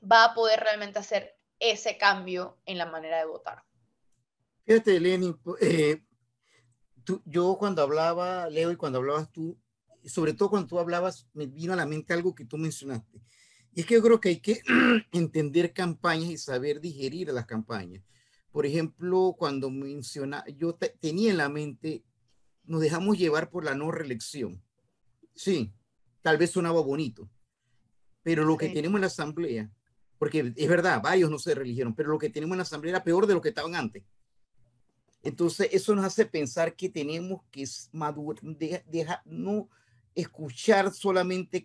va 0.00 0.24
a 0.24 0.34
poder 0.34 0.60
realmente 0.60 0.98
hacer 0.98 1.36
ese 1.58 1.96
cambio 1.98 2.58
en 2.66 2.78
la 2.78 2.86
manera 2.86 3.18
de 3.18 3.24
votar. 3.24 3.64
Fíjate, 4.66 4.98
Lenin, 4.98 5.36
eh, 5.60 6.02
yo 7.26 7.56
cuando 7.58 7.82
hablaba, 7.82 8.48
Leo, 8.48 8.72
y 8.72 8.76
cuando 8.76 8.98
hablabas 8.98 9.30
tú, 9.30 9.58
sobre 10.04 10.32
todo 10.32 10.50
cuando 10.50 10.68
tú 10.68 10.78
hablabas, 10.78 11.28
me 11.34 11.46
vino 11.46 11.72
a 11.72 11.76
la 11.76 11.86
mente 11.86 12.14
algo 12.14 12.34
que 12.34 12.44
tú 12.44 12.56
mencionaste. 12.56 13.20
Y 13.74 13.80
es 13.80 13.86
que 13.86 13.94
yo 13.94 14.02
creo 14.02 14.20
que 14.20 14.28
hay 14.30 14.40
que 14.40 14.62
entender 15.12 15.72
campañas 15.72 16.30
y 16.30 16.38
saber 16.38 16.80
digerir 16.80 17.28
las 17.28 17.46
campañas. 17.46 18.02
Por 18.52 18.66
ejemplo, 18.66 19.34
cuando 19.36 19.68
menciona, 19.68 20.44
yo 20.56 20.76
tenía 21.00 21.32
en 21.32 21.38
la 21.38 21.48
mente, 21.48 22.04
nos 22.62 22.80
dejamos 22.80 23.18
llevar 23.18 23.50
por 23.50 23.64
la 23.64 23.74
no 23.74 23.90
reelección. 23.90 24.62
Sí, 25.34 25.74
tal 26.22 26.38
vez 26.38 26.52
sonaba 26.52 26.80
bonito, 26.80 27.28
pero 28.22 28.44
lo 28.44 28.56
que 28.56 28.68
tenemos 28.68 28.96
en 28.98 29.00
la 29.02 29.08
asamblea, 29.08 29.70
porque 30.18 30.52
es 30.54 30.68
verdad, 30.68 31.02
varios 31.02 31.30
no 31.30 31.38
se 31.38 31.54
reeligieron, 31.54 31.94
pero 31.94 32.10
lo 32.10 32.18
que 32.18 32.30
tenemos 32.30 32.54
en 32.54 32.58
la 32.58 32.62
asamblea 32.62 32.92
era 32.92 33.04
peor 33.04 33.26
de 33.26 33.34
lo 33.34 33.40
que 33.40 33.48
estaban 33.48 33.74
antes. 33.74 34.04
Entonces, 35.24 35.68
eso 35.72 35.94
nos 35.94 36.04
hace 36.04 36.26
pensar 36.26 36.76
que 36.76 36.90
tenemos 36.90 37.40
que 37.50 37.64
madurar, 37.92 38.42
deja, 38.86 39.22
no 39.24 39.70
escuchar 40.14 40.92
solamente 40.92 41.64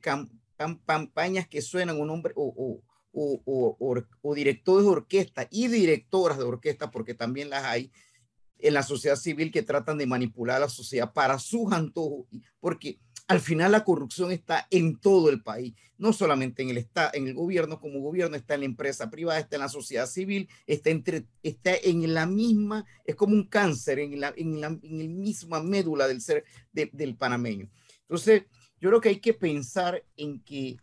campañas 0.85 1.47
que 1.47 1.61
suenan 1.61 1.99
un 1.99 2.09
hombre 2.09 2.33
o, 2.35 2.81
o, 3.11 4.33
directores 4.33 4.85
de 4.85 4.91
orquesta 4.91 5.47
y 5.51 5.67
directoras 5.67 6.37
de 6.37 6.45
orquesta, 6.45 6.89
porque 6.89 7.13
también 7.13 7.49
las 7.49 7.65
hay 7.65 7.91
en 8.59 8.73
la 8.73 8.83
sociedad 8.83 9.17
civil 9.17 9.51
que 9.51 9.63
tratan 9.63 9.97
de 9.97 10.07
manipular 10.07 10.57
a 10.57 10.61
la 10.61 10.69
sociedad 10.69 11.11
para 11.13 11.37
sus 11.37 11.71
antojos, 11.73 12.27
porque 12.61 12.99
al 13.29 13.39
final 13.41 13.71
la 13.71 13.83
corrupción 13.83 14.31
está 14.31 14.67
en 14.71 14.99
todo 14.99 15.29
el 15.29 15.43
país, 15.43 15.75
no 15.99 16.13
solamente 16.13 16.63
en 16.63 16.69
el, 16.69 16.79
está, 16.79 17.11
en 17.13 17.27
el 17.27 17.35
gobierno 17.35 17.79
como 17.79 17.99
gobierno, 17.99 18.35
está 18.35 18.55
en 18.55 18.61
la 18.61 18.65
empresa 18.65 19.11
privada, 19.11 19.39
está 19.39 19.55
en 19.55 19.61
la 19.61 19.69
sociedad 19.69 20.07
civil, 20.07 20.49
está, 20.65 20.89
entre, 20.89 21.27
está 21.43 21.75
en 21.75 22.11
la 22.11 22.25
misma, 22.25 22.85
es 23.05 23.15
como 23.15 23.35
un 23.35 23.43
cáncer 23.47 23.99
en 23.99 24.19
la, 24.19 24.33
en 24.35 24.59
la, 24.59 24.67
en 24.67 24.99
el 24.99 25.09
misma 25.09 25.61
médula 25.61 26.07
del 26.07 26.21
ser 26.21 26.43
del 26.73 27.15
panameño. 27.17 27.69
Entonces, 28.01 28.45
yo 28.81 28.89
creo 28.89 28.99
que 28.99 29.09
hay 29.09 29.19
que 29.19 29.35
pensar 29.35 30.03
en 30.17 30.41
que, 30.43 30.77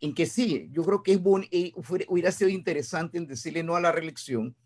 en 0.00 0.12
que 0.12 0.26
sí, 0.26 0.68
yo 0.72 0.82
creo 0.82 1.04
que 1.04 1.12
es 1.12 1.22
bon, 1.22 1.46
eh, 1.52 1.70
hubiera 2.08 2.32
sido 2.32 2.50
interesante 2.50 3.16
en 3.16 3.28
decirle 3.28 3.62
no 3.62 3.76
a 3.76 3.80
la 3.80 3.92
reelección, 3.92 4.56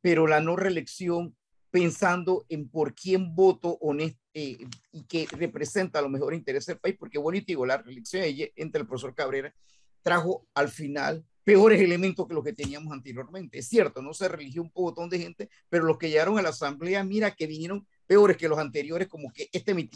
pero 0.00 0.26
la 0.26 0.40
no 0.40 0.56
reelección 0.56 1.36
pensando 1.70 2.46
en 2.48 2.70
por 2.70 2.94
quién 2.94 3.34
voto 3.34 3.76
honesto 3.82 4.25
eh, 4.38 4.58
y 4.92 5.04
que 5.04 5.26
representa 5.30 5.98
a 5.98 6.02
lo 6.02 6.10
mejor 6.10 6.34
interés 6.34 6.66
del 6.66 6.76
país, 6.76 6.94
porque 6.98 7.16
bonito 7.16 7.46
digo, 7.46 7.64
la 7.64 7.78
reelección 7.78 8.22
entre 8.54 8.82
el 8.82 8.86
profesor 8.86 9.14
Cabrera 9.14 9.54
trajo 10.02 10.46
al 10.52 10.68
final 10.68 11.24
peores 11.42 11.80
elementos 11.80 12.28
que 12.28 12.34
los 12.34 12.44
que 12.44 12.52
teníamos 12.52 12.92
anteriormente. 12.92 13.56
Es 13.56 13.68
cierto, 13.68 14.02
no 14.02 14.12
se 14.12 14.28
religió 14.28 14.60
un 14.60 14.70
montón 14.74 15.08
de 15.08 15.20
gente, 15.20 15.48
pero 15.70 15.84
los 15.84 15.96
que 15.96 16.10
llegaron 16.10 16.38
a 16.38 16.42
la 16.42 16.50
asamblea, 16.50 17.02
mira 17.02 17.30
que 17.30 17.46
vinieron 17.46 17.86
peores 18.06 18.36
que 18.36 18.46
los 18.46 18.58
anteriores, 18.58 19.08
como 19.08 19.32
que 19.32 19.48
este 19.52 19.72
mi 19.72 19.88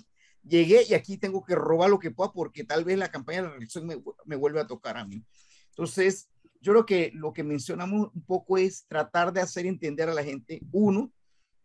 llegué 0.43 0.87
y 0.89 0.95
aquí 0.95 1.19
tengo 1.19 1.45
que 1.45 1.55
robar 1.55 1.91
lo 1.91 1.99
que 1.99 2.11
pueda 2.11 2.33
porque 2.33 2.65
tal 2.65 2.83
vez 2.83 2.97
la 2.97 3.11
campaña 3.11 3.43
de 3.43 3.45
la 3.45 3.51
reelección 3.51 3.87
me, 3.87 4.03
me 4.25 4.37
vuelve 4.37 4.59
a 4.61 4.67
tocar 4.67 4.97
a 4.97 5.05
mí. 5.05 5.23
Entonces, 5.69 6.31
yo 6.63 6.73
creo 6.73 6.87
que 6.87 7.11
lo 7.13 7.35
que 7.35 7.45
mencionamos 7.45 8.09
un 8.15 8.25
poco 8.25 8.57
es 8.57 8.87
tratar 8.87 9.35
de 9.35 9.43
hacer 9.43 9.67
entender 9.67 10.09
a 10.09 10.15
la 10.15 10.25
gente, 10.25 10.63
uno, 10.73 11.13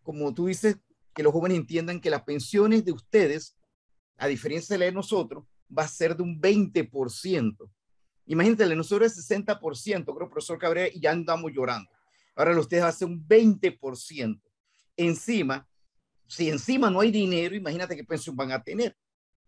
como 0.04 0.34
tú 0.34 0.48
dices, 0.48 0.76
que 1.16 1.24
los 1.24 1.34
jóvenes 1.34 1.58
entiendan 1.58 2.02
que 2.02 2.10
las 2.10 2.24
pensiones 2.24 2.84
de 2.86 2.92
ustedes, 2.92 3.56
a 4.18 4.28
diferencia 4.28 4.76
de 4.76 4.80
la 4.80 4.86
de 4.86 4.92
nosotros, 4.92 5.46
va 5.76 5.84
a 5.84 5.88
ser 5.88 6.16
de 6.16 6.22
un 6.22 6.40
20%. 6.40 7.72
Imagínate, 8.28 8.66
la 8.66 8.76
nosotros 8.76 9.18
es 9.18 9.30
60%, 9.30 9.60
creo, 10.04 10.30
profesor 10.30 10.60
Cabrera, 10.60 10.90
y 10.94 11.00
ya 11.00 11.12
andamos 11.12 11.52
llorando. 11.54 11.90
Ahora 12.36 12.54
los 12.54 12.66
ustedes 12.66 12.84
va 12.84 12.90
a 12.90 12.92
ser 12.92 13.08
un 13.08 13.26
20%. 13.26 14.42
Encima, 14.98 15.68
si 16.28 16.50
encima 16.50 16.90
no 16.90 17.00
hay 17.00 17.12
dinero, 17.12 17.56
imagínate 17.56 17.96
qué 17.96 18.04
pensión 18.04 18.36
van 18.36 18.52
a 18.52 18.62
tener. 18.62 18.96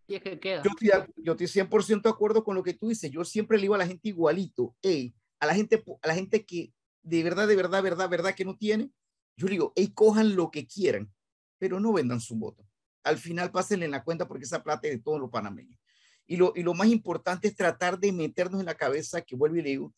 Y 0.08 0.16
es 0.16 0.22
que 0.22 0.40
queda. 0.40 0.64
Yo 0.64 0.70
estoy, 0.70 1.14
yo 1.18 1.34
estoy 1.34 1.48
100% 1.48 2.02
de 2.02 2.10
acuerdo 2.10 2.44
con 2.44 2.56
lo 2.56 2.64
que 2.64 2.74
tú 2.74 2.88
dices. 2.88 3.12
Yo 3.12 3.26
siempre 3.26 3.58
le 3.58 3.64
digo 3.64 3.76
a 3.76 3.80
la 3.80 3.88
gente 3.88 4.08
igualito, 4.08 4.74
hey, 4.82 5.14
a 5.40 5.46
la 5.46 5.54
gente, 5.54 5.84
a 6.02 6.08
la 6.08 6.16
gente 6.16 6.46
que 6.46 6.72
de 7.04 7.24
verdad, 7.24 7.48
de 7.48 7.56
verdad, 7.56 7.84
verdad, 7.84 8.10
verdad 8.10 8.36
que 8.36 8.46
no 8.46 8.56
tiene, 8.56 8.90
yo 9.36 9.48
digo, 9.48 9.74
hey, 9.76 9.92
cojan 9.94 10.36
lo 10.36 10.50
que 10.50 10.66
quieran, 10.66 11.14
pero 11.58 11.80
no 11.80 11.94
vendan 11.94 12.20
su 12.20 12.36
voto. 12.36 12.66
Al 13.04 13.18
final 13.18 13.52
pásenle 13.52 13.86
en 13.86 13.92
la 13.92 14.04
cuenta 14.04 14.28
porque 14.28 14.46
esa 14.46 14.64
plata 14.64 14.88
es 14.88 14.96
de 14.96 15.04
todos 15.04 15.20
los 15.20 15.30
panameños. 15.30 15.80
Y 16.26 16.36
lo, 16.36 16.52
y 16.56 16.64
lo 16.64 16.74
más 16.74 16.90
importante 16.90 17.48
es 17.48 17.56
tratar 17.56 17.98
de 18.00 18.12
meternos 18.12 18.60
en 18.60 18.66
la 18.66 18.76
cabeza, 18.76 19.22
que 19.22 19.36
vuelvo 19.36 19.58
y 19.58 19.62
le 19.62 19.70
digo, 19.70 19.94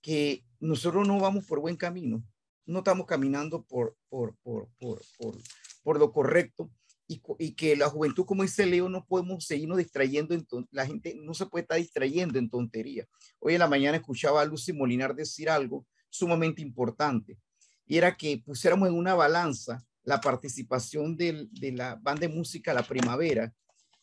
que 0.00 0.44
nosotros 0.60 1.06
no 1.06 1.20
vamos 1.20 1.44
por 1.44 1.60
buen 1.60 1.76
camino, 1.76 2.24
no 2.64 2.78
estamos 2.78 3.06
caminando 3.06 3.62
por, 3.64 3.96
por, 4.08 4.34
por, 4.42 4.68
por, 4.78 5.02
por, 5.18 5.36
por 5.82 5.98
lo 5.98 6.12
correcto 6.12 6.70
y, 7.06 7.20
y, 7.38 7.54
que 7.54 7.76
la 7.76 7.88
juventud, 7.88 8.24
como 8.26 8.42
dice 8.42 8.66
Leo, 8.66 8.88
no 8.88 9.04
podemos 9.06 9.44
seguirnos 9.44 9.78
distrayendo, 9.78 10.34
en 10.34 10.46
la 10.70 10.86
gente 10.86 11.16
no 11.22 11.34
se 11.34 11.46
puede 11.46 11.62
estar 11.62 11.78
distrayendo 11.78 12.38
en 12.38 12.50
tontería. 12.50 13.06
Hoy 13.38 13.54
en 13.54 13.60
la 13.60 13.68
mañana 13.68 13.96
escuchaba 13.96 14.42
a 14.42 14.44
Lucy 14.44 14.72
Molinar 14.72 15.14
decir 15.14 15.48
algo 15.48 15.86
sumamente 16.10 16.62
importante 16.62 17.38
y 17.86 17.96
era 17.96 18.16
que 18.16 18.42
pusiéramos 18.44 18.88
en 18.88 18.94
una 18.94 19.14
balanza 19.14 19.82
la 20.08 20.22
participación 20.22 21.18
de 21.18 21.48
la 21.76 21.96
banda 21.96 22.22
de 22.22 22.34
música 22.34 22.72
La 22.72 22.82
Primavera 22.82 23.52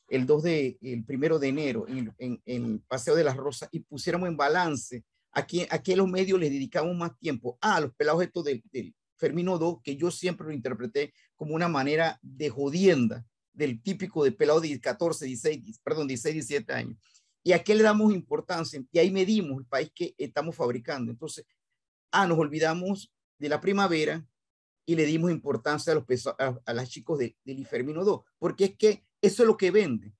el 0.07 0.27
2 0.27 0.43
de, 0.43 0.77
el 0.83 1.03
primero 1.03 1.39
de 1.39 1.47
enero 1.47 1.87
en, 1.87 2.41
el 2.45 2.79
Paseo 2.87 3.15
de 3.15 3.23
las 3.23 3.35
Rosas 3.35 3.69
y 3.71 3.79
pusiéramos 3.79 4.29
en 4.29 4.37
balance 4.37 5.03
aquí, 5.31 5.65
aquí 5.67 5.95
los 5.95 6.07
medios 6.07 6.39
les 6.39 6.51
dedicamos 6.51 6.95
más 6.95 7.17
tiempo 7.17 7.57
a 7.59 7.79
los 7.81 7.91
pelados 7.95 8.21
estos 8.21 8.43
del, 8.43 8.61
del 8.71 8.93
Fermino 9.17 9.57
2, 9.57 9.81
que 9.81 9.95
yo 9.95 10.11
siempre 10.11 10.45
lo 10.45 10.53
interpreté 10.53 11.11
como 11.35 11.55
una 11.55 11.67
manera 11.67 12.19
de 12.21 12.49
jodienda 12.51 13.25
del 13.51 13.81
típico 13.81 14.23
de 14.23 14.31
pelado 14.31 14.61
de 14.61 14.79
14, 14.79 15.25
16, 15.25 15.79
perdón, 15.83 16.05
16, 16.05 16.35
17 16.35 16.71
años. 16.71 16.99
Y 17.41 17.53
a 17.53 17.63
qué 17.63 17.73
le 17.73 17.81
damos 17.81 18.13
importancia 18.13 18.79
y 18.91 18.99
ahí 18.99 19.09
medimos 19.09 19.57
el 19.57 19.65
país 19.65 19.91
que 19.95 20.13
estamos 20.19 20.55
fabricando. 20.55 21.11
Entonces, 21.11 21.45
ah, 22.11 22.27
nos 22.27 22.37
olvidamos 22.37 23.11
de 23.39 23.49
la 23.49 23.59
primavera 23.59 24.23
y 24.85 24.95
le 24.95 25.05
dimos 25.05 25.31
importancia 25.31 25.93
a 25.93 25.95
los 25.95 26.27
a, 26.27 26.59
a 26.65 26.73
los 26.73 26.89
chicos 26.89 27.19
de, 27.19 27.35
del 27.43 27.65
Fermino 27.65 28.03
2, 28.03 28.21
porque 28.37 28.65
es 28.65 28.77
que 28.77 29.05
eso 29.21 29.43
es 29.43 29.47
lo 29.47 29.57
que 29.57 29.71
vende. 29.71 30.13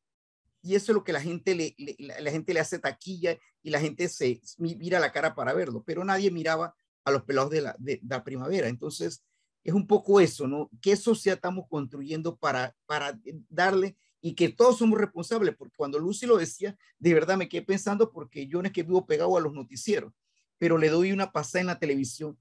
Y 0.61 0.73
eso 0.73 0.91
es 0.91 0.95
lo 0.95 1.03
que 1.03 1.13
la 1.13 1.21
gente 1.21 1.53
le, 1.53 1.75
le, 1.77 1.95
la 1.99 2.31
gente 2.31 2.51
le 2.51 2.59
hace 2.59 2.79
taquilla 2.79 3.37
y 3.61 3.69
la 3.69 3.79
gente 3.79 4.09
se 4.09 4.41
mira 4.57 4.99
la 4.99 5.11
cara 5.11 5.35
para 5.35 5.53
verlo, 5.53 5.83
pero 5.85 6.03
nadie 6.03 6.31
miraba 6.31 6.75
a 7.03 7.11
los 7.11 7.21
pelados 7.23 7.51
de 7.51 7.61
la, 7.61 7.75
de, 7.77 7.99
de 8.01 8.15
la 8.15 8.23
primavera. 8.23 8.67
Entonces, 8.67 9.23
es 9.63 9.73
un 9.73 9.87
poco 9.87 10.19
eso, 10.19 10.47
¿no? 10.47 10.69
¿Qué 10.81 10.95
sociedad 10.95 11.37
estamos 11.37 11.65
construyendo 11.67 12.37
para, 12.37 12.75
para 12.85 13.19
darle 13.49 13.97
y 14.21 14.33
que 14.33 14.49
todos 14.49 14.77
somos 14.77 14.99
responsables? 14.99 15.55
Porque 15.55 15.75
cuando 15.75 15.99
Lucy 15.99 16.25
lo 16.25 16.37
decía, 16.37 16.77
de 16.99 17.13
verdad 17.13 17.37
me 17.37 17.49
quedé 17.49 17.63
pensando 17.63 18.11
porque 18.11 18.47
yo 18.47 18.61
no 18.61 18.67
es 18.67 18.73
que 18.73 18.83
vivo 18.83 19.05
pegado 19.05 19.37
a 19.37 19.41
los 19.41 19.53
noticieros, 19.53 20.13
pero 20.57 20.77
le 20.77 20.89
doy 20.89 21.11
una 21.11 21.31
pasada 21.31 21.61
en 21.61 21.67
la 21.67 21.79
televisión 21.79 22.37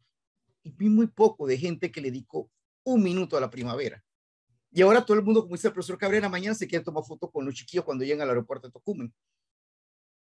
y 0.64 0.70
vi 0.70 0.88
muy 0.88 1.06
poco 1.06 1.46
de 1.46 1.56
gente 1.56 1.92
que 1.92 2.00
le 2.00 2.10
dedicó 2.10 2.50
un 2.82 3.02
minuto 3.02 3.36
a 3.36 3.40
la 3.40 3.50
primavera. 3.50 4.02
Y 4.72 4.82
ahora 4.82 5.04
todo 5.04 5.16
el 5.16 5.22
mundo, 5.22 5.42
como 5.42 5.54
dice 5.54 5.68
el 5.68 5.74
profesor 5.74 5.98
Cabrera, 5.98 6.28
mañana 6.28 6.54
se 6.54 6.66
quiere 6.66 6.84
tomar 6.84 7.04
fotos 7.04 7.30
con 7.30 7.44
los 7.44 7.54
chiquillos 7.54 7.84
cuando 7.84 8.04
llegan 8.04 8.22
al 8.22 8.30
aeropuerto 8.30 8.66
de 8.66 8.72
Tocumen. 8.72 9.14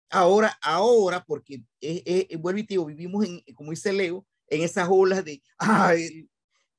Ahora, 0.09 0.57
ahora, 0.61 1.23
porque 1.23 1.63
eh, 1.79 2.27
eh, 2.29 2.35
vuelvo 2.35 2.59
y 2.59 2.63
digo, 2.63 2.85
vivimos 2.85 3.25
en, 3.25 3.41
como 3.55 3.71
dice 3.71 3.93
Leo, 3.93 4.27
en 4.47 4.61
esas 4.63 4.89
olas 4.91 5.23
de, 5.23 5.41
ay, 5.57 6.29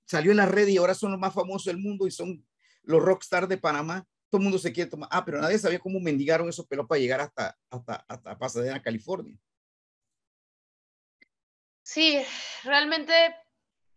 salió 0.04 0.32
en 0.32 0.36
la 0.36 0.46
red 0.46 0.68
y 0.68 0.76
ahora 0.76 0.94
son 0.94 1.12
los 1.12 1.20
más 1.20 1.32
famosos 1.32 1.64
del 1.64 1.78
mundo 1.78 2.06
y 2.06 2.10
son 2.10 2.46
los 2.82 3.02
rockstars 3.02 3.48
de 3.48 3.56
Panamá. 3.56 4.06
Todo 4.28 4.40
el 4.40 4.44
mundo 4.44 4.58
se 4.58 4.72
quiere 4.72 4.90
tomar. 4.90 5.08
Ah, 5.10 5.24
pero 5.24 5.40
nadie 5.40 5.58
sabía 5.58 5.78
cómo 5.78 5.98
mendigaron 5.98 6.48
esos 6.48 6.66
pelos 6.66 6.86
para 6.86 7.00
llegar 7.00 7.20
hasta, 7.20 7.56
hasta, 7.70 8.04
hasta 8.06 8.38
Pasadena, 8.38 8.82
California. 8.82 9.38
Sí, 11.82 12.22
realmente 12.64 13.12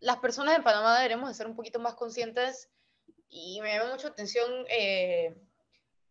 las 0.06 0.18
personas 0.18 0.54
en 0.54 0.62
Panamá 0.62 0.98
deberemos 0.98 1.28
de 1.28 1.34
ser 1.34 1.48
un 1.48 1.56
poquito 1.56 1.80
más 1.80 1.94
conscientes 1.94 2.70
y 3.28 3.60
me 3.60 3.74
llama 3.74 3.90
mucho 3.90 4.06
atención 4.06 4.48
eh, 4.68 5.36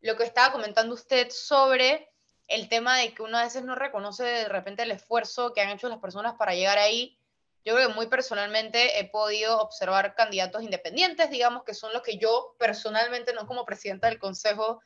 lo 0.02 0.18
que 0.18 0.26
estaba 0.26 0.52
comentando 0.52 0.94
usted 0.94 1.30
sobre 1.30 2.10
el 2.50 2.68
tema 2.68 2.98
de 2.98 3.14
que 3.14 3.22
uno 3.22 3.38
a 3.38 3.46
veces 3.46 3.64
no 3.64 3.74
reconoce 3.74 4.26
de 4.26 4.50
repente 4.50 4.84
el 4.84 4.92
esfuerzo 4.92 5.54
que 5.54 5.62
han 5.62 5.70
hecho 5.70 5.88
las 5.88 6.00
personas 6.00 6.36
para 6.36 6.54
llegar 6.54 6.78
ahí. 6.78 7.18
Yo 7.64 7.74
creo 7.74 7.88
que 7.88 7.94
muy 7.94 8.08
personalmente 8.08 9.00
he 9.00 9.06
podido 9.06 9.62
observar 9.62 10.14
candidatos 10.14 10.62
independientes, 10.62 11.30
digamos, 11.30 11.64
que 11.64 11.74
son 11.74 11.94
los 11.94 12.02
que 12.02 12.18
yo 12.18 12.54
personalmente, 12.60 13.32
no 13.32 13.48
como 13.48 13.64
presidenta 13.64 14.10
del 14.10 14.20
Consejo, 14.20 14.82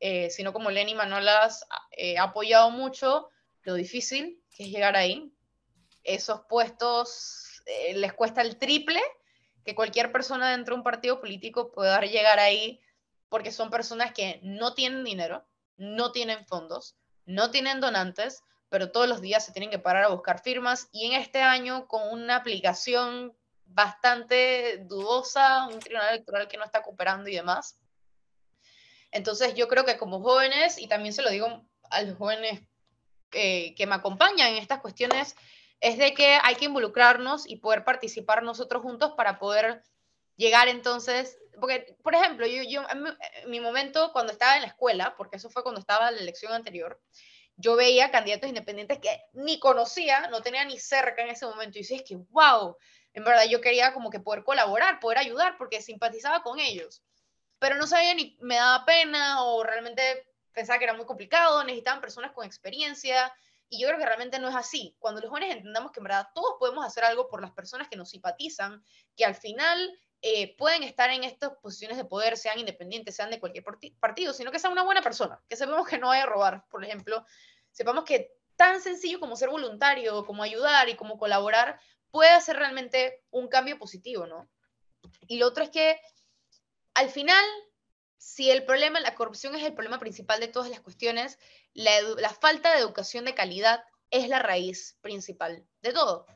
eh, 0.00 0.30
sino 0.30 0.54
como 0.54 0.70
Lenny 0.70 0.94
Manolas, 0.94 1.66
eh, 1.90 2.12
he 2.12 2.18
apoyado 2.18 2.70
mucho 2.70 3.28
lo 3.64 3.74
difícil 3.74 4.42
que 4.56 4.62
es 4.62 4.70
llegar 4.70 4.96
ahí. 4.96 5.30
Esos 6.04 6.40
puestos 6.48 7.45
eh, 7.66 7.94
les 7.94 8.12
cuesta 8.12 8.42
el 8.42 8.58
triple 8.58 9.02
que 9.64 9.74
cualquier 9.74 10.12
persona 10.12 10.50
dentro 10.50 10.74
de 10.74 10.78
un 10.78 10.84
partido 10.84 11.20
político 11.20 11.72
pueda 11.72 12.00
llegar 12.02 12.38
ahí, 12.38 12.80
porque 13.28 13.50
son 13.50 13.68
personas 13.68 14.12
que 14.12 14.38
no 14.42 14.74
tienen 14.74 15.02
dinero, 15.02 15.44
no 15.76 16.12
tienen 16.12 16.46
fondos, 16.46 16.96
no 17.24 17.50
tienen 17.50 17.80
donantes, 17.80 18.42
pero 18.68 18.92
todos 18.92 19.08
los 19.08 19.20
días 19.20 19.44
se 19.44 19.52
tienen 19.52 19.70
que 19.70 19.80
parar 19.80 20.04
a 20.04 20.08
buscar 20.08 20.40
firmas 20.40 20.88
y 20.92 21.06
en 21.06 21.20
este 21.20 21.42
año 21.42 21.88
con 21.88 22.08
una 22.12 22.36
aplicación 22.36 23.36
bastante 23.64 24.78
dudosa, 24.84 25.66
un 25.66 25.80
tribunal 25.80 26.14
electoral 26.14 26.46
que 26.46 26.56
no 26.56 26.64
está 26.64 26.82
cooperando 26.82 27.28
y 27.28 27.34
demás. 27.34 27.78
Entonces 29.10 29.54
yo 29.54 29.66
creo 29.66 29.84
que 29.84 29.98
como 29.98 30.20
jóvenes, 30.20 30.78
y 30.78 30.86
también 30.86 31.12
se 31.12 31.22
lo 31.22 31.30
digo 31.30 31.64
a 31.90 32.02
los 32.02 32.16
jóvenes 32.16 32.60
que, 33.30 33.74
que 33.76 33.86
me 33.86 33.96
acompañan 33.96 34.48
en 34.52 34.58
estas 34.58 34.80
cuestiones, 34.80 35.34
es 35.80 35.98
de 35.98 36.14
que 36.14 36.38
hay 36.42 36.54
que 36.56 36.66
involucrarnos 36.66 37.48
y 37.48 37.56
poder 37.56 37.84
participar 37.84 38.42
nosotros 38.42 38.82
juntos 38.82 39.12
para 39.16 39.38
poder 39.38 39.82
llegar 40.36 40.68
entonces, 40.68 41.38
porque, 41.60 41.96
por 42.02 42.14
ejemplo, 42.14 42.46
yo, 42.46 42.62
yo 42.62 42.86
en, 42.90 43.02
mi, 43.02 43.10
en 43.42 43.50
mi 43.50 43.60
momento 43.60 44.12
cuando 44.12 44.32
estaba 44.32 44.56
en 44.56 44.62
la 44.62 44.68
escuela, 44.68 45.14
porque 45.16 45.36
eso 45.36 45.50
fue 45.50 45.62
cuando 45.62 45.80
estaba 45.80 46.08
en 46.08 46.16
la 46.16 46.20
elección 46.20 46.52
anterior, 46.52 47.00
yo 47.56 47.74
veía 47.74 48.10
candidatos 48.10 48.48
independientes 48.48 48.98
que 48.98 49.18
ni 49.32 49.58
conocía, 49.58 50.28
no 50.28 50.42
tenía 50.42 50.64
ni 50.64 50.78
cerca 50.78 51.22
en 51.22 51.30
ese 51.30 51.46
momento, 51.46 51.78
y 51.78 51.82
decía, 51.82 51.96
es 51.96 52.02
que, 52.02 52.16
wow, 52.16 52.76
en 53.14 53.24
verdad 53.24 53.44
yo 53.48 53.62
quería 53.62 53.94
como 53.94 54.10
que 54.10 54.20
poder 54.20 54.44
colaborar, 54.44 55.00
poder 55.00 55.18
ayudar, 55.18 55.56
porque 55.56 55.80
simpatizaba 55.80 56.42
con 56.42 56.60
ellos, 56.60 57.02
pero 57.58 57.76
no 57.76 57.86
sabía 57.86 58.14
ni, 58.14 58.36
me 58.40 58.56
daba 58.56 58.84
pena 58.84 59.42
o 59.44 59.64
realmente 59.64 60.26
pensaba 60.52 60.78
que 60.78 60.84
era 60.84 60.94
muy 60.94 61.06
complicado, 61.06 61.64
necesitaban 61.64 62.02
personas 62.02 62.32
con 62.32 62.44
experiencia, 62.44 63.32
y 63.68 63.80
yo 63.80 63.88
creo 63.88 63.98
que 63.98 64.06
realmente 64.06 64.38
no 64.38 64.48
es 64.48 64.54
así. 64.54 64.96
Cuando 64.98 65.20
los 65.20 65.30
jóvenes 65.30 65.56
entendamos 65.56 65.92
que 65.92 66.00
en 66.00 66.04
verdad 66.04 66.28
todos 66.34 66.56
podemos 66.58 66.84
hacer 66.84 67.04
algo 67.04 67.28
por 67.28 67.40
las 67.40 67.52
personas 67.52 67.88
que 67.88 67.96
nos 67.96 68.10
simpatizan, 68.10 68.82
que 69.16 69.24
al 69.24 69.34
final 69.34 69.98
eh, 70.22 70.56
pueden 70.56 70.82
estar 70.82 71.10
en 71.10 71.24
estas 71.24 71.52
posiciones 71.58 71.96
de 71.96 72.04
poder, 72.04 72.36
sean 72.36 72.58
independientes, 72.58 73.16
sean 73.16 73.30
de 73.30 73.40
cualquier 73.40 73.64
partido, 73.98 74.32
sino 74.32 74.50
que 74.50 74.58
sea 74.58 74.70
una 74.70 74.82
buena 74.82 75.02
persona, 75.02 75.42
que 75.48 75.56
sepamos 75.56 75.86
que 75.86 75.98
no 75.98 76.08
vaya 76.08 76.24
a 76.24 76.26
robar, 76.26 76.64
por 76.70 76.84
ejemplo, 76.84 77.24
sepamos 77.70 78.04
que 78.04 78.32
tan 78.56 78.80
sencillo 78.80 79.20
como 79.20 79.36
ser 79.36 79.50
voluntario, 79.50 80.24
como 80.24 80.42
ayudar 80.42 80.88
y 80.88 80.96
como 80.96 81.18
colaborar, 81.18 81.78
puede 82.10 82.30
hacer 82.30 82.56
realmente 82.56 83.22
un 83.30 83.48
cambio 83.48 83.78
positivo, 83.78 84.26
¿no? 84.26 84.48
Y 85.26 85.38
lo 85.38 85.46
otro 85.46 85.62
es 85.62 85.70
que 85.70 86.00
al 86.94 87.10
final 87.10 87.44
si 88.18 88.50
el 88.50 88.64
problema, 88.64 89.00
la 89.00 89.14
corrupción 89.14 89.54
es 89.54 89.62
el 89.64 89.74
problema 89.74 89.98
principal 89.98 90.40
de 90.40 90.48
todas 90.48 90.70
las 90.70 90.80
cuestiones, 90.80 91.38
la, 91.74 92.30
falta 92.30 92.72
de 92.72 92.80
educación 92.80 93.24
de 93.24 93.34
calidad 93.34 93.84
es 94.10 94.28
la 94.28 94.38
raíz 94.38 94.96
principal 95.00 95.66
de 95.82 95.92
todo. 95.92 96.26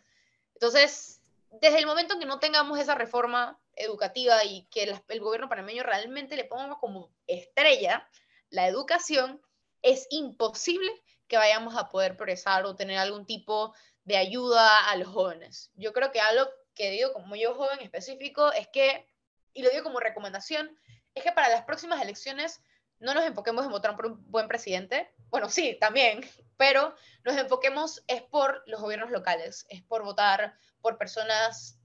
Entonces, 0.55 1.23
desde 1.61 1.79
el 1.79 1.87
momento 1.87 2.15
en 2.15 2.21
que 2.21 2.27
no 2.27 2.39
tengamos 2.39 2.79
esa 2.79 2.95
reforma 2.95 3.59
educativa 3.75 4.45
y 4.45 4.65
que 4.71 4.95
el 5.09 5.21
gobierno 5.21 5.49
panameño 5.49 5.83
realmente 5.83 6.37
le 6.37 6.45
ponga 6.45 6.77
como 6.79 7.11
estrella 7.27 8.09
la 8.51 8.67
educación, 8.67 9.41
es 9.83 10.07
imposible 10.11 10.93
que 11.29 11.37
vayamos 11.37 11.77
a 11.77 11.89
poder 11.89 12.17
progresar 12.17 12.67
o 12.67 12.77
tener 12.77 12.99
algún 12.99 13.25
tipo 13.25 13.75
de 14.05 14.17
ayuda 14.17 14.91
a 14.91 14.97
los 14.97 15.09
jóvenes. 15.09 15.71
Yo 15.75 15.93
creo 15.93 16.11
que 16.11 16.21
algo 16.21 16.51
que 16.75 16.91
digo 16.91 17.13
como 17.13 17.37
yo 17.37 17.55
joven 17.55 17.81
específico 17.81 18.53
es 18.53 18.69
que, 18.69 19.07
y 19.55 19.63
lo 19.63 19.71
digo 19.71 19.85
como 19.85 20.01
recomendación, 20.01 20.77
es 21.15 21.23
que 21.23 21.33
para 21.33 21.49
las 21.49 21.63
próximas 21.63 22.01
elecciones 22.01 22.63
no 22.99 23.15
nos 23.15 23.25
enfoquemos 23.25 23.65
en 23.65 23.71
votar 23.71 23.97
por 23.97 24.07
un 24.07 24.31
buen 24.31 24.47
presidente. 24.47 25.11
Bueno, 25.31 25.49
sí, 25.49 25.77
también, 25.81 26.21
pero 26.57 26.95
nos 27.25 27.37
enfoquemos 27.37 28.03
es 28.07 28.23
por 28.23 28.63
los 28.67 28.81
gobiernos 28.81 29.11
locales, 29.11 29.67
es 29.69 29.83
por 29.83 30.03
votar 30.05 30.55
por 30.81 30.99
personas 30.99 31.79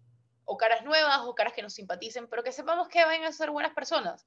o 0.46 0.58
caras 0.58 0.84
nuevas 0.84 1.22
o 1.22 1.34
caras 1.34 1.54
que 1.54 1.64
nos 1.64 1.74
simpaticen, 1.74 2.28
pero 2.28 2.44
que 2.44 2.52
sepamos 2.52 2.88
que 2.88 3.04
van 3.04 3.24
a 3.24 3.32
ser 3.32 3.50
buenas 3.50 3.74
personas. 3.74 4.26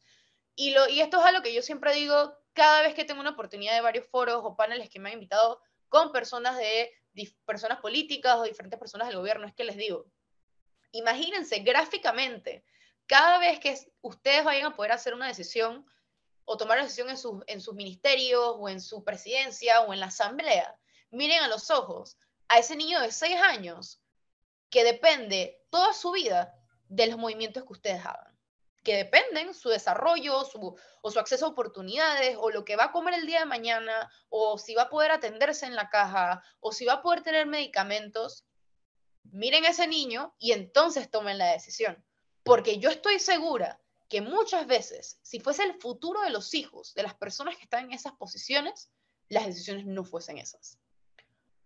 Y, 0.56 0.72
lo, 0.72 0.88
y 0.88 1.00
esto 1.00 1.20
es 1.20 1.24
algo 1.24 1.42
que 1.42 1.54
yo 1.54 1.62
siempre 1.62 1.94
digo 1.94 2.36
cada 2.52 2.82
vez 2.82 2.94
que 2.94 3.04
tengo 3.04 3.20
una 3.20 3.30
oportunidad 3.30 3.74
de 3.74 3.80
varios 3.80 4.06
foros 4.08 4.40
o 4.42 4.56
paneles 4.56 4.90
que 4.90 4.98
me 4.98 5.10
han 5.10 5.14
invitado 5.14 5.60
con 5.88 6.10
personas 6.10 6.56
de 6.56 6.92
personas 7.44 7.78
políticas 7.80 8.36
o 8.36 8.42
diferentes 8.42 8.78
personas 8.78 9.08
del 9.08 9.16
gobierno, 9.16 9.46
es 9.46 9.54
que 9.54 9.64
les 9.64 9.76
digo, 9.76 10.06
imagínense 10.92 11.60
gráficamente, 11.60 12.64
cada 13.08 13.38
vez 13.38 13.58
que 13.58 13.74
ustedes 14.02 14.44
vayan 14.44 14.66
a 14.66 14.76
poder 14.76 14.92
hacer 14.92 15.14
una 15.14 15.26
decisión 15.26 15.84
o 16.44 16.56
tomar 16.56 16.76
una 16.76 16.84
decisión 16.84 17.08
en 17.08 17.16
sus, 17.16 17.42
en 17.46 17.60
ministerios 17.74 18.54
o 18.58 18.68
en 18.68 18.80
su 18.80 19.02
presidencia 19.02 19.80
o 19.80 19.92
en 19.92 20.00
la 20.00 20.06
asamblea, 20.06 20.78
miren 21.10 21.42
a 21.42 21.48
los 21.48 21.70
ojos 21.70 22.18
a 22.48 22.58
ese 22.58 22.76
niño 22.76 23.00
de 23.00 23.10
seis 23.10 23.40
años 23.40 24.00
que 24.70 24.84
depende 24.84 25.62
toda 25.70 25.94
su 25.94 26.12
vida 26.12 26.54
de 26.88 27.06
los 27.06 27.18
movimientos 27.18 27.64
que 27.64 27.72
ustedes 27.72 28.04
hagan, 28.04 28.38
que 28.84 28.96
dependen 28.96 29.54
su 29.54 29.70
desarrollo 29.70 30.44
su, 30.44 30.78
o 31.00 31.10
su 31.10 31.18
acceso 31.18 31.46
a 31.46 31.50
oportunidades 31.50 32.36
o 32.38 32.50
lo 32.50 32.64
que 32.64 32.76
va 32.76 32.84
a 32.84 32.92
comer 32.92 33.14
el 33.14 33.26
día 33.26 33.40
de 33.40 33.46
mañana 33.46 34.10
o 34.28 34.58
si 34.58 34.74
va 34.74 34.82
a 34.82 34.90
poder 34.90 35.12
atenderse 35.12 35.64
en 35.64 35.76
la 35.76 35.88
caja 35.88 36.42
o 36.60 36.72
si 36.72 36.84
va 36.84 36.94
a 36.94 37.02
poder 37.02 37.22
tener 37.22 37.46
medicamentos. 37.46 38.44
Miren 39.24 39.64
a 39.64 39.70
ese 39.70 39.86
niño 39.86 40.34
y 40.38 40.52
entonces 40.52 41.10
tomen 41.10 41.38
la 41.38 41.52
decisión, 41.52 42.02
porque 42.48 42.78
yo 42.78 42.88
estoy 42.88 43.18
segura 43.18 43.78
que 44.08 44.22
muchas 44.22 44.66
veces, 44.66 45.20
si 45.22 45.38
fuese 45.38 45.64
el 45.64 45.74
futuro 45.74 46.22
de 46.22 46.30
los 46.30 46.54
hijos 46.54 46.94
de 46.94 47.02
las 47.02 47.14
personas 47.14 47.56
que 47.56 47.64
están 47.64 47.84
en 47.84 47.92
esas 47.92 48.14
posiciones, 48.14 48.90
las 49.28 49.44
decisiones 49.44 49.84
no 49.84 50.02
fuesen 50.02 50.38
esas. 50.38 50.78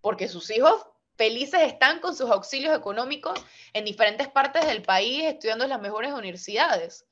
Porque 0.01 0.29
sus 0.29 0.51
hijos 0.51 0.85
felices 1.17 1.61
están 1.63 2.01
con 2.01 2.17
sus 2.17 2.29
auxilios 2.31 2.77
económicos 2.77 3.39
en 3.73 3.85
diferentes 3.85 4.29
partes 4.29 4.67
del 4.67 4.83
país 4.83 5.23
estudiando 5.25 5.63
en 5.65 5.71
las 5.71 5.81
mejores 5.81 6.13
universidades. 6.13 7.07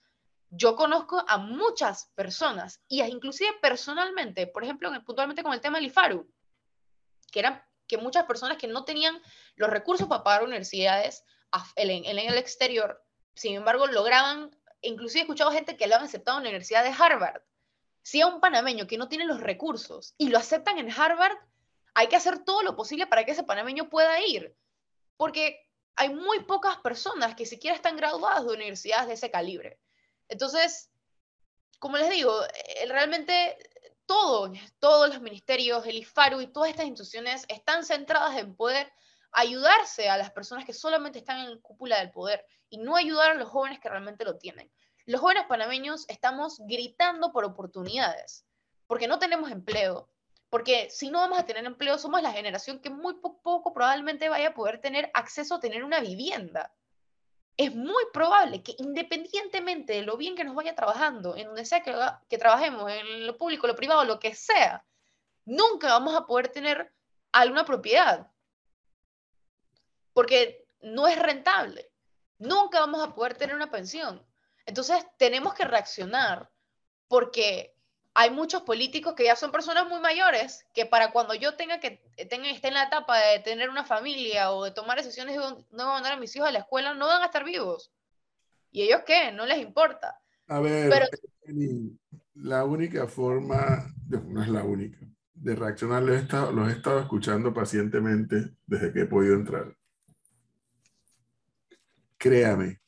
Yo 0.51 0.75
conozco 0.75 1.25
a 1.29 1.39
muchas 1.39 2.11
personas, 2.17 2.81
y 2.89 3.03
inclusive 3.03 3.51
personalmente, 3.63 4.49
por 4.49 4.65
ejemplo, 4.65 4.91
puntualmente 5.05 5.45
con 5.45 5.53
el 5.53 5.61
tema 5.61 5.79
del 5.79 5.87
IFARU, 5.87 6.29
que 7.31 7.39
eran 7.39 7.63
que 7.87 7.99
muchas 7.99 8.25
personas 8.25 8.59
que 8.59 8.67
no 8.67 8.85
tenían 8.85 9.23
los 9.55 9.71
recursos 9.71 10.09
para 10.09 10.25
pagar 10.25 10.43
universidades 10.43 11.23
en, 11.77 12.05
en 12.05 12.19
el 12.19 12.37
exterior, 12.37 13.01
sin 13.41 13.55
embargo, 13.55 13.87
lograban, 13.87 14.55
inclusive 14.83 15.21
he 15.21 15.23
escuchado 15.23 15.51
gente 15.51 15.79
que 15.79 15.87
lo 15.87 15.97
han 15.97 16.03
aceptado 16.03 16.37
en 16.37 16.45
la 16.45 16.51
Universidad 16.51 16.85
de 16.85 16.91
Harvard. 16.91 17.41
Si 18.03 18.21
a 18.21 18.27
un 18.27 18.39
panameño 18.39 18.87
que 18.87 18.99
no 18.99 19.09
tiene 19.09 19.25
los 19.25 19.41
recursos 19.41 20.15
y 20.19 20.29
lo 20.29 20.37
aceptan 20.37 20.77
en 20.77 20.91
Harvard, 20.91 21.39
hay 21.95 22.09
que 22.09 22.17
hacer 22.17 22.45
todo 22.45 22.63
lo 22.63 22.77
posible 22.77 23.07
para 23.07 23.25
que 23.25 23.31
ese 23.31 23.43
panameño 23.43 23.89
pueda 23.89 24.21
ir, 24.21 24.55
porque 25.17 25.67
hay 25.97 26.11
muy 26.11 26.45
pocas 26.45 26.77
personas 26.81 27.35
que 27.35 27.47
siquiera 27.47 27.75
están 27.75 27.97
graduadas 27.97 28.45
de 28.45 28.53
universidades 28.53 29.09
de 29.09 29.15
ese 29.15 29.31
calibre. 29.31 29.81
Entonces, 30.29 30.91
como 31.79 31.97
les 31.97 32.11
digo, 32.11 32.45
eh, 32.45 32.87
realmente 32.91 33.57
todo, 34.05 34.53
todos 34.81 35.09
los 35.09 35.23
ministerios, 35.23 35.87
el 35.87 35.97
IFARU 35.97 36.43
y 36.43 36.53
todas 36.53 36.69
estas 36.69 36.85
instituciones 36.85 37.47
están 37.49 37.87
centradas 37.87 38.37
en 38.37 38.55
poder 38.55 38.93
ayudarse 39.33 40.11
a 40.11 40.19
las 40.19 40.31
personas 40.31 40.67
que 40.67 40.75
solamente 40.75 41.21
están 41.21 41.39
en 41.39 41.55
la 41.55 41.61
cúpula 41.63 42.01
del 42.01 42.11
poder 42.11 42.45
y 42.71 42.79
no 42.79 42.97
ayudar 42.97 43.33
a 43.33 43.35
los 43.35 43.49
jóvenes 43.49 43.81
que 43.81 43.89
realmente 43.89 44.25
lo 44.25 44.39
tienen. 44.39 44.71
Los 45.07 45.21
jóvenes 45.21 45.45
panameños 45.49 46.07
estamos 46.09 46.59
gritando 46.61 47.33
por 47.33 47.45
oportunidades, 47.45 48.47
porque 48.87 49.09
no 49.09 49.19
tenemos 49.19 49.51
empleo, 49.51 50.09
porque 50.51 50.91
si 50.91 51.11
no 51.11 51.21
vamos 51.21 51.39
a 51.39 51.47
tener 51.47 51.65
empleo, 51.65 51.99
somos 51.99 52.23
la 52.23 52.33
generación 52.33 52.81
que 52.81 52.91
muy 52.91 53.15
poco 53.15 53.73
probablemente 53.73 54.29
vaya 54.29 54.49
a 54.49 54.55
poder 54.55 54.81
tener 54.81 55.11
acceso 55.15 55.55
a 55.55 55.61
tener 55.61 55.85
una 55.85 56.01
vivienda. 56.01 56.75
Es 57.57 57.75
muy 57.75 58.05
probable 58.13 58.63
que 58.63 58.75
independientemente 58.79 59.93
de 59.93 60.03
lo 60.03 60.17
bien 60.17 60.35
que 60.35 60.45
nos 60.45 60.55
vaya 60.55 60.75
trabajando, 60.75 61.37
en 61.37 61.47
donde 61.47 61.65
sea 61.65 61.83
que, 61.83 61.95
que 62.29 62.39
trabajemos, 62.39 62.91
en 62.91 63.27
lo 63.27 63.37
público, 63.37 63.67
lo 63.67 63.77
privado, 63.77 64.05
lo 64.05 64.19
que 64.19 64.35
sea, 64.35 64.85
nunca 65.45 65.89
vamos 65.89 66.17
a 66.17 66.27
poder 66.27 66.49
tener 66.49 66.93
alguna 67.33 67.65
propiedad. 67.65 68.31
Porque 70.13 70.67
no 70.83 71.07
es 71.07 71.19
rentable. 71.19 71.90
Nunca 72.41 72.81
vamos 72.81 73.07
a 73.07 73.15
poder 73.15 73.35
tener 73.35 73.55
una 73.55 73.71
pensión. 73.71 74.21
Entonces 74.67 75.07
tenemos 75.19 75.55
que 75.55 75.65
reaccionar 75.65 76.51
porque 77.07 77.75
hay 78.15 78.31
muchos 78.31 78.63
políticos 78.63 79.15
que 79.15 79.25
ya 79.25 79.37
son 79.37 79.53
personas 79.53 79.89
muy 79.89 80.01
mayores, 80.01 80.67
que 80.75 80.87
para 80.87 81.13
cuando 81.13 81.35
yo 81.35 81.55
tenga 81.55 81.81
que 81.81 82.03
tenga, 82.29 82.51
esté 82.51 82.69
en 82.69 82.75
la 82.75 82.85
etapa 82.85 83.19
de 83.19 83.39
tener 83.41 83.69
una 83.71 83.85
familia 83.85 84.53
o 84.53 84.65
de 84.65 84.71
tomar 84.73 84.97
decisiones 84.97 85.37
de 85.37 85.43
no 85.71 85.93
mandar 85.93 86.15
a 86.15 86.17
mis 86.17 86.35
hijos 86.35 86.49
a 86.49 86.53
la 86.53 86.61
escuela, 86.61 86.95
no 86.95 87.07
van 87.07 87.23
a 87.23 87.27
estar 87.27 87.45
vivos. 87.45 87.93
¿Y 88.73 88.83
ellos 88.83 89.03
qué? 89.07 89.33
No 89.33 89.47
les 89.47 89.59
importa. 89.59 90.21
A 90.49 90.61
ver, 90.61 91.09
la 92.35 92.65
única 92.65 93.07
forma, 93.07 93.87
no 94.09 94.43
es 94.43 94.49
la 94.49 94.65
única, 94.65 94.99
de 95.35 95.55
reaccionar, 95.55 96.03
los 96.03 96.17
he, 96.17 96.21
estado, 96.21 96.53
los 96.53 96.69
he 96.69 96.73
estado 96.73 97.01
escuchando 97.01 97.53
pacientemente 97.53 98.55
desde 98.67 98.93
que 98.93 99.01
he 99.03 99.07
podido 99.07 99.35
entrar. 99.35 99.77
Créame, 102.21 102.83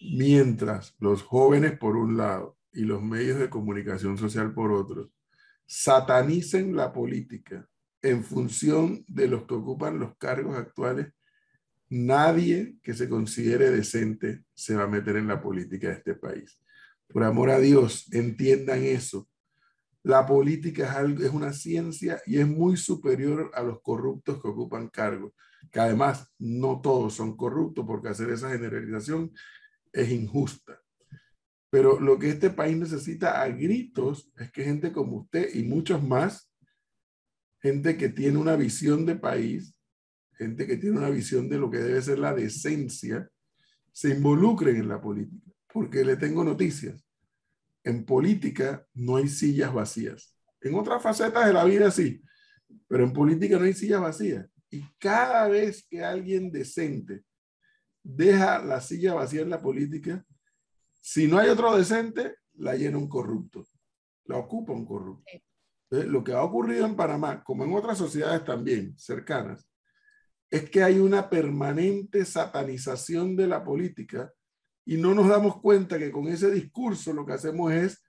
mientras 0.00 0.96
los 0.98 1.22
jóvenes 1.22 1.76
por 1.78 1.94
un 1.94 2.16
lado 2.16 2.56
y 2.72 2.84
los 2.84 3.02
medios 3.02 3.38
de 3.38 3.50
comunicación 3.50 4.16
social 4.16 4.54
por 4.54 4.72
otros 4.72 5.10
satanicen 5.66 6.74
la 6.74 6.90
política 6.90 7.68
en 8.00 8.24
función 8.24 9.04
de 9.08 9.28
los 9.28 9.44
que 9.44 9.52
ocupan 9.52 9.98
los 9.98 10.16
cargos 10.16 10.56
actuales, 10.56 11.08
nadie 11.90 12.78
que 12.82 12.94
se 12.94 13.10
considere 13.10 13.70
decente 13.70 14.44
se 14.54 14.74
va 14.74 14.84
a 14.84 14.88
meter 14.88 15.16
en 15.16 15.28
la 15.28 15.42
política 15.42 15.88
de 15.88 15.94
este 15.94 16.14
país. 16.14 16.58
Por 17.06 17.24
amor 17.24 17.50
a 17.50 17.58
Dios, 17.58 18.10
entiendan 18.10 18.84
eso. 18.84 19.28
La 20.02 20.24
política 20.24 20.98
es, 21.02 21.20
es 21.20 21.30
una 21.30 21.52
ciencia 21.52 22.22
y 22.24 22.38
es 22.38 22.48
muy 22.48 22.78
superior 22.78 23.50
a 23.52 23.62
los 23.62 23.82
corruptos 23.82 24.40
que 24.40 24.48
ocupan 24.48 24.88
cargos, 24.88 25.34
que 25.70 25.80
además 25.80 26.32
no 26.38 26.80
todos 26.80 27.14
son 27.14 27.36
corruptos 27.36 27.84
porque 27.86 28.08
hacer 28.08 28.30
esa 28.30 28.50
generalización 28.50 29.32
es 29.92 30.10
injusta. 30.10 30.80
Pero 31.70 31.98
lo 31.98 32.18
que 32.18 32.28
este 32.28 32.50
país 32.50 32.76
necesita 32.76 33.42
a 33.42 33.48
gritos 33.48 34.30
es 34.38 34.50
que 34.52 34.64
gente 34.64 34.92
como 34.92 35.18
usted 35.18 35.54
y 35.54 35.64
muchos 35.64 36.02
más, 36.02 36.50
gente 37.60 37.96
que 37.96 38.08
tiene 38.08 38.38
una 38.38 38.56
visión 38.56 39.04
de 39.06 39.16
país, 39.16 39.76
gente 40.38 40.66
que 40.66 40.76
tiene 40.76 40.98
una 40.98 41.10
visión 41.10 41.48
de 41.48 41.58
lo 41.58 41.70
que 41.70 41.78
debe 41.78 42.00
ser 42.02 42.18
la 42.18 42.34
decencia, 42.34 43.28
se 43.92 44.10
involucren 44.10 44.76
en 44.76 44.88
la 44.88 45.00
política. 45.00 45.50
Porque 45.72 46.04
le 46.04 46.16
tengo 46.16 46.44
noticias. 46.44 47.04
En 47.82 48.04
política 48.04 48.86
no 48.94 49.16
hay 49.16 49.28
sillas 49.28 49.72
vacías. 49.72 50.36
En 50.60 50.74
otras 50.74 51.02
facetas 51.02 51.46
de 51.46 51.52
la 51.52 51.64
vida 51.64 51.90
sí, 51.90 52.22
pero 52.88 53.04
en 53.04 53.12
política 53.12 53.58
no 53.58 53.64
hay 53.64 53.74
sillas 53.74 54.00
vacías. 54.00 54.48
Y 54.74 54.84
cada 54.98 55.46
vez 55.46 55.86
que 55.88 56.02
alguien 56.02 56.50
decente 56.50 57.22
deja 58.02 58.58
la 58.58 58.80
silla 58.80 59.14
vacía 59.14 59.42
en 59.42 59.50
la 59.50 59.62
política, 59.62 60.26
si 61.00 61.28
no 61.28 61.38
hay 61.38 61.48
otro 61.48 61.76
decente, 61.76 62.38
la 62.54 62.74
llena 62.74 62.98
un 62.98 63.08
corrupto, 63.08 63.64
la 64.24 64.36
ocupa 64.36 64.72
un 64.72 64.84
corrupto. 64.84 65.30
lo 65.90 66.24
que 66.24 66.32
ha 66.32 66.42
ocurrido 66.42 66.86
en 66.86 66.96
Panamá, 66.96 67.44
como 67.44 67.62
en 67.62 67.72
otras 67.72 67.96
sociedades 67.98 68.44
también 68.44 68.98
cercanas, 68.98 69.70
es 70.50 70.68
que 70.68 70.82
hay 70.82 70.98
una 70.98 71.30
permanente 71.30 72.24
satanización 72.24 73.36
de 73.36 73.46
la 73.46 73.62
política 73.62 74.32
y 74.84 74.96
no 74.96 75.14
nos 75.14 75.28
damos 75.28 75.60
cuenta 75.60 76.00
que 76.00 76.10
con 76.10 76.26
ese 76.26 76.50
discurso 76.50 77.12
lo 77.12 77.24
que 77.24 77.34
hacemos 77.34 77.72
es 77.72 78.02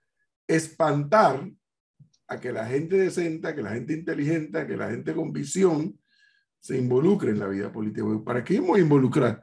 espantar 0.48 1.48
a 2.26 2.40
que 2.40 2.50
la 2.50 2.66
gente 2.66 2.96
decente, 2.96 3.46
a 3.46 3.54
que 3.54 3.62
la 3.62 3.70
gente 3.70 3.92
inteligente, 3.92 4.58
a 4.58 4.66
que 4.66 4.76
la 4.76 4.90
gente 4.90 5.14
con 5.14 5.32
visión 5.32 5.96
se 6.66 6.78
involucre 6.78 7.30
en 7.30 7.38
la 7.38 7.46
vida 7.46 7.72
política. 7.72 8.06
¿Para 8.24 8.44
qué 8.44 8.56
hemos 8.56 8.78
involucrar? 8.78 9.42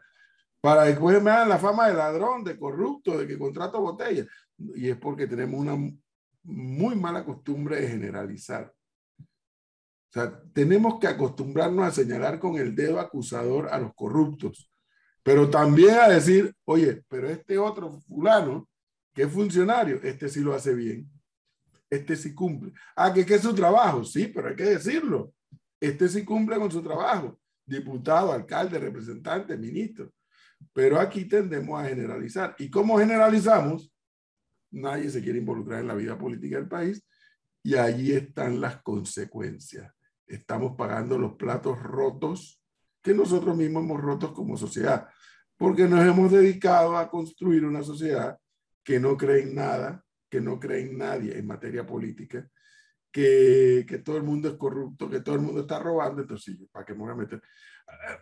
para 0.63 0.85
después 0.85 1.21
me 1.21 1.29
dan 1.29 1.49
la 1.49 1.59
fama 1.59 1.89
de 1.89 1.93
ladrón, 1.93 2.41
de 2.41 2.57
corrupto, 2.57 3.17
de 3.17 3.27
que 3.27 3.37
contrato 3.37 3.81
botellas. 3.81 4.27
Y 4.75 4.87
es 4.87 4.95
porque 4.95 5.27
tenemos 5.27 5.59
una 5.59 5.75
muy 6.43 6.95
mala 6.95 7.25
costumbre 7.25 7.81
de 7.81 7.89
generalizar. 7.89 8.73
O 9.19 10.13
sea, 10.13 10.41
tenemos 10.53 11.01
que 11.01 11.07
acostumbrarnos 11.07 11.85
a 11.85 11.91
señalar 11.91 12.39
con 12.39 12.55
el 12.55 12.73
dedo 12.73 12.97
acusador 12.97 13.67
a 13.67 13.77
los 13.77 13.93
corruptos, 13.93 14.71
pero 15.21 15.49
también 15.49 15.95
a 15.95 16.07
decir, 16.07 16.55
oye, 16.63 17.03
pero 17.09 17.27
este 17.27 17.57
otro 17.57 17.99
fulano, 18.07 18.69
que 19.13 19.23
es 19.23 19.29
funcionario, 19.29 19.99
este 20.01 20.29
sí 20.29 20.39
lo 20.39 20.53
hace 20.53 20.73
bien, 20.73 21.11
este 21.89 22.15
sí 22.15 22.33
cumple. 22.33 22.71
Ah, 22.95 23.13
que 23.13 23.21
es 23.21 23.41
su 23.41 23.53
trabajo, 23.53 24.05
sí, 24.05 24.27
pero 24.27 24.47
hay 24.47 24.55
que 24.55 24.63
decirlo. 24.63 25.33
Este 25.83 26.07
sí 26.07 26.23
cumple 26.23 26.55
con 26.55 26.71
su 26.71 26.81
trabajo, 26.81 27.37
diputado, 27.65 28.31
alcalde, 28.31 28.79
representante, 28.79 29.57
ministro. 29.57 30.09
Pero 30.71 30.97
aquí 30.97 31.25
tendemos 31.25 31.77
a 31.77 31.89
generalizar. 31.89 32.55
¿Y 32.57 32.69
cómo 32.69 32.97
generalizamos? 32.97 33.93
Nadie 34.71 35.09
se 35.09 35.21
quiere 35.21 35.39
involucrar 35.39 35.81
en 35.81 35.89
la 35.89 35.93
vida 35.95 36.17
política 36.17 36.55
del 36.55 36.69
país 36.69 37.05
y 37.61 37.75
allí 37.75 38.13
están 38.13 38.61
las 38.61 38.81
consecuencias. 38.81 39.93
Estamos 40.25 40.77
pagando 40.77 41.17
los 41.17 41.33
platos 41.35 41.77
rotos 41.83 42.63
que 43.01 43.13
nosotros 43.13 43.57
mismos 43.57 43.83
hemos 43.83 43.99
roto 43.99 44.33
como 44.33 44.55
sociedad. 44.55 45.09
porque 45.57 45.83
nos 45.83 46.05
hemos 46.05 46.31
dedicado 46.31 46.97
a 46.97 47.09
construir 47.09 47.65
una 47.65 47.83
sociedad 47.83 48.37
que 48.85 49.01
no 49.01 49.17
cree 49.17 49.43
en 49.43 49.55
nada, 49.55 50.01
que 50.29 50.39
no 50.39 50.61
cree 50.61 50.81
en 50.81 50.97
nadie 50.97 51.37
en 51.37 51.45
materia 51.45 51.85
política, 51.85 52.49
que, 53.13 53.85
que 53.87 53.99
todo 53.99 54.17
el 54.17 54.23
mundo 54.23 54.49
es 54.49 54.55
corrupto, 54.55 55.07
que 55.07 55.21
todo 55.21 55.35
el 55.35 55.41
mundo 55.41 55.61
está 55.61 55.77
robando, 55.77 56.23
entonces 56.23 56.57
¿para 56.71 56.83
qué 56.83 56.93
me 56.93 57.01
voy 57.01 57.11
a 57.11 57.15
meter? 57.15 57.41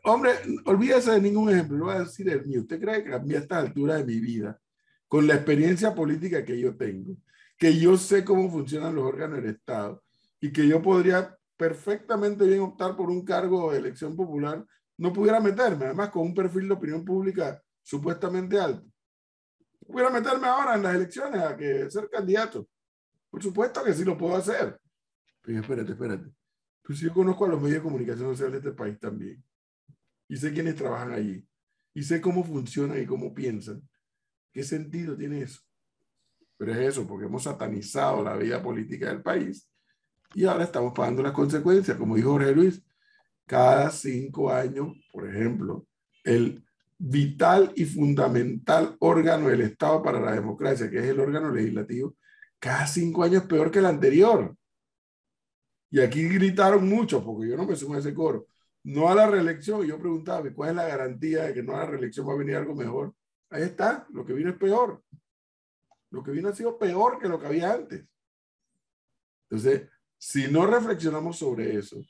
Hombre, 0.04 0.34
olvídese 0.66 1.12
de 1.12 1.22
ningún 1.22 1.50
ejemplo, 1.50 1.78
lo 1.78 1.86
voy 1.86 1.96
a 1.96 2.00
decir 2.00 2.30
el 2.30 2.46
mío. 2.46 2.62
¿Usted 2.62 2.80
cree 2.80 3.04
que 3.04 3.14
a 3.14 3.20
mí 3.20 3.34
a 3.34 3.40
esta 3.40 3.58
altura 3.58 3.96
de 3.96 4.04
mi 4.04 4.20
vida, 4.20 4.60
con 5.08 5.26
la 5.26 5.36
experiencia 5.36 5.96
política 5.96 6.44
que 6.44 6.60
yo 6.60 6.76
tengo, 6.76 7.16
que 7.58 7.78
yo 7.78 7.98
sé 7.98 8.26
cómo 8.26 8.52
funcionan 8.52 8.94
los 8.94 9.06
órganos 9.06 9.42
del 9.42 9.56
Estado 9.56 10.04
y 10.42 10.52
que 10.52 10.68
yo 10.68 10.82
podría 10.82 11.38
perfectamente 11.56 12.46
bien 12.46 12.60
optar 12.60 12.98
por 12.98 13.10
un 13.10 13.24
cargo 13.24 13.72
de 13.72 13.78
elección 13.78 14.16
popular, 14.16 14.66
no 14.98 15.14
pudiera 15.14 15.40
meterme, 15.40 15.86
además 15.86 16.10
con 16.10 16.24
un 16.24 16.34
perfil 16.34 16.68
de 16.68 16.74
opinión 16.74 17.06
pública 17.06 17.62
supuestamente 17.82 18.60
alto. 18.60 18.86
Pudiera 19.88 20.10
meterme 20.10 20.48
ahora 20.48 20.76
en 20.76 20.84
las 20.84 20.96
elecciones 20.96 21.42
a 21.42 21.56
que 21.56 21.90
ser 21.90 22.10
candidato. 22.10 22.68
Por 23.30 23.42
supuesto 23.42 23.84
que 23.84 23.94
sí 23.94 24.04
lo 24.04 24.18
puedo 24.18 24.36
hacer. 24.36 24.81
Pero 25.42 25.60
espérate, 25.60 25.92
espérate. 25.92 26.32
Pues 26.84 27.00
yo 27.00 27.14
conozco 27.14 27.46
a 27.46 27.50
los 27.50 27.62
medios 27.62 27.78
de 27.78 27.84
comunicación 27.84 28.30
social 28.32 28.52
de 28.52 28.58
este 28.58 28.72
país 28.72 29.00
también. 29.00 29.44
Y 30.28 30.38
sé 30.38 30.54
quiénes 30.54 30.76
trabajan 30.76 31.12
allí. 31.12 31.48
Y 31.94 32.04
sé 32.04 32.22
cómo 32.22 32.44
funcionan 32.44 33.02
y 33.02 33.06
cómo 33.06 33.34
piensan. 33.34 33.82
¿Qué 34.52 34.64
sentido 34.64 35.16
tiene 35.16 35.42
eso? 35.42 35.62
Pero 36.58 36.74
es 36.74 36.80
eso, 36.80 37.08
porque 37.08 37.26
hemos 37.26 37.44
satanizado 37.44 38.24
la 38.24 38.36
vida 38.38 38.62
política 38.62 39.08
del 39.08 39.22
país 39.22 39.72
y 40.34 40.46
ahora 40.46 40.64
estamos 40.64 40.94
pagando 40.94 41.22
las 41.24 41.34
consecuencias. 41.34 41.98
Como 41.98 42.16
dijo 42.16 42.32
Jorge 42.32 42.54
Luis, 42.54 42.84
cada 43.46 43.90
cinco 43.92 44.52
años, 44.52 44.88
por 45.12 45.28
ejemplo, 45.28 45.86
el 46.24 46.64
vital 46.98 47.74
y 47.76 47.86
fundamental 47.86 48.96
órgano 49.00 49.50
del 49.50 49.62
Estado 49.62 50.02
para 50.02 50.20
la 50.20 50.34
democracia, 50.34 50.90
que 50.90 51.00
es 51.00 51.06
el 51.06 51.20
órgano 51.20 51.52
legislativo, 51.52 52.16
cada 52.60 52.86
cinco 52.88 53.24
años 53.24 53.44
peor 53.44 53.72
que 53.72 53.80
el 53.80 53.88
anterior. 53.88 54.56
Y 55.92 56.00
aquí 56.00 56.28
gritaron 56.28 56.88
mucho, 56.88 57.24
porque 57.24 57.50
yo 57.50 57.58
no 57.58 57.66
me 57.66 57.76
sumo 57.76 57.96
a 57.96 58.00
ese 58.00 58.14
coro. 58.14 58.48
No 58.84 59.10
a 59.10 59.16
la 59.16 59.28
reelección. 59.28 59.86
Yo 59.86 60.00
preguntaba, 60.00 60.50
¿cuál 60.54 60.70
es 60.72 60.76
la 60.78 60.88
garantía 60.88 61.44
de 61.44 61.54
que 61.54 61.62
no 61.62 61.76
a 61.76 61.80
la 61.80 61.86
reelección 61.86 62.28
va 62.28 62.34
a 62.34 62.38
venir 62.38 62.56
algo 62.56 62.74
mejor? 62.74 63.14
Ahí 63.50 63.64
está, 63.64 64.08
lo 64.12 64.26
que 64.26 64.34
vino 64.34 64.50
es 64.50 64.58
peor. 64.58 65.04
Lo 66.10 66.24
que 66.24 66.32
vino 66.32 66.50
ha 66.50 66.56
sido 66.56 66.80
peor 66.80 67.20
que 67.20 67.28
lo 67.28 67.40
que 67.40 67.48
había 67.48 67.74
antes. 67.74 68.06
Entonces, 69.50 69.90
si 70.18 70.50
no 70.50 70.66
reflexionamos 70.66 71.38
sobre 71.38 71.76
eso, 71.76 72.02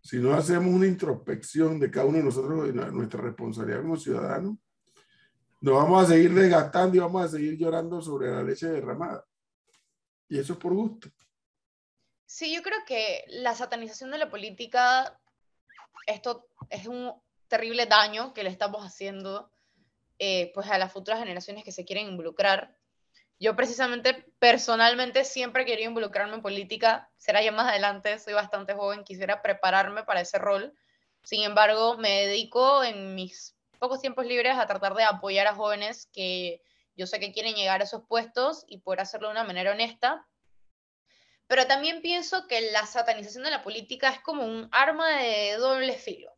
si 0.00 0.18
no 0.18 0.32
hacemos 0.32 0.72
una 0.72 0.86
introspección 0.86 1.78
de 1.78 1.90
cada 1.90 2.06
uno 2.06 2.18
de 2.18 2.24
nosotros, 2.24 2.74
nuestra 2.94 3.20
responsabilidad 3.20 3.82
como 3.82 3.96
ciudadanos, 3.96 4.56
nos 5.60 5.74
vamos 5.74 6.04
a 6.04 6.06
seguir 6.06 6.32
desgastando 6.32 6.96
y 6.96 7.00
vamos 7.00 7.24
a 7.24 7.28
seguir 7.28 7.58
llorando 7.58 8.00
sobre 8.00 8.30
la 8.30 8.42
leche 8.42 8.68
derramada. 8.68 9.24
Y 10.28 10.38
eso 10.38 10.54
es 10.54 10.58
por 10.58 10.72
gusto. 10.72 11.10
Sí, 12.26 12.54
yo 12.54 12.62
creo 12.62 12.84
que 12.86 13.24
la 13.28 13.54
satanización 13.54 14.10
de 14.10 14.18
la 14.18 14.28
política, 14.28 15.18
esto 16.06 16.48
es 16.70 16.86
un 16.86 17.14
terrible 17.48 17.86
daño 17.86 18.34
que 18.34 18.42
le 18.42 18.50
estamos 18.50 18.84
haciendo 18.84 19.50
eh, 20.18 20.50
pues 20.54 20.68
a 20.68 20.78
las 20.78 20.92
futuras 20.92 21.20
generaciones 21.20 21.62
que 21.64 21.72
se 21.72 21.84
quieren 21.84 22.08
involucrar. 22.08 22.76
Yo 23.38 23.54
precisamente, 23.54 24.24
personalmente, 24.38 25.24
siempre 25.24 25.64
quería 25.64 25.86
involucrarme 25.86 26.34
en 26.34 26.42
política. 26.42 27.10
Será 27.16 27.42
ya 27.42 27.52
más 27.52 27.68
adelante, 27.68 28.18
soy 28.18 28.32
bastante 28.32 28.74
joven, 28.74 29.04
quisiera 29.04 29.42
prepararme 29.42 30.04
para 30.04 30.22
ese 30.22 30.38
rol. 30.38 30.74
Sin 31.22 31.42
embargo, 31.42 31.96
me 31.98 32.26
dedico 32.26 32.82
en 32.82 33.14
mis 33.14 33.54
pocos 33.78 34.00
tiempos 34.00 34.26
libres 34.26 34.56
a 34.56 34.66
tratar 34.66 34.94
de 34.94 35.04
apoyar 35.04 35.46
a 35.46 35.54
jóvenes 35.54 36.08
que 36.12 36.62
yo 36.96 37.06
sé 37.06 37.20
que 37.20 37.32
quieren 37.32 37.54
llegar 37.54 37.82
a 37.82 37.84
esos 37.84 38.04
puestos 38.08 38.64
y 38.66 38.78
poder 38.78 39.00
hacerlo 39.00 39.28
de 39.28 39.32
una 39.32 39.44
manera 39.44 39.72
honesta. 39.72 40.26
Pero 41.46 41.66
también 41.66 42.02
pienso 42.02 42.46
que 42.46 42.72
la 42.72 42.86
satanización 42.86 43.44
de 43.44 43.50
la 43.50 43.62
política 43.62 44.10
es 44.10 44.20
como 44.20 44.44
un 44.44 44.68
arma 44.72 45.08
de 45.18 45.56
doble 45.56 45.94
filo. 45.94 46.36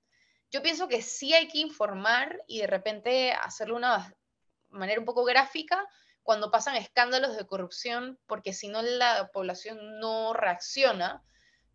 Yo 0.51 0.63
pienso 0.63 0.89
que 0.89 1.03
sí 1.03 1.35
hay 1.35 1.49
que 1.49 1.59
informar 1.59 2.43
y 2.47 2.61
de 2.61 2.67
repente 2.67 3.33
hacerlo 3.33 3.75
de 3.75 3.79
una 3.79 4.15
manera 4.71 5.01
un 5.01 5.07
poco 5.07 5.25
gráfica, 5.25 5.87
cuando 6.23 6.51
pasan 6.51 6.77
escándalos 6.77 7.37
de 7.37 7.47
corrupción, 7.47 8.19
porque 8.27 8.53
si 8.53 8.69
no 8.69 8.83
la 8.83 9.31
población 9.33 9.99
no 9.99 10.35
reacciona, 10.35 11.25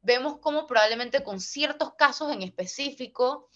vemos 0.02 0.38
cómo 0.40 0.68
probablemente 0.68 1.24
con 1.24 1.40
ciertos 1.40 1.96
casos 1.96 2.32
en 2.32 2.44
específico, 2.44 3.50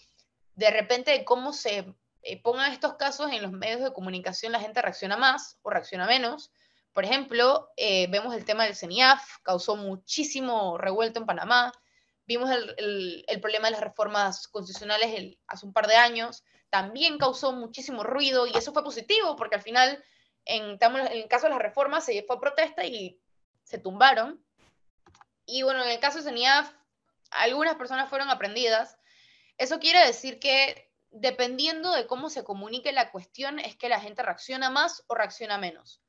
de 0.55 0.71
repente 0.71 1.11
de 1.11 1.23
cómo 1.23 1.53
se 1.53 1.93
eh, 2.23 2.41
pongan 2.41 2.71
estos 2.71 2.95
casos 2.95 3.31
en 3.31 3.43
los 3.43 3.51
medios 3.51 3.81
de 3.81 3.93
comunicación, 3.93 4.51
la 4.51 4.59
gente 4.59 4.81
reacciona 4.81 5.17
más 5.17 5.59
o 5.61 5.69
reacciona 5.69 6.07
menos. 6.07 6.51
Por 6.97 7.05
ejemplo, 7.05 7.69
eh, 7.77 8.07
vemos 8.09 8.33
el 8.33 8.43
tema 8.43 8.63
del 8.63 8.75
CENIAF, 8.75 9.37
causó 9.43 9.75
muchísimo 9.75 10.79
revuelto 10.79 11.19
en 11.19 11.27
Panamá. 11.27 11.71
Vimos 12.25 12.49
el, 12.49 13.23
el, 13.27 13.39
problema 13.39 13.67
de 13.67 13.73
las 13.73 13.81
reformas 13.81 14.47
constitucionales 14.47 15.37
hace 15.45 15.65
un 15.67 15.73
par 15.73 15.85
de 15.85 15.95
años, 15.95 16.43
también 16.71 17.19
causó 17.19 17.51
muchísimo 17.51 18.03
ruido 18.03 18.47
y 18.47 18.57
eso 18.57 18.73
fue 18.73 18.83
positivo 18.83 19.35
porque 19.35 19.57
al 19.57 19.61
final 19.61 20.03
en, 20.43 20.79
el 21.11 21.27
caso 21.27 21.45
de 21.45 21.51
las 21.51 21.61
reformas 21.61 22.03
se 22.03 22.23
fue 22.23 22.37
a 22.37 22.39
protesta 22.39 22.83
y 22.83 23.21
se 23.63 23.77
tumbaron. 23.77 24.43
Y 25.45 25.61
bueno, 25.61 25.83
en 25.83 25.91
el 25.91 25.99
caso 25.99 26.17
de 26.17 26.23
CENIAF, 26.23 26.73
algunas 27.29 27.75
personas 27.75 28.09
fueron 28.09 28.31
aprendidas. 28.31 28.97
Eso 29.59 29.77
quiere 29.77 30.03
decir 30.03 30.39
que 30.39 30.91
dependiendo 31.11 31.91
de 31.91 32.07
cómo 32.07 32.31
se 32.31 32.43
comunique 32.43 32.91
la 32.91 33.11
cuestión, 33.11 33.59
es 33.59 33.75
que 33.75 33.87
la 33.87 33.99
gente 33.99 34.23
reacciona 34.23 34.71
más 34.71 35.03
o 35.05 35.13
reacciona 35.13 35.59
menos. 35.59 36.01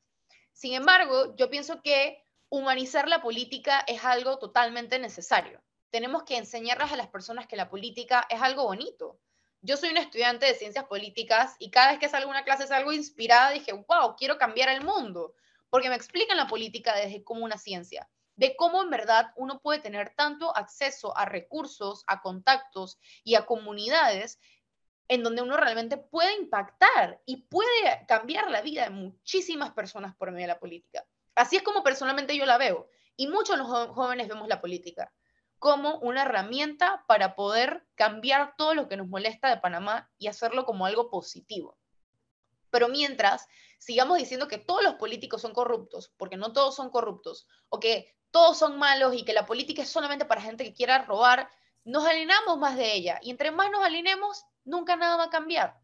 Sin 0.58 0.74
embargo, 0.74 1.36
yo 1.36 1.50
pienso 1.50 1.82
que 1.82 2.20
humanizar 2.48 3.08
la 3.08 3.22
política 3.22 3.84
es 3.86 4.04
algo 4.04 4.40
totalmente 4.40 4.98
necesario. 4.98 5.62
Tenemos 5.90 6.24
que 6.24 6.36
enseñarles 6.36 6.90
a 6.90 6.96
las 6.96 7.06
personas 7.06 7.46
que 7.46 7.54
la 7.54 7.70
política 7.70 8.26
es 8.28 8.42
algo 8.42 8.64
bonito, 8.64 9.20
yo 9.60 9.76
soy 9.76 9.90
un 9.90 9.98
estudiante 9.98 10.46
de 10.46 10.56
ciencias 10.56 10.86
políticas 10.86 11.54
y 11.60 11.70
cada 11.70 11.92
vez 11.92 12.00
que 12.00 12.08
salgo 12.08 12.28
a 12.28 12.32
una 12.32 12.44
clase 12.44 12.66
salgo 12.66 12.92
inspirada, 12.92 13.50
dije, 13.50 13.72
wow, 13.72 14.16
quiero 14.16 14.36
cambiar 14.36 14.68
el 14.68 14.84
mundo, 14.84 15.36
porque 15.70 15.88
me 15.88 15.94
explican 15.94 16.36
la 16.36 16.48
política 16.48 16.92
desde 16.96 17.22
como 17.22 17.44
una 17.44 17.56
ciencia, 17.56 18.10
de 18.34 18.56
cómo 18.56 18.82
en 18.82 18.90
verdad 18.90 19.32
uno 19.36 19.60
puede 19.60 19.78
tener 19.78 20.12
tanto 20.16 20.56
acceso 20.56 21.16
a 21.16 21.24
recursos, 21.24 22.02
a 22.08 22.20
contactos 22.20 22.98
y 23.22 23.36
a 23.36 23.46
comunidades 23.46 24.40
en 25.08 25.22
donde 25.22 25.42
uno 25.42 25.56
realmente 25.56 25.96
puede 25.96 26.34
impactar 26.36 27.20
y 27.24 27.48
puede 27.48 28.04
cambiar 28.06 28.50
la 28.50 28.60
vida 28.60 28.84
de 28.84 28.90
muchísimas 28.90 29.72
personas 29.72 30.14
por 30.16 30.30
medio 30.30 30.44
de 30.44 30.52
la 30.52 30.60
política. 30.60 31.04
Así 31.34 31.56
es 31.56 31.62
como 31.62 31.82
personalmente 31.82 32.36
yo 32.36 32.46
la 32.46 32.58
veo 32.58 32.88
y 33.16 33.26
muchos 33.26 33.56
de 33.56 33.62
los 33.62 33.88
jóvenes 33.88 34.28
vemos 34.28 34.48
la 34.48 34.60
política 34.60 35.12
como 35.58 35.98
una 35.98 36.22
herramienta 36.22 37.04
para 37.08 37.34
poder 37.34 37.84
cambiar 37.94 38.54
todo 38.56 38.74
lo 38.74 38.88
que 38.88 38.96
nos 38.96 39.08
molesta 39.08 39.48
de 39.48 39.60
Panamá 39.60 40.10
y 40.18 40.28
hacerlo 40.28 40.64
como 40.64 40.86
algo 40.86 41.10
positivo. 41.10 41.76
Pero 42.70 42.88
mientras 42.88 43.46
sigamos 43.78 44.18
diciendo 44.18 44.46
que 44.46 44.58
todos 44.58 44.82
los 44.82 44.94
políticos 44.94 45.42
son 45.42 45.52
corruptos, 45.52 46.12
porque 46.16 46.36
no 46.36 46.52
todos 46.52 46.76
son 46.76 46.90
corruptos, 46.90 47.46
o 47.70 47.80
que 47.80 48.14
todos 48.30 48.58
son 48.58 48.78
malos 48.78 49.14
y 49.14 49.24
que 49.24 49.32
la 49.32 49.46
política 49.46 49.82
es 49.82 49.88
solamente 49.88 50.26
para 50.26 50.42
gente 50.42 50.64
que 50.64 50.74
quiera 50.74 51.04
robar, 51.04 51.48
nos 51.84 52.04
alineamos 52.04 52.58
más 52.58 52.76
de 52.76 52.94
ella. 52.94 53.18
Y 53.22 53.30
entre 53.30 53.50
más 53.50 53.70
nos 53.70 53.84
alineemos, 53.84 54.44
nunca 54.68 54.96
nada 54.96 55.16
va 55.16 55.24
a 55.24 55.30
cambiar. 55.30 55.76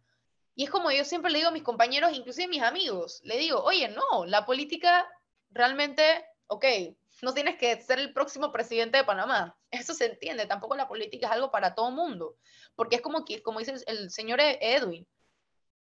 Y 0.55 0.65
es 0.65 0.71
como 0.71 0.91
yo 0.91 1.05
siempre 1.05 1.33
le 1.33 1.39
digo 1.39 1.49
a 1.49 1.53
mis 1.53 1.63
compañeros, 1.63 2.13
inclusive 2.13 2.45
a 2.45 2.49
mis 2.49 2.63
amigos, 2.63 3.21
le 3.25 3.39
digo, 3.39 3.61
oye, 3.63 3.89
no, 3.89 4.25
la 4.27 4.47
política 4.47 5.09
realmente, 5.51 6.25
ok, 6.47 6.65
no 7.23 7.35
tienes 7.35 7.57
que 7.57 7.81
ser 7.83 7.99
el 7.99 8.13
próximo 8.13 8.53
presidente 8.53 8.99
de 8.99 9.05
Panamá. 9.05 9.57
Eso 9.71 9.95
se 9.95 10.07
entiende, 10.07 10.47
tampoco 10.47 10.77
la 10.77 10.87
política 10.87 11.27
es 11.27 11.33
algo 11.33 11.51
para 11.51 11.75
todo 11.75 11.91
mundo, 11.91 12.37
porque 12.77 12.97
es 12.97 13.03
como, 13.03 13.25
que, 13.25 13.43
como 13.43 13.59
dice 13.59 13.75
el 13.87 14.11
señor 14.11 14.41
Edwin, 14.41 15.07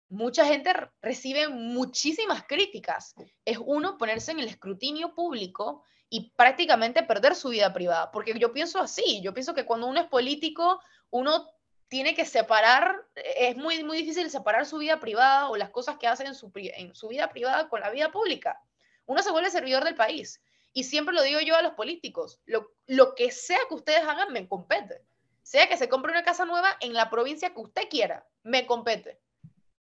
mucha 0.09 0.45
gente 0.45 0.73
recibe 1.01 1.49
muchísimas 1.49 2.45
críticas. 2.47 3.15
Es 3.45 3.59
uno 3.59 3.99
ponerse 3.99 4.33
en 4.33 4.41
el 4.41 4.49
escrutinio 4.49 5.15
público 5.15 5.83
y 6.09 6.31
prácticamente 6.33 7.03
perder 7.03 7.35
su 7.35 7.49
vida 7.49 7.73
privada, 7.73 8.11
porque 8.11 8.39
yo 8.39 8.53
pienso 8.53 8.79
así, 8.79 9.23
yo 9.23 9.33
pienso 9.33 9.55
que 9.55 9.65
cuando 9.65 9.87
uno 9.87 10.01
es 10.01 10.07
político, 10.09 10.81
uno 11.11 11.47
tiene 11.93 12.15
que 12.15 12.25
separar, 12.25 13.05
es 13.15 13.55
muy, 13.55 13.85
muy 13.85 13.99
difícil 13.99 14.31
separar 14.31 14.65
su 14.65 14.79
vida 14.79 14.99
privada 14.99 15.51
o 15.51 15.59
las 15.59 15.69
cosas 15.69 15.99
que 15.99 16.07
hace 16.07 16.25
en 16.25 16.35
su, 16.35 16.51
vida 16.51 17.29
privada 17.29 17.69
con 17.69 17.83
la 17.83 17.91
vida 17.91 18.11
pública. 18.11 18.59
Uno 19.05 19.23
se 19.23 19.31
vuelve 19.31 19.51
servidor 19.51 19.85
del 19.85 19.95
país. 19.95 20.41
Y 20.73 20.85
siempre 20.85 21.15
lo 21.15 21.21
digo 21.21 21.41
yo 21.41 21.55
a 21.55 21.61
los 21.61 21.75
políticos, 21.75 22.41
lo, 22.47 22.73
lo 22.87 23.15
que 23.15 23.31
sea 23.31 23.59
que 23.69 23.75
ustedes 23.75 24.05
hagan 24.05 24.33
me 24.33 24.49
compete. 24.49 25.03
Sea 25.43 25.69
que 25.69 25.77
se 25.77 25.91
compre 25.91 26.13
una 26.13 26.23
casa 26.23 26.47
nueva 26.47 26.79
en 26.81 26.95
la 26.95 27.11
provincia 27.11 27.53
que 27.53 27.61
usted 27.61 27.91
quiera, 27.91 28.27
me 28.43 28.65
compete. 28.65 29.21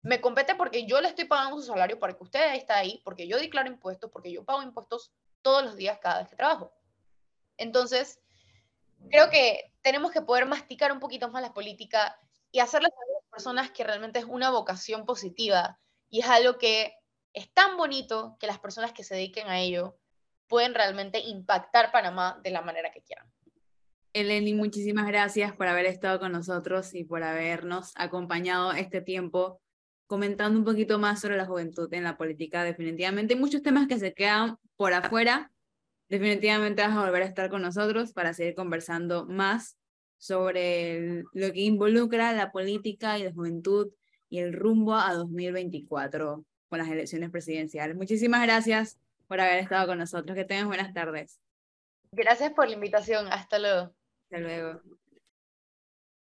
Me 0.02 0.22
compete 0.22 0.56
porque 0.56 0.86
yo 0.86 1.02
le 1.02 1.10
estoy 1.10 1.26
pagando 1.26 1.58
su 1.58 1.64
salario 1.64 2.00
para 2.00 2.14
que 2.16 2.24
usted 2.24 2.56
esté 2.56 2.72
ahí, 2.72 3.02
porque 3.04 3.28
yo 3.28 3.38
declaro 3.38 3.68
impuestos, 3.68 4.10
porque 4.12 4.32
yo 4.32 4.46
pago 4.46 4.64
impuestos 4.64 5.12
todos 5.42 5.62
los 5.62 5.76
días 5.76 6.00
cada 6.02 6.20
vez 6.20 6.30
que 6.30 6.38
trabajo. 6.38 6.72
Entonces, 7.58 8.22
creo 9.10 9.30
que 9.30 9.74
tenemos 9.88 10.12
que 10.12 10.22
poder 10.22 10.46
masticar 10.46 10.92
un 10.92 11.00
poquito 11.00 11.30
más 11.30 11.42
la 11.42 11.54
política 11.54 12.20
y 12.52 12.60
hacerles 12.60 12.92
a 12.92 13.14
las 13.14 13.32
personas 13.32 13.72
que 13.72 13.86
realmente 13.86 14.20
es 14.20 14.26
una 14.26 14.50
vocación 14.50 15.06
positiva 15.06 15.80
y 16.10 16.20
es 16.20 16.28
algo 16.28 16.58
que 16.58 16.94
es 17.32 17.50
tan 17.54 17.78
bonito 17.78 18.36
que 18.38 18.48
las 18.48 18.60
personas 18.60 18.92
que 18.92 19.06
se 19.06 19.16
dediquen 19.16 19.48
a 19.48 19.62
ello 19.62 19.98
pueden 20.48 20.74
realmente 20.74 21.22
impactar 21.22 21.94
Panamá 21.94 22.38
de 22.44 22.52
la 22.52 22.62
manera 22.62 22.92
que 22.92 23.02
quieran. 23.02 23.32
Eleni, 24.12 24.54
muchísimas 24.54 25.08
gracias 25.08 25.54
por 25.54 25.68
haber 25.68 25.86
estado 25.86 26.20
con 26.20 26.34
nosotros 26.34 26.94
y 26.94 27.06
por 27.06 27.24
habernos 27.24 27.94
acompañado 27.96 28.74
este 28.74 29.00
tiempo 29.00 29.62
comentando 30.06 30.60
un 30.60 30.66
poquito 30.66 31.00
más 31.00 31.22
sobre 31.22 31.38
la 31.38 31.46
juventud 31.46 31.88
en 31.94 32.04
la 32.04 32.18
política. 32.18 32.66
Definitivamente 32.66 33.36
hay 33.36 33.40
muchos 33.40 33.64
temas 33.64 33.88
que 33.88 34.00
se 34.00 34.14
quedan 34.14 34.58
por 34.76 34.92
afuera. 34.92 35.50
Definitivamente 36.10 36.82
vas 36.82 36.92
a 36.92 37.06
volver 37.06 37.24
a 37.24 37.28
estar 37.28 37.50
con 37.50 37.62
nosotros 37.62 38.12
para 38.12 38.34
seguir 38.34 38.54
conversando 38.54 39.26
más 39.26 39.77
sobre 40.18 41.24
lo 41.34 41.52
que 41.54 41.62
involucra 41.62 42.34
la 42.34 42.52
política 42.52 43.18
y 43.18 43.24
la 43.24 43.34
juventud 43.34 43.92
y 44.30 44.40
el 44.40 44.54
rumbo 44.54 44.96
a 44.96 45.14
2024 45.14 46.44
con 46.70 46.80
las 46.80 46.90
elecciones 46.90 47.30
presidenciales. 47.30 47.96
Muchísimas 47.96 48.44
gracias 48.44 48.98
por 49.28 49.40
haber 49.40 49.60
estado 49.60 49.88
con 49.88 50.00
nosotros. 50.00 50.36
Que 50.36 50.46
tengas 50.46 50.66
buenas 50.66 50.94
tardes. 50.94 51.40
Gracias 52.12 52.52
por 52.54 52.68
la 52.68 52.76
invitación. 52.76 53.28
Hasta 53.28 53.60
luego. 53.60 53.94
Hasta 54.24 54.40
luego. 54.40 54.82